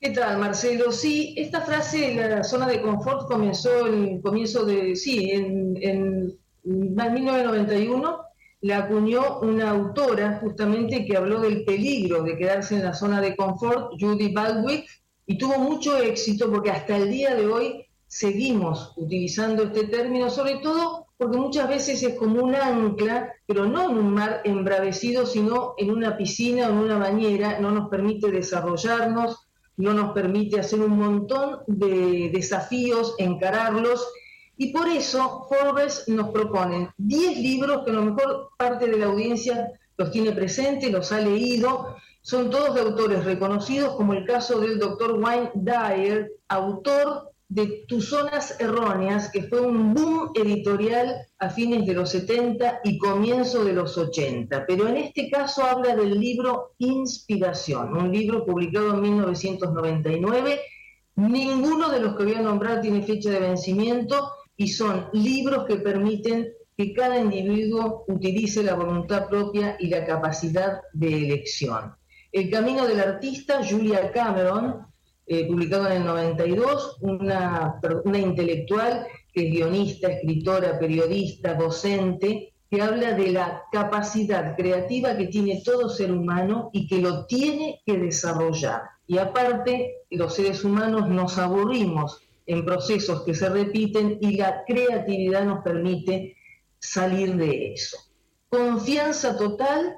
¿Qué 0.00 0.10
tal, 0.10 0.38
Marcelo? 0.38 0.92
Sí, 0.92 1.34
esta 1.36 1.62
frase, 1.62 2.14
la 2.14 2.44
zona 2.44 2.68
de 2.68 2.80
confort, 2.80 3.26
comenzó 3.26 3.88
en 3.88 4.22
comienzo 4.22 4.64
de, 4.64 4.94
sí, 4.94 5.32
en, 5.32 5.76
en 5.82 6.38
1991 6.62 8.20
la 8.60 8.78
acuñó 8.78 9.40
una 9.40 9.70
autora 9.70 10.38
justamente 10.40 11.04
que 11.04 11.16
habló 11.16 11.40
del 11.40 11.64
peligro 11.64 12.22
de 12.22 12.36
quedarse 12.36 12.76
en 12.76 12.84
la 12.84 12.94
zona 12.94 13.20
de 13.20 13.34
confort, 13.34 13.90
Judy 13.98 14.32
Baldwick, 14.32 14.88
y 15.26 15.36
tuvo 15.36 15.58
mucho 15.58 15.98
éxito 15.98 16.48
porque 16.48 16.70
hasta 16.70 16.96
el 16.96 17.10
día 17.10 17.34
de 17.34 17.46
hoy 17.48 17.84
seguimos 18.06 18.92
utilizando 18.96 19.64
este 19.64 19.88
término, 19.88 20.30
sobre 20.30 20.58
todo 20.58 21.08
porque 21.16 21.38
muchas 21.38 21.68
veces 21.68 22.00
es 22.04 22.14
como 22.14 22.44
un 22.44 22.54
ancla, 22.54 23.32
pero 23.46 23.66
no 23.66 23.90
en 23.90 23.98
un 23.98 24.14
mar 24.14 24.42
embravecido, 24.44 25.26
sino 25.26 25.74
en 25.76 25.90
una 25.90 26.16
piscina 26.16 26.68
o 26.68 26.70
en 26.70 26.78
una 26.78 26.98
bañera, 26.98 27.58
no 27.58 27.72
nos 27.72 27.88
permite 27.88 28.30
desarrollarnos, 28.30 29.47
no 29.78 29.94
nos 29.94 30.12
permite 30.12 30.60
hacer 30.60 30.80
un 30.80 30.98
montón 30.98 31.60
de 31.66 32.30
desafíos, 32.32 33.14
encararlos, 33.18 34.06
y 34.56 34.72
por 34.72 34.88
eso 34.88 35.46
Forbes 35.48 36.04
nos 36.08 36.30
propone 36.30 36.90
10 36.98 37.38
libros 37.38 37.84
que 37.84 37.90
a 37.92 37.94
lo 37.94 38.02
mejor 38.02 38.50
parte 38.58 38.88
de 38.88 38.98
la 38.98 39.06
audiencia 39.06 39.70
los 39.96 40.10
tiene 40.10 40.32
presente, 40.32 40.90
los 40.90 41.12
ha 41.12 41.20
leído, 41.20 41.96
son 42.22 42.50
todos 42.50 42.74
de 42.74 42.80
autores 42.80 43.24
reconocidos, 43.24 43.94
como 43.94 44.14
el 44.14 44.26
caso 44.26 44.58
del 44.58 44.78
doctor 44.78 45.12
Wayne 45.12 45.52
Dyer, 45.54 46.32
autor 46.48 47.30
de 47.48 47.84
Tus 47.88 48.10
Zonas 48.10 48.60
Erróneas, 48.60 49.30
que 49.30 49.44
fue 49.44 49.60
un 49.60 49.94
boom 49.94 50.32
editorial 50.34 51.16
a 51.38 51.48
fines 51.48 51.86
de 51.86 51.94
los 51.94 52.10
70 52.10 52.80
y 52.84 52.98
comienzo 52.98 53.64
de 53.64 53.72
los 53.72 53.96
80. 53.96 54.66
Pero 54.66 54.86
en 54.86 54.98
este 54.98 55.30
caso 55.30 55.64
habla 55.64 55.96
del 55.96 56.18
libro 56.18 56.74
Inspiración, 56.78 57.96
un 57.96 58.12
libro 58.12 58.44
publicado 58.44 58.94
en 58.94 59.00
1999. 59.00 60.60
Ninguno 61.16 61.88
de 61.88 62.00
los 62.00 62.16
que 62.16 62.24
voy 62.24 62.34
a 62.34 62.42
nombrar 62.42 62.82
tiene 62.82 63.02
fecha 63.02 63.30
de 63.30 63.40
vencimiento 63.40 64.30
y 64.54 64.68
son 64.68 65.08
libros 65.12 65.64
que 65.66 65.76
permiten 65.76 66.52
que 66.76 66.92
cada 66.92 67.18
individuo 67.18 68.04
utilice 68.08 68.62
la 68.62 68.74
voluntad 68.74 69.28
propia 69.28 69.76
y 69.80 69.88
la 69.88 70.04
capacidad 70.04 70.82
de 70.92 71.08
elección. 71.08 71.94
El 72.30 72.50
camino 72.50 72.86
del 72.86 73.00
artista, 73.00 73.62
Julia 73.68 74.12
Cameron, 74.12 74.87
eh, 75.28 75.46
publicado 75.46 75.86
en 75.86 75.98
el 75.98 76.04
92, 76.04 76.98
una, 77.02 77.78
una 78.04 78.18
intelectual 78.18 79.06
que 79.32 79.46
es 79.46 79.52
guionista, 79.52 80.08
escritora, 80.08 80.78
periodista, 80.78 81.52
docente, 81.52 82.54
que 82.70 82.82
habla 82.82 83.12
de 83.12 83.32
la 83.32 83.62
capacidad 83.70 84.56
creativa 84.56 85.16
que 85.16 85.26
tiene 85.26 85.62
todo 85.64 85.90
ser 85.90 86.12
humano 86.12 86.70
y 86.72 86.86
que 86.86 87.00
lo 87.00 87.26
tiene 87.26 87.82
que 87.84 87.98
desarrollar. 87.98 88.82
Y 89.06 89.18
aparte, 89.18 90.04
los 90.10 90.34
seres 90.34 90.64
humanos 90.64 91.08
nos 91.08 91.38
aburrimos 91.38 92.20
en 92.46 92.64
procesos 92.64 93.22
que 93.22 93.34
se 93.34 93.50
repiten 93.50 94.18
y 94.20 94.36
la 94.36 94.64
creatividad 94.66 95.44
nos 95.44 95.62
permite 95.62 96.36
salir 96.78 97.36
de 97.36 97.74
eso. 97.74 97.98
Confianza 98.48 99.36
total, 99.36 99.94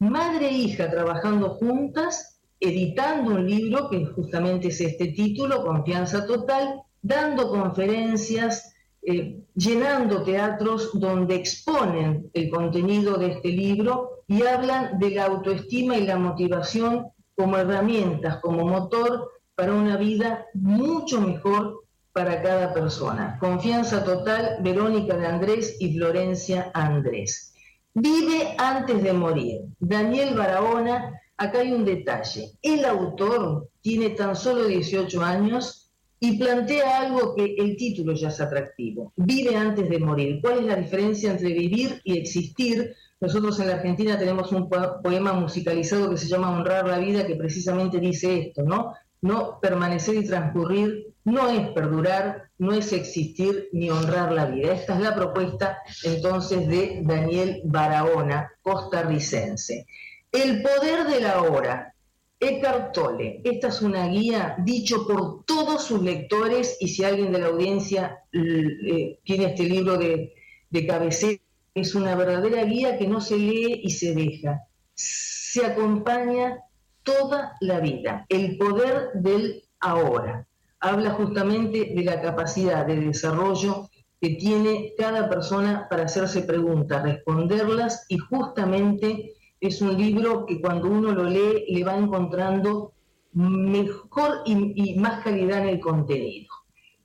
madre 0.00 0.48
e 0.48 0.52
hija 0.52 0.90
trabajando 0.90 1.50
juntas 1.50 2.31
editando 2.62 3.32
un 3.32 3.46
libro 3.46 3.90
que 3.90 4.06
justamente 4.06 4.68
es 4.68 4.80
este 4.80 5.08
título, 5.08 5.64
Confianza 5.64 6.24
Total, 6.24 6.80
dando 7.02 7.50
conferencias, 7.50 8.72
eh, 9.02 9.40
llenando 9.56 10.22
teatros 10.22 10.90
donde 10.94 11.34
exponen 11.34 12.30
el 12.32 12.50
contenido 12.50 13.18
de 13.18 13.32
este 13.32 13.48
libro 13.48 14.22
y 14.28 14.42
hablan 14.42 15.00
de 15.00 15.10
la 15.10 15.24
autoestima 15.24 15.96
y 15.96 16.06
la 16.06 16.16
motivación 16.16 17.08
como 17.34 17.56
herramientas, 17.56 18.36
como 18.36 18.64
motor 18.64 19.28
para 19.56 19.74
una 19.74 19.96
vida 19.96 20.46
mucho 20.54 21.20
mejor 21.20 21.82
para 22.12 22.42
cada 22.42 22.72
persona. 22.72 23.38
Confianza 23.40 24.04
total, 24.04 24.58
Verónica 24.60 25.16
de 25.16 25.26
Andrés 25.26 25.76
y 25.80 25.96
Florencia 25.96 26.70
Andrés. 26.72 27.54
Vive 27.94 28.54
antes 28.56 29.02
de 29.02 29.12
morir. 29.12 29.62
Daniel 29.80 30.36
Barahona 30.36 31.21
acá 31.36 31.60
hay 31.60 31.72
un 31.72 31.84
detalle. 31.84 32.52
El 32.62 32.84
autor 32.84 33.68
tiene 33.80 34.10
tan 34.10 34.36
solo 34.36 34.66
18 34.66 35.22
años 35.22 35.90
y 36.20 36.38
plantea 36.38 37.00
algo 37.00 37.34
que 37.34 37.56
el 37.58 37.76
título 37.76 38.14
ya 38.14 38.28
es 38.28 38.40
atractivo. 38.40 39.12
Vive 39.16 39.56
antes 39.56 39.88
de 39.90 39.98
morir. 39.98 40.40
¿Cuál 40.40 40.60
es 40.60 40.66
la 40.66 40.76
diferencia 40.76 41.32
entre 41.32 41.52
vivir 41.52 42.00
y 42.04 42.16
existir? 42.16 42.94
Nosotros 43.20 43.58
en 43.58 43.68
la 43.68 43.74
Argentina 43.74 44.18
tenemos 44.18 44.52
un 44.52 44.68
poema 44.68 45.32
musicalizado 45.32 46.10
que 46.10 46.16
se 46.16 46.28
llama 46.28 46.56
Honrar 46.56 46.86
la 46.86 46.98
vida, 46.98 47.26
que 47.26 47.34
precisamente 47.34 47.98
dice 47.98 48.38
esto, 48.38 48.62
¿no? 48.62 48.94
No 49.20 49.58
permanecer 49.60 50.16
y 50.16 50.26
transcurrir 50.26 51.12
no 51.24 51.48
es 51.48 51.68
perdurar, 51.70 52.50
no 52.58 52.72
es 52.72 52.92
existir 52.92 53.68
ni 53.72 53.90
honrar 53.90 54.32
la 54.32 54.46
vida. 54.46 54.72
Esta 54.72 54.94
es 54.94 55.00
la 55.00 55.14
propuesta 55.14 55.78
entonces 56.04 56.66
de 56.68 57.00
Daniel 57.04 57.62
Barahona, 57.64 58.50
costarricense. 58.62 59.86
El 60.32 60.62
poder 60.62 61.06
de 61.06 61.20
la 61.20 61.42
hora. 61.42 61.94
Eckhart 62.40 62.92
Tolle. 62.92 63.40
Esta 63.44 63.68
es 63.68 63.82
una 63.82 64.08
guía 64.08 64.56
dicho 64.58 65.06
por 65.06 65.44
todos 65.44 65.84
sus 65.84 66.02
lectores 66.02 66.76
y 66.80 66.88
si 66.88 67.04
alguien 67.04 67.30
de 67.32 67.38
la 67.38 67.46
audiencia 67.48 68.18
eh, 68.32 69.20
tiene 69.22 69.44
este 69.44 69.62
libro 69.62 69.96
de, 69.96 70.34
de 70.70 70.86
cabecera, 70.86 71.40
es 71.74 71.94
una 71.94 72.16
verdadera 72.16 72.64
guía 72.64 72.98
que 72.98 73.06
no 73.06 73.20
se 73.20 73.36
lee 73.36 73.82
y 73.84 73.90
se 73.90 74.14
deja. 74.14 74.66
Se 74.94 75.64
acompaña 75.64 76.58
toda 77.02 77.56
la 77.60 77.78
vida. 77.80 78.26
El 78.28 78.58
poder 78.58 79.10
del 79.14 79.64
ahora. 79.78 80.46
Habla 80.80 81.10
justamente 81.10 81.92
de 81.94 82.04
la 82.04 82.20
capacidad 82.20 82.86
de 82.86 82.96
desarrollo 82.96 83.88
que 84.20 84.30
tiene 84.30 84.94
cada 84.98 85.28
persona 85.28 85.86
para 85.88 86.04
hacerse 86.04 86.42
preguntas, 86.42 87.02
responderlas 87.02 88.04
y 88.08 88.18
justamente 88.18 89.34
es 89.62 89.80
un 89.80 89.96
libro 89.96 90.44
que 90.44 90.60
cuando 90.60 90.88
uno 90.88 91.12
lo 91.12 91.22
lee 91.22 91.64
le 91.68 91.84
va 91.84 91.96
encontrando 91.96 92.92
mejor 93.32 94.42
y, 94.44 94.98
más 94.98 95.22
calidad 95.22 95.62
en 95.62 95.68
el 95.68 95.80
contenido. 95.80 96.52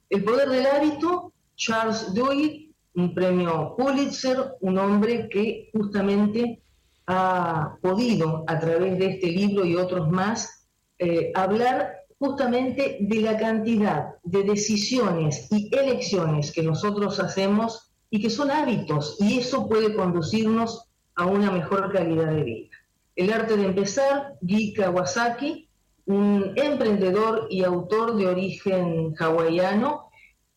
El 0.09 0.23
poder 0.23 0.49
del 0.49 0.65
hábito, 0.65 1.33
Charles 1.55 2.13
Duhigg, 2.15 2.73
un 2.95 3.13
premio 3.13 3.75
Pulitzer, 3.77 4.55
un 4.61 4.79
hombre 4.79 5.29
que 5.29 5.69
justamente 5.71 6.63
ha 7.05 7.77
podido 7.79 8.43
a 8.47 8.59
través 8.59 8.97
de 8.97 9.05
este 9.05 9.27
libro 9.27 9.63
y 9.63 9.75
otros 9.75 10.09
más 10.09 10.67
eh, 10.97 11.31
hablar 11.35 12.05
justamente 12.17 12.97
de 12.99 13.21
la 13.21 13.37
cantidad 13.37 14.15
de 14.23 14.43
decisiones 14.43 15.47
y 15.51 15.69
elecciones 15.75 16.51
que 16.51 16.63
nosotros 16.63 17.19
hacemos 17.19 17.91
y 18.09 18.19
que 18.19 18.31
son 18.31 18.49
hábitos 18.49 19.17
y 19.19 19.37
eso 19.37 19.69
puede 19.69 19.93
conducirnos 19.93 20.86
a 21.18 21.26
una 21.26 21.51
mejor 21.51 21.91
calidad 21.91 22.32
de 22.32 22.43
vida. 22.43 22.70
El 23.15 23.34
arte 23.34 23.57
de 23.57 23.65
empezar, 23.65 24.36
Guy 24.41 24.74
Kawasaki, 24.74 25.68
un 26.05 26.53
emprendedor 26.55 27.47
y 27.49 27.63
autor 27.63 28.15
de 28.15 28.28
origen 28.28 29.13
hawaiano 29.20 30.09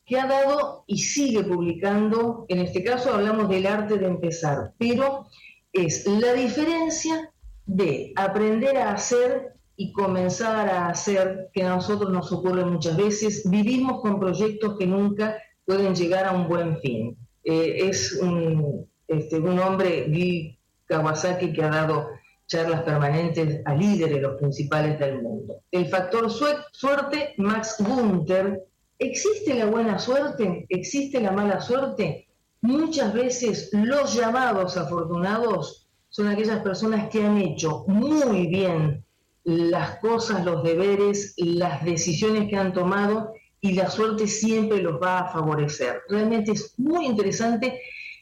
que 0.05 0.19
ha 0.19 0.27
dado 0.27 0.85
y 0.87 0.99
sigue 0.99 1.43
publicando, 1.43 2.45
en 2.49 2.61
este 2.61 2.85
caso 2.85 3.15
hablamos 3.15 3.49
del 3.49 3.67
arte 3.67 3.97
de 3.97 4.07
empezar, 4.07 4.73
pero 4.79 5.27
es 5.73 6.07
la 6.07 6.35
diferencia 6.35 7.33
de 7.65 8.13
aprender 8.17 8.77
a 8.77 8.93
hacer 8.93 9.55
y 9.77 9.93
comenzar 9.93 10.69
a 10.69 10.89
hacer, 10.89 11.49
que 11.55 11.63
a 11.63 11.71
nosotros 11.71 12.11
nos 12.11 12.31
ocurre 12.33 12.65
muchas 12.67 12.97
veces, 12.97 13.49
vivimos 13.49 14.03
con 14.03 14.21
proyectos 14.21 14.77
que 14.79 14.87
nunca 14.87 15.39
pueden 15.65 15.95
llegar 15.95 16.27
a 16.27 16.33
un 16.33 16.49
buen 16.49 16.79
fin. 16.81 17.17
Eh, 17.45 17.89
es 17.89 18.13
un, 18.21 18.90
este, 19.11 19.41
un 19.41 19.59
hombre, 19.59 20.07
Guy 20.09 20.57
Kawasaki, 20.87 21.53
que 21.53 21.65
ha 21.65 21.69
dado 21.69 22.11
charlas 22.47 22.83
permanentes 22.83 23.61
a 23.65 23.75
líderes, 23.75 24.23
los 24.23 24.37
principales 24.39 24.99
del 25.01 25.21
mundo. 25.21 25.63
El 25.73 25.87
factor 25.89 26.31
suerte, 26.31 27.35
Max 27.37 27.77
Gunther. 27.81 28.67
¿Existe 28.99 29.55
la 29.55 29.67
buena 29.67 29.99
suerte? 29.99 30.67
¿Existe 30.69 31.21
la 31.21 31.33
mala 31.33 31.61
suerte? 31.61 32.29
Muchas 32.61 33.13
veces 33.13 33.71
los 33.73 34.15
llamados 34.15 34.77
afortunados 34.77 35.89
son 36.09 36.29
aquellas 36.29 36.61
personas 36.61 37.09
que 37.09 37.25
han 37.25 37.39
hecho 37.39 37.85
muy 37.89 38.47
bien 38.47 39.05
las 39.43 39.99
cosas, 39.99 40.45
los 40.45 40.63
deberes, 40.63 41.35
las 41.37 41.85
decisiones 41.85 42.49
que 42.49 42.57
han 42.57 42.73
tomado 42.73 43.33
y 43.61 43.73
la 43.73 43.91
suerte 43.91 44.27
siempre 44.27 44.83
los 44.83 45.03
va 45.03 45.21
a 45.21 45.33
favorecer. 45.33 46.03
Realmente 46.09 46.53
es 46.53 46.75
muy 46.79 47.07
interesante 47.07 47.81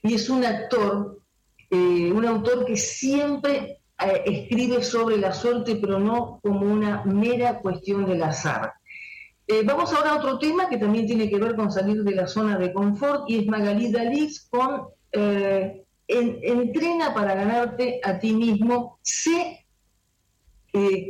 y 0.09 0.15
es 0.15 0.31
un 0.31 0.43
actor, 0.45 1.21
eh, 1.71 2.11
un 2.13 2.25
autor 2.25 2.65
que 2.65 2.77
siempre 2.77 3.83
eh, 4.01 4.23
escribe 4.25 4.83
sobre 4.83 5.19
la 5.19 5.33
suerte, 5.33 5.77
pero 5.77 6.01
no 6.01 6.41
como 6.43 6.61
una 6.61 7.05
mera 7.05 7.61
cuestión 7.61 8.07
del 8.07 8.23
azar. 8.23 8.73
Eh, 9.47 9.63
vamos 9.65 9.93
ahora 9.93 10.13
a 10.13 10.17
otro 10.17 10.39
tema 10.39 10.69
que 10.69 10.79
también 10.79 11.07
tiene 11.07 11.29
que 11.29 11.39
ver 11.39 11.57
con 11.57 11.71
salir 11.71 12.03
de 12.05 12.15
la 12.15 12.27
zona 12.27 12.59
de 12.59 12.73
confort 12.73 13.29
y 13.29 13.39
es 13.39 13.47
Magali 13.47 13.93
Dalix 13.93 14.49
con 14.49 14.89
Entrena 16.07 17.13
para 17.13 17.35
ganarte 17.35 18.01
a 18.03 18.19
ti 18.19 18.33
mismo, 18.33 18.99
sé 19.03 19.67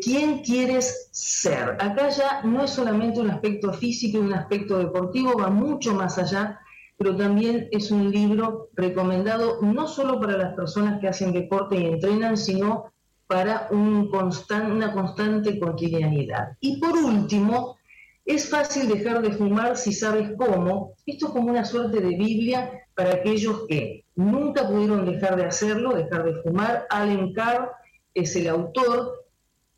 quién 0.03 0.43
quieres 0.43 1.09
ser. 1.13 1.77
Acá 1.79 2.09
ya 2.09 2.43
no 2.43 2.65
es 2.65 2.71
solamente 2.71 3.21
un 3.21 3.31
aspecto 3.31 3.73
físico 3.73 4.19
y 4.19 4.23
un 4.23 4.35
aspecto 4.35 4.79
deportivo, 4.79 5.37
va 5.39 5.51
mucho 5.51 5.95
más 5.95 6.19
allá 6.19 6.59
pero 6.99 7.17
también 7.17 7.69
es 7.71 7.91
un 7.93 8.11
libro 8.11 8.71
recomendado 8.75 9.63
no 9.63 9.87
solo 9.87 10.21
para 10.21 10.37
las 10.37 10.55
personas 10.55 11.01
que 11.01 11.09
hacen 11.09 11.33
deporte 11.33 11.77
y 11.77 11.87
entrenan, 11.87 12.37
sino 12.37 12.93
para 13.29 13.69
un 13.71 14.11
una 14.11 14.93
constante 14.93 15.59
cotidianidad. 15.61 16.57
Y 16.61 16.81
por 16.81 16.97
último, 16.97 17.77
es 18.25 18.49
fácil 18.51 18.89
dejar 18.89 19.23
de 19.23 19.33
fumar 19.33 19.77
si 19.77 19.93
sabes 19.93 20.33
cómo. 20.37 20.95
Esto 21.07 21.27
es 21.27 21.33
como 21.33 21.51
una 21.51 21.65
suerte 21.65 22.01
de 22.01 22.17
Biblia 22.17 22.71
para 22.95 23.15
aquellos 23.15 23.67
que 23.69 24.05
nunca 24.17 24.69
pudieron 24.69 25.07
dejar 25.07 25.37
de 25.37 25.45
hacerlo, 25.45 25.95
dejar 25.95 26.25
de 26.25 26.43
fumar. 26.43 26.87
Allen 26.91 27.33
Carr 27.33 27.71
es 28.13 28.35
el 28.35 28.49
autor 28.49 29.25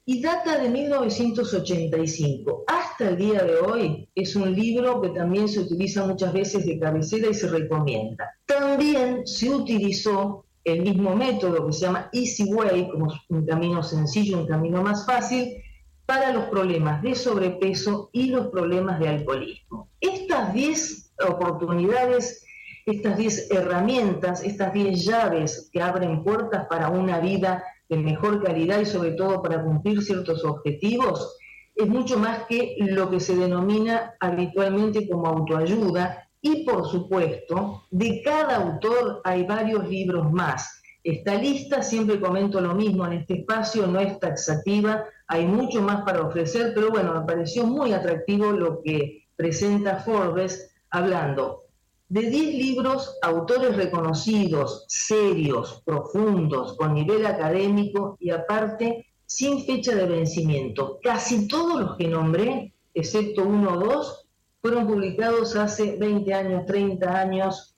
y 0.07 0.23
data 0.23 0.59
de 0.59 0.69
1985. 0.69 2.65
Hasta 3.01 3.13
el 3.13 3.17
día 3.17 3.43
de 3.45 3.57
hoy 3.57 4.11
es 4.15 4.37
un 4.37 4.55
libro 4.55 5.01
que 5.01 5.09
también 5.09 5.49
se 5.49 5.61
utiliza 5.61 6.07
muchas 6.07 6.35
veces 6.35 6.67
de 6.67 6.79
cabecera 6.79 7.29
y 7.29 7.33
se 7.33 7.49
recomienda. 7.49 8.31
También 8.45 9.27
se 9.27 9.49
utilizó 9.49 10.45
el 10.65 10.83
mismo 10.83 11.17
método 11.17 11.67
que 11.67 11.73
se 11.73 11.87
llama 11.87 12.11
Easy 12.13 12.53
Way, 12.53 12.91
como 12.91 13.11
un 13.31 13.47
camino 13.47 13.83
sencillo, 13.83 14.41
un 14.41 14.47
camino 14.47 14.83
más 14.83 15.07
fácil, 15.07 15.63
para 16.05 16.31
los 16.31 16.45
problemas 16.51 17.01
de 17.01 17.15
sobrepeso 17.15 18.11
y 18.13 18.27
los 18.27 18.49
problemas 18.49 19.01
de 19.01 19.09
alcoholismo. 19.09 19.89
Estas 19.99 20.53
10 20.53 21.15
oportunidades, 21.27 22.45
estas 22.85 23.17
10 23.17 23.51
herramientas, 23.51 24.45
estas 24.45 24.75
10 24.75 25.07
llaves 25.07 25.71
que 25.73 25.81
abren 25.81 26.23
puertas 26.23 26.67
para 26.69 26.91
una 26.91 27.19
vida 27.19 27.65
de 27.89 27.97
mejor 27.97 28.45
calidad 28.45 28.79
y 28.79 28.85
sobre 28.85 29.13
todo 29.13 29.41
para 29.41 29.65
cumplir 29.65 30.03
ciertos 30.03 30.45
objetivos, 30.45 31.39
es 31.83 31.89
mucho 31.89 32.19
más 32.19 32.47
que 32.47 32.77
lo 32.79 33.11
que 33.11 33.21
se 33.21 33.37
denomina 33.37 34.15
habitualmente 34.21 35.09
como 35.09 35.27
autoayuda 35.27 36.29
y 36.43 36.65
por 36.65 36.89
supuesto, 36.89 37.85
de 37.91 38.23
cada 38.23 38.57
autor 38.57 39.21
hay 39.25 39.45
varios 39.45 39.89
libros 39.89 40.33
más. 40.33 40.83
Esta 41.03 41.35
lista, 41.35 41.83
siempre 41.83 42.21
comento 42.21 42.61
lo 42.61 42.75
mismo 42.75 43.07
en 43.07 43.15
este 43.15 43.41
espacio, 43.41 43.87
no 43.87 44.01
es 44.01 44.19
taxativa, 44.21 45.05
hay 45.27 45.47
mucho 45.47 45.83
más 45.83 46.03
para 46.03 46.23
ofrecer, 46.23 46.73
pero 46.75 46.91
bueno, 46.91 47.15
me 47.15 47.27
pareció 47.27 47.67
muy 47.67 47.93
atractivo 47.93 48.53
lo 48.53 48.83
que 48.83 49.27
presenta 49.37 49.97
Forbes 49.97 50.71
hablando 50.91 51.65
de 52.11 52.23
10 52.23 52.55
libros, 52.55 53.17
autores 53.23 53.77
reconocidos, 53.77 54.85
serios, 54.89 55.81
profundos, 55.87 56.77
con 56.77 56.95
nivel 56.95 57.25
académico 57.25 58.17
y 58.19 58.31
aparte 58.31 59.07
sin 59.31 59.65
fecha 59.65 59.95
de 59.95 60.07
vencimiento. 60.07 60.99
Casi 61.01 61.47
todos 61.47 61.81
los 61.81 61.97
que 61.97 62.09
nombré, 62.09 62.75
excepto 62.93 63.45
uno 63.45 63.75
o 63.75 63.79
dos, 63.79 64.27
fueron 64.61 64.89
publicados 64.89 65.55
hace 65.55 65.97
20 65.97 66.35
años, 66.35 66.67
30 66.67 67.17
años, 67.17 67.77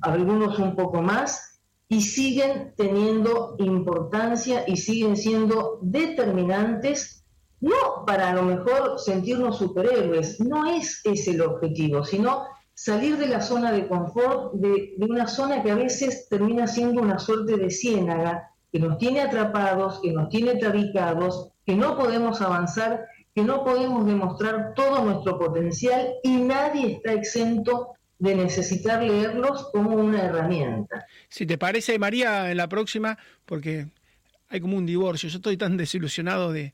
algunos 0.00 0.60
un 0.60 0.76
poco 0.76 1.02
más, 1.02 1.60
y 1.88 2.02
siguen 2.02 2.72
teniendo 2.76 3.56
importancia 3.58 4.62
y 4.68 4.76
siguen 4.76 5.16
siendo 5.16 5.80
determinantes, 5.82 7.24
no 7.60 8.04
para 8.06 8.30
a 8.30 8.34
lo 8.34 8.44
mejor 8.44 9.00
sentirnos 9.00 9.58
superhéroes, 9.58 10.38
no 10.38 10.70
es 10.70 11.00
ese 11.02 11.32
el 11.32 11.42
objetivo, 11.42 12.04
sino 12.04 12.44
salir 12.74 13.18
de 13.18 13.26
la 13.26 13.40
zona 13.40 13.72
de 13.72 13.88
confort, 13.88 14.54
de, 14.54 14.94
una 15.00 15.26
zona 15.26 15.64
que 15.64 15.72
a 15.72 15.74
veces 15.74 16.28
termina 16.28 16.68
siendo 16.68 17.02
una 17.02 17.18
suerte 17.18 17.56
de 17.56 17.70
ciénaga, 17.70 18.52
que 18.72 18.78
nos 18.78 18.98
tiene 18.98 19.20
atrapados, 19.20 20.00
que 20.00 20.12
nos 20.12 20.30
tiene 20.30 20.56
tabicados, 20.56 21.50
que 21.64 21.76
no 21.76 21.96
podemos 21.96 22.40
avanzar 22.40 23.06
que 23.34 23.42
no 23.42 23.64
podemos 23.64 24.06
demostrar 24.06 24.74
todo 24.74 25.04
nuestro 25.04 25.38
potencial 25.38 26.14
y 26.22 26.36
nadie 26.36 26.92
está 26.92 27.12
exento 27.12 27.94
de 28.18 28.34
necesitar 28.34 29.02
leerlos 29.02 29.68
como 29.72 29.96
una 29.96 30.22
herramienta. 30.22 31.06
Si 31.28 31.46
te 31.46 31.58
parece, 31.58 31.98
María, 31.98 32.50
en 32.50 32.58
la 32.58 32.68
próxima, 32.68 33.18
porque 33.46 33.86
hay 34.48 34.60
como 34.60 34.76
un 34.76 34.86
divorcio, 34.86 35.28
yo 35.28 35.36
estoy 35.36 35.56
tan 35.56 35.76
desilusionado 35.76 36.52
de, 36.52 36.72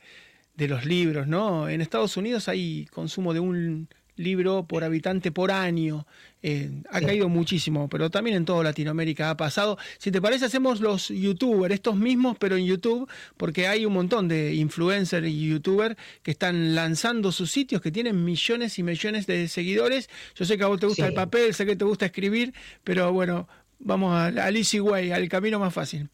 de 0.54 0.68
los 0.68 0.84
libros, 0.84 1.26
¿no? 1.26 1.68
En 1.68 1.80
Estados 1.80 2.16
Unidos 2.16 2.48
hay 2.48 2.86
consumo 2.86 3.32
de 3.32 3.40
un 3.40 3.88
libro 4.18 4.64
por 4.64 4.84
habitante 4.84 5.32
por 5.32 5.50
año. 5.50 6.06
Eh, 6.40 6.70
ha 6.90 7.00
caído 7.00 7.28
muchísimo, 7.28 7.88
pero 7.88 8.10
también 8.10 8.36
en 8.36 8.44
toda 8.44 8.62
Latinoamérica 8.62 9.30
ha 9.30 9.36
pasado. 9.36 9.76
Si 9.98 10.12
te 10.12 10.20
parece, 10.20 10.44
hacemos 10.44 10.80
los 10.80 11.08
youtubers, 11.08 11.74
estos 11.74 11.96
mismos, 11.96 12.36
pero 12.38 12.56
en 12.56 12.64
YouTube, 12.64 13.08
porque 13.36 13.66
hay 13.66 13.84
un 13.86 13.92
montón 13.92 14.28
de 14.28 14.54
influencers 14.54 15.26
y 15.26 15.48
youtubers 15.48 15.96
que 16.22 16.30
están 16.30 16.74
lanzando 16.74 17.32
sus 17.32 17.50
sitios, 17.50 17.82
que 17.82 17.90
tienen 17.90 18.24
millones 18.24 18.78
y 18.78 18.82
millones 18.84 19.26
de 19.26 19.48
seguidores. 19.48 20.08
Yo 20.36 20.44
sé 20.44 20.56
que 20.56 20.64
a 20.64 20.68
vos 20.68 20.78
te 20.78 20.86
gusta 20.86 21.06
el 21.06 21.14
papel, 21.14 21.54
sé 21.54 21.66
que 21.66 21.74
te 21.74 21.84
gusta 21.84 22.06
escribir, 22.06 22.54
pero 22.84 23.12
bueno, 23.12 23.48
vamos 23.80 24.14
al 24.14 24.56
easy 24.56 24.80
way, 24.80 25.10
al 25.10 25.28
camino 25.28 25.58
más 25.58 25.74
fácil. 25.74 26.08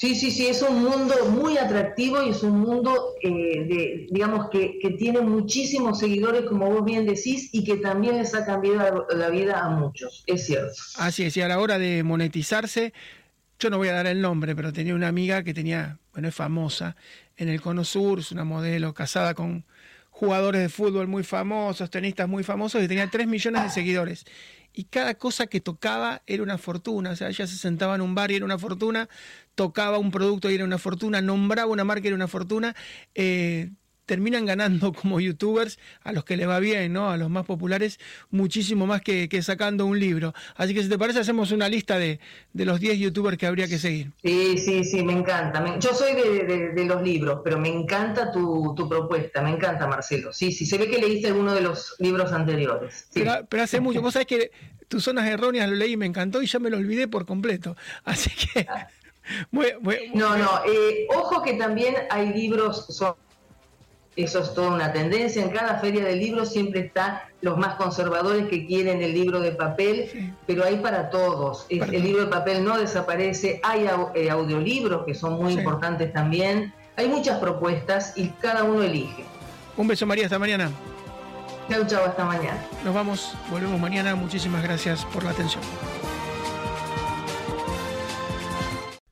Sí, 0.00 0.14
sí, 0.14 0.30
sí, 0.30 0.46
es 0.46 0.62
un 0.62 0.82
mundo 0.82 1.14
muy 1.26 1.58
atractivo 1.58 2.22
y 2.22 2.30
es 2.30 2.42
un 2.42 2.58
mundo, 2.58 3.16
eh, 3.22 3.66
de, 3.68 4.06
digamos, 4.10 4.48
que, 4.48 4.78
que, 4.80 4.92
tiene 4.92 5.20
muchísimos 5.20 5.98
seguidores, 5.98 6.44
como 6.48 6.70
vos 6.70 6.86
bien 6.86 7.04
decís, 7.04 7.50
y 7.52 7.64
que 7.64 7.76
también 7.76 8.16
les 8.16 8.34
ha 8.34 8.46
cambiado 8.46 9.06
la 9.14 9.28
vida 9.28 9.62
a 9.62 9.68
muchos, 9.68 10.24
es 10.26 10.46
cierto. 10.46 10.72
Así 10.96 11.24
es, 11.24 11.36
y 11.36 11.42
a 11.42 11.48
la 11.48 11.60
hora 11.60 11.78
de 11.78 12.02
monetizarse, 12.02 12.94
yo 13.58 13.68
no 13.68 13.76
voy 13.76 13.88
a 13.88 13.92
dar 13.92 14.06
el 14.06 14.22
nombre, 14.22 14.56
pero 14.56 14.72
tenía 14.72 14.94
una 14.94 15.08
amiga 15.08 15.42
que 15.42 15.52
tenía, 15.52 15.98
bueno, 16.14 16.28
es 16.28 16.34
famosa 16.34 16.96
en 17.36 17.50
el 17.50 17.60
Cono 17.60 17.84
Sur, 17.84 18.20
es 18.20 18.32
una 18.32 18.44
modelo 18.44 18.94
casada 18.94 19.34
con 19.34 19.66
jugadores 20.08 20.62
de 20.62 20.70
fútbol 20.70 21.08
muy 21.08 21.24
famosos, 21.24 21.90
tenistas 21.90 22.26
muy 22.26 22.42
famosos, 22.42 22.82
y 22.82 22.88
tenía 22.88 23.06
3 23.06 23.26
millones 23.26 23.64
de 23.64 23.68
seguidores 23.68 24.24
y 24.72 24.84
cada 24.84 25.14
cosa 25.14 25.46
que 25.46 25.60
tocaba 25.60 26.22
era 26.26 26.42
una 26.42 26.58
fortuna. 26.58 27.10
O 27.10 27.16
sea, 27.16 27.28
ella 27.28 27.46
se 27.46 27.56
sentaba 27.56 27.94
en 27.94 28.00
un 28.00 28.14
bar 28.14 28.30
y 28.30 28.36
era 28.36 28.44
una 28.44 28.58
fortuna, 28.58 29.08
tocaba 29.54 29.98
un 29.98 30.10
producto 30.10 30.50
y 30.50 30.54
era 30.54 30.64
una 30.64 30.78
fortuna, 30.78 31.20
nombraba 31.20 31.70
una 31.70 31.84
marca 31.84 32.04
y 32.04 32.08
era 32.08 32.16
una 32.16 32.28
fortuna. 32.28 32.74
Eh, 33.14 33.70
terminan 34.10 34.44
ganando 34.44 34.92
como 35.00 35.20
youtubers 35.20 35.78
a 36.02 36.10
los 36.10 36.24
que 36.24 36.36
le 36.36 36.44
va 36.44 36.58
bien, 36.58 36.92
¿no? 36.92 37.10
A 37.10 37.16
los 37.16 37.30
más 37.30 37.46
populares, 37.46 38.00
muchísimo 38.32 38.84
más 38.84 39.02
que, 39.02 39.28
sacando 39.40 39.86
un 39.86 40.00
libro. 40.00 40.34
Así 40.56 40.74
que 40.74 40.82
si 40.82 40.88
te 40.88 40.98
parece, 40.98 41.20
hacemos 41.20 41.52
una 41.52 41.68
lista 41.68 41.96
de, 41.96 42.18
los 42.54 42.80
10 42.80 42.98
youtubers 42.98 43.38
que 43.38 43.46
habría 43.46 43.68
que 43.68 43.78
seguir. 43.78 44.10
Sí, 44.20 44.58
sí, 44.58 44.82
sí, 44.82 45.04
me 45.04 45.12
encanta. 45.12 45.78
yo 45.78 45.94
soy 45.94 46.14
de, 46.14 46.84
los 46.84 47.02
libros, 47.02 47.40
pero 47.44 47.60
me 47.60 47.68
encanta 47.68 48.32
tu, 48.32 48.74
propuesta, 48.88 49.42
me 49.42 49.50
encanta, 49.50 49.86
Marcelo. 49.86 50.32
Sí, 50.32 50.50
sí, 50.50 50.66
se 50.66 50.76
ve 50.76 50.90
que 50.90 50.98
leíste 50.98 51.28
alguno 51.28 51.54
de 51.54 51.60
los 51.60 51.94
libros 52.00 52.32
anteriores. 52.32 53.06
Pero, 53.14 53.62
hace 53.62 53.78
mucho, 53.78 54.02
vos 54.02 54.14
sabés 54.14 54.26
que 54.26 54.50
tus 54.88 55.04
zonas 55.04 55.28
erróneas 55.28 55.70
lo 55.70 55.76
leí, 55.76 55.96
me 55.96 56.06
encantó 56.06 56.42
y 56.42 56.46
ya 56.46 56.58
me 56.58 56.68
lo 56.68 56.78
olvidé 56.78 57.06
por 57.06 57.26
completo. 57.26 57.76
Así 58.02 58.30
que... 58.30 58.66
no, 60.14 60.36
no, 60.36 60.50
eh, 60.66 61.06
ojo 61.14 61.42
que 61.42 61.52
también 61.54 61.94
hay 62.10 62.32
libros 62.32 62.86
eso 64.16 64.40
es 64.40 64.54
toda 64.54 64.70
una 64.70 64.92
tendencia. 64.92 65.42
En 65.42 65.50
cada 65.50 65.78
feria 65.78 66.04
del 66.04 66.18
libro 66.18 66.44
siempre 66.44 66.80
están 66.80 67.20
los 67.40 67.56
más 67.56 67.74
conservadores 67.76 68.48
que 68.48 68.66
quieren 68.66 69.02
el 69.02 69.14
libro 69.14 69.40
de 69.40 69.52
papel, 69.52 70.34
pero 70.46 70.64
hay 70.64 70.76
para 70.76 71.10
todos. 71.10 71.66
el 71.68 72.02
libro 72.02 72.24
de 72.24 72.28
papel 72.28 72.64
no 72.64 72.78
desaparece. 72.78 73.60
Hay 73.62 73.88
eh, 74.14 74.30
audiolibros 74.30 75.04
que 75.04 75.14
son 75.14 75.34
muy 75.34 75.54
importantes 75.54 76.12
también. 76.12 76.72
Hay 76.96 77.08
muchas 77.08 77.38
propuestas 77.38 78.12
y 78.16 78.28
cada 78.40 78.64
uno 78.64 78.82
elige. 78.82 79.24
Un 79.76 79.86
beso 79.86 80.06
María, 80.06 80.24
hasta 80.24 80.38
mañana. 80.38 80.70
Chau, 81.70 81.86
chau, 81.86 82.04
hasta 82.04 82.24
mañana. 82.24 82.58
Nos 82.84 82.92
vamos, 82.92 83.34
volvemos 83.50 83.78
mañana. 83.78 84.14
Muchísimas 84.16 84.62
gracias 84.62 85.04
por 85.06 85.22
la 85.22 85.30
atención. 85.30 85.62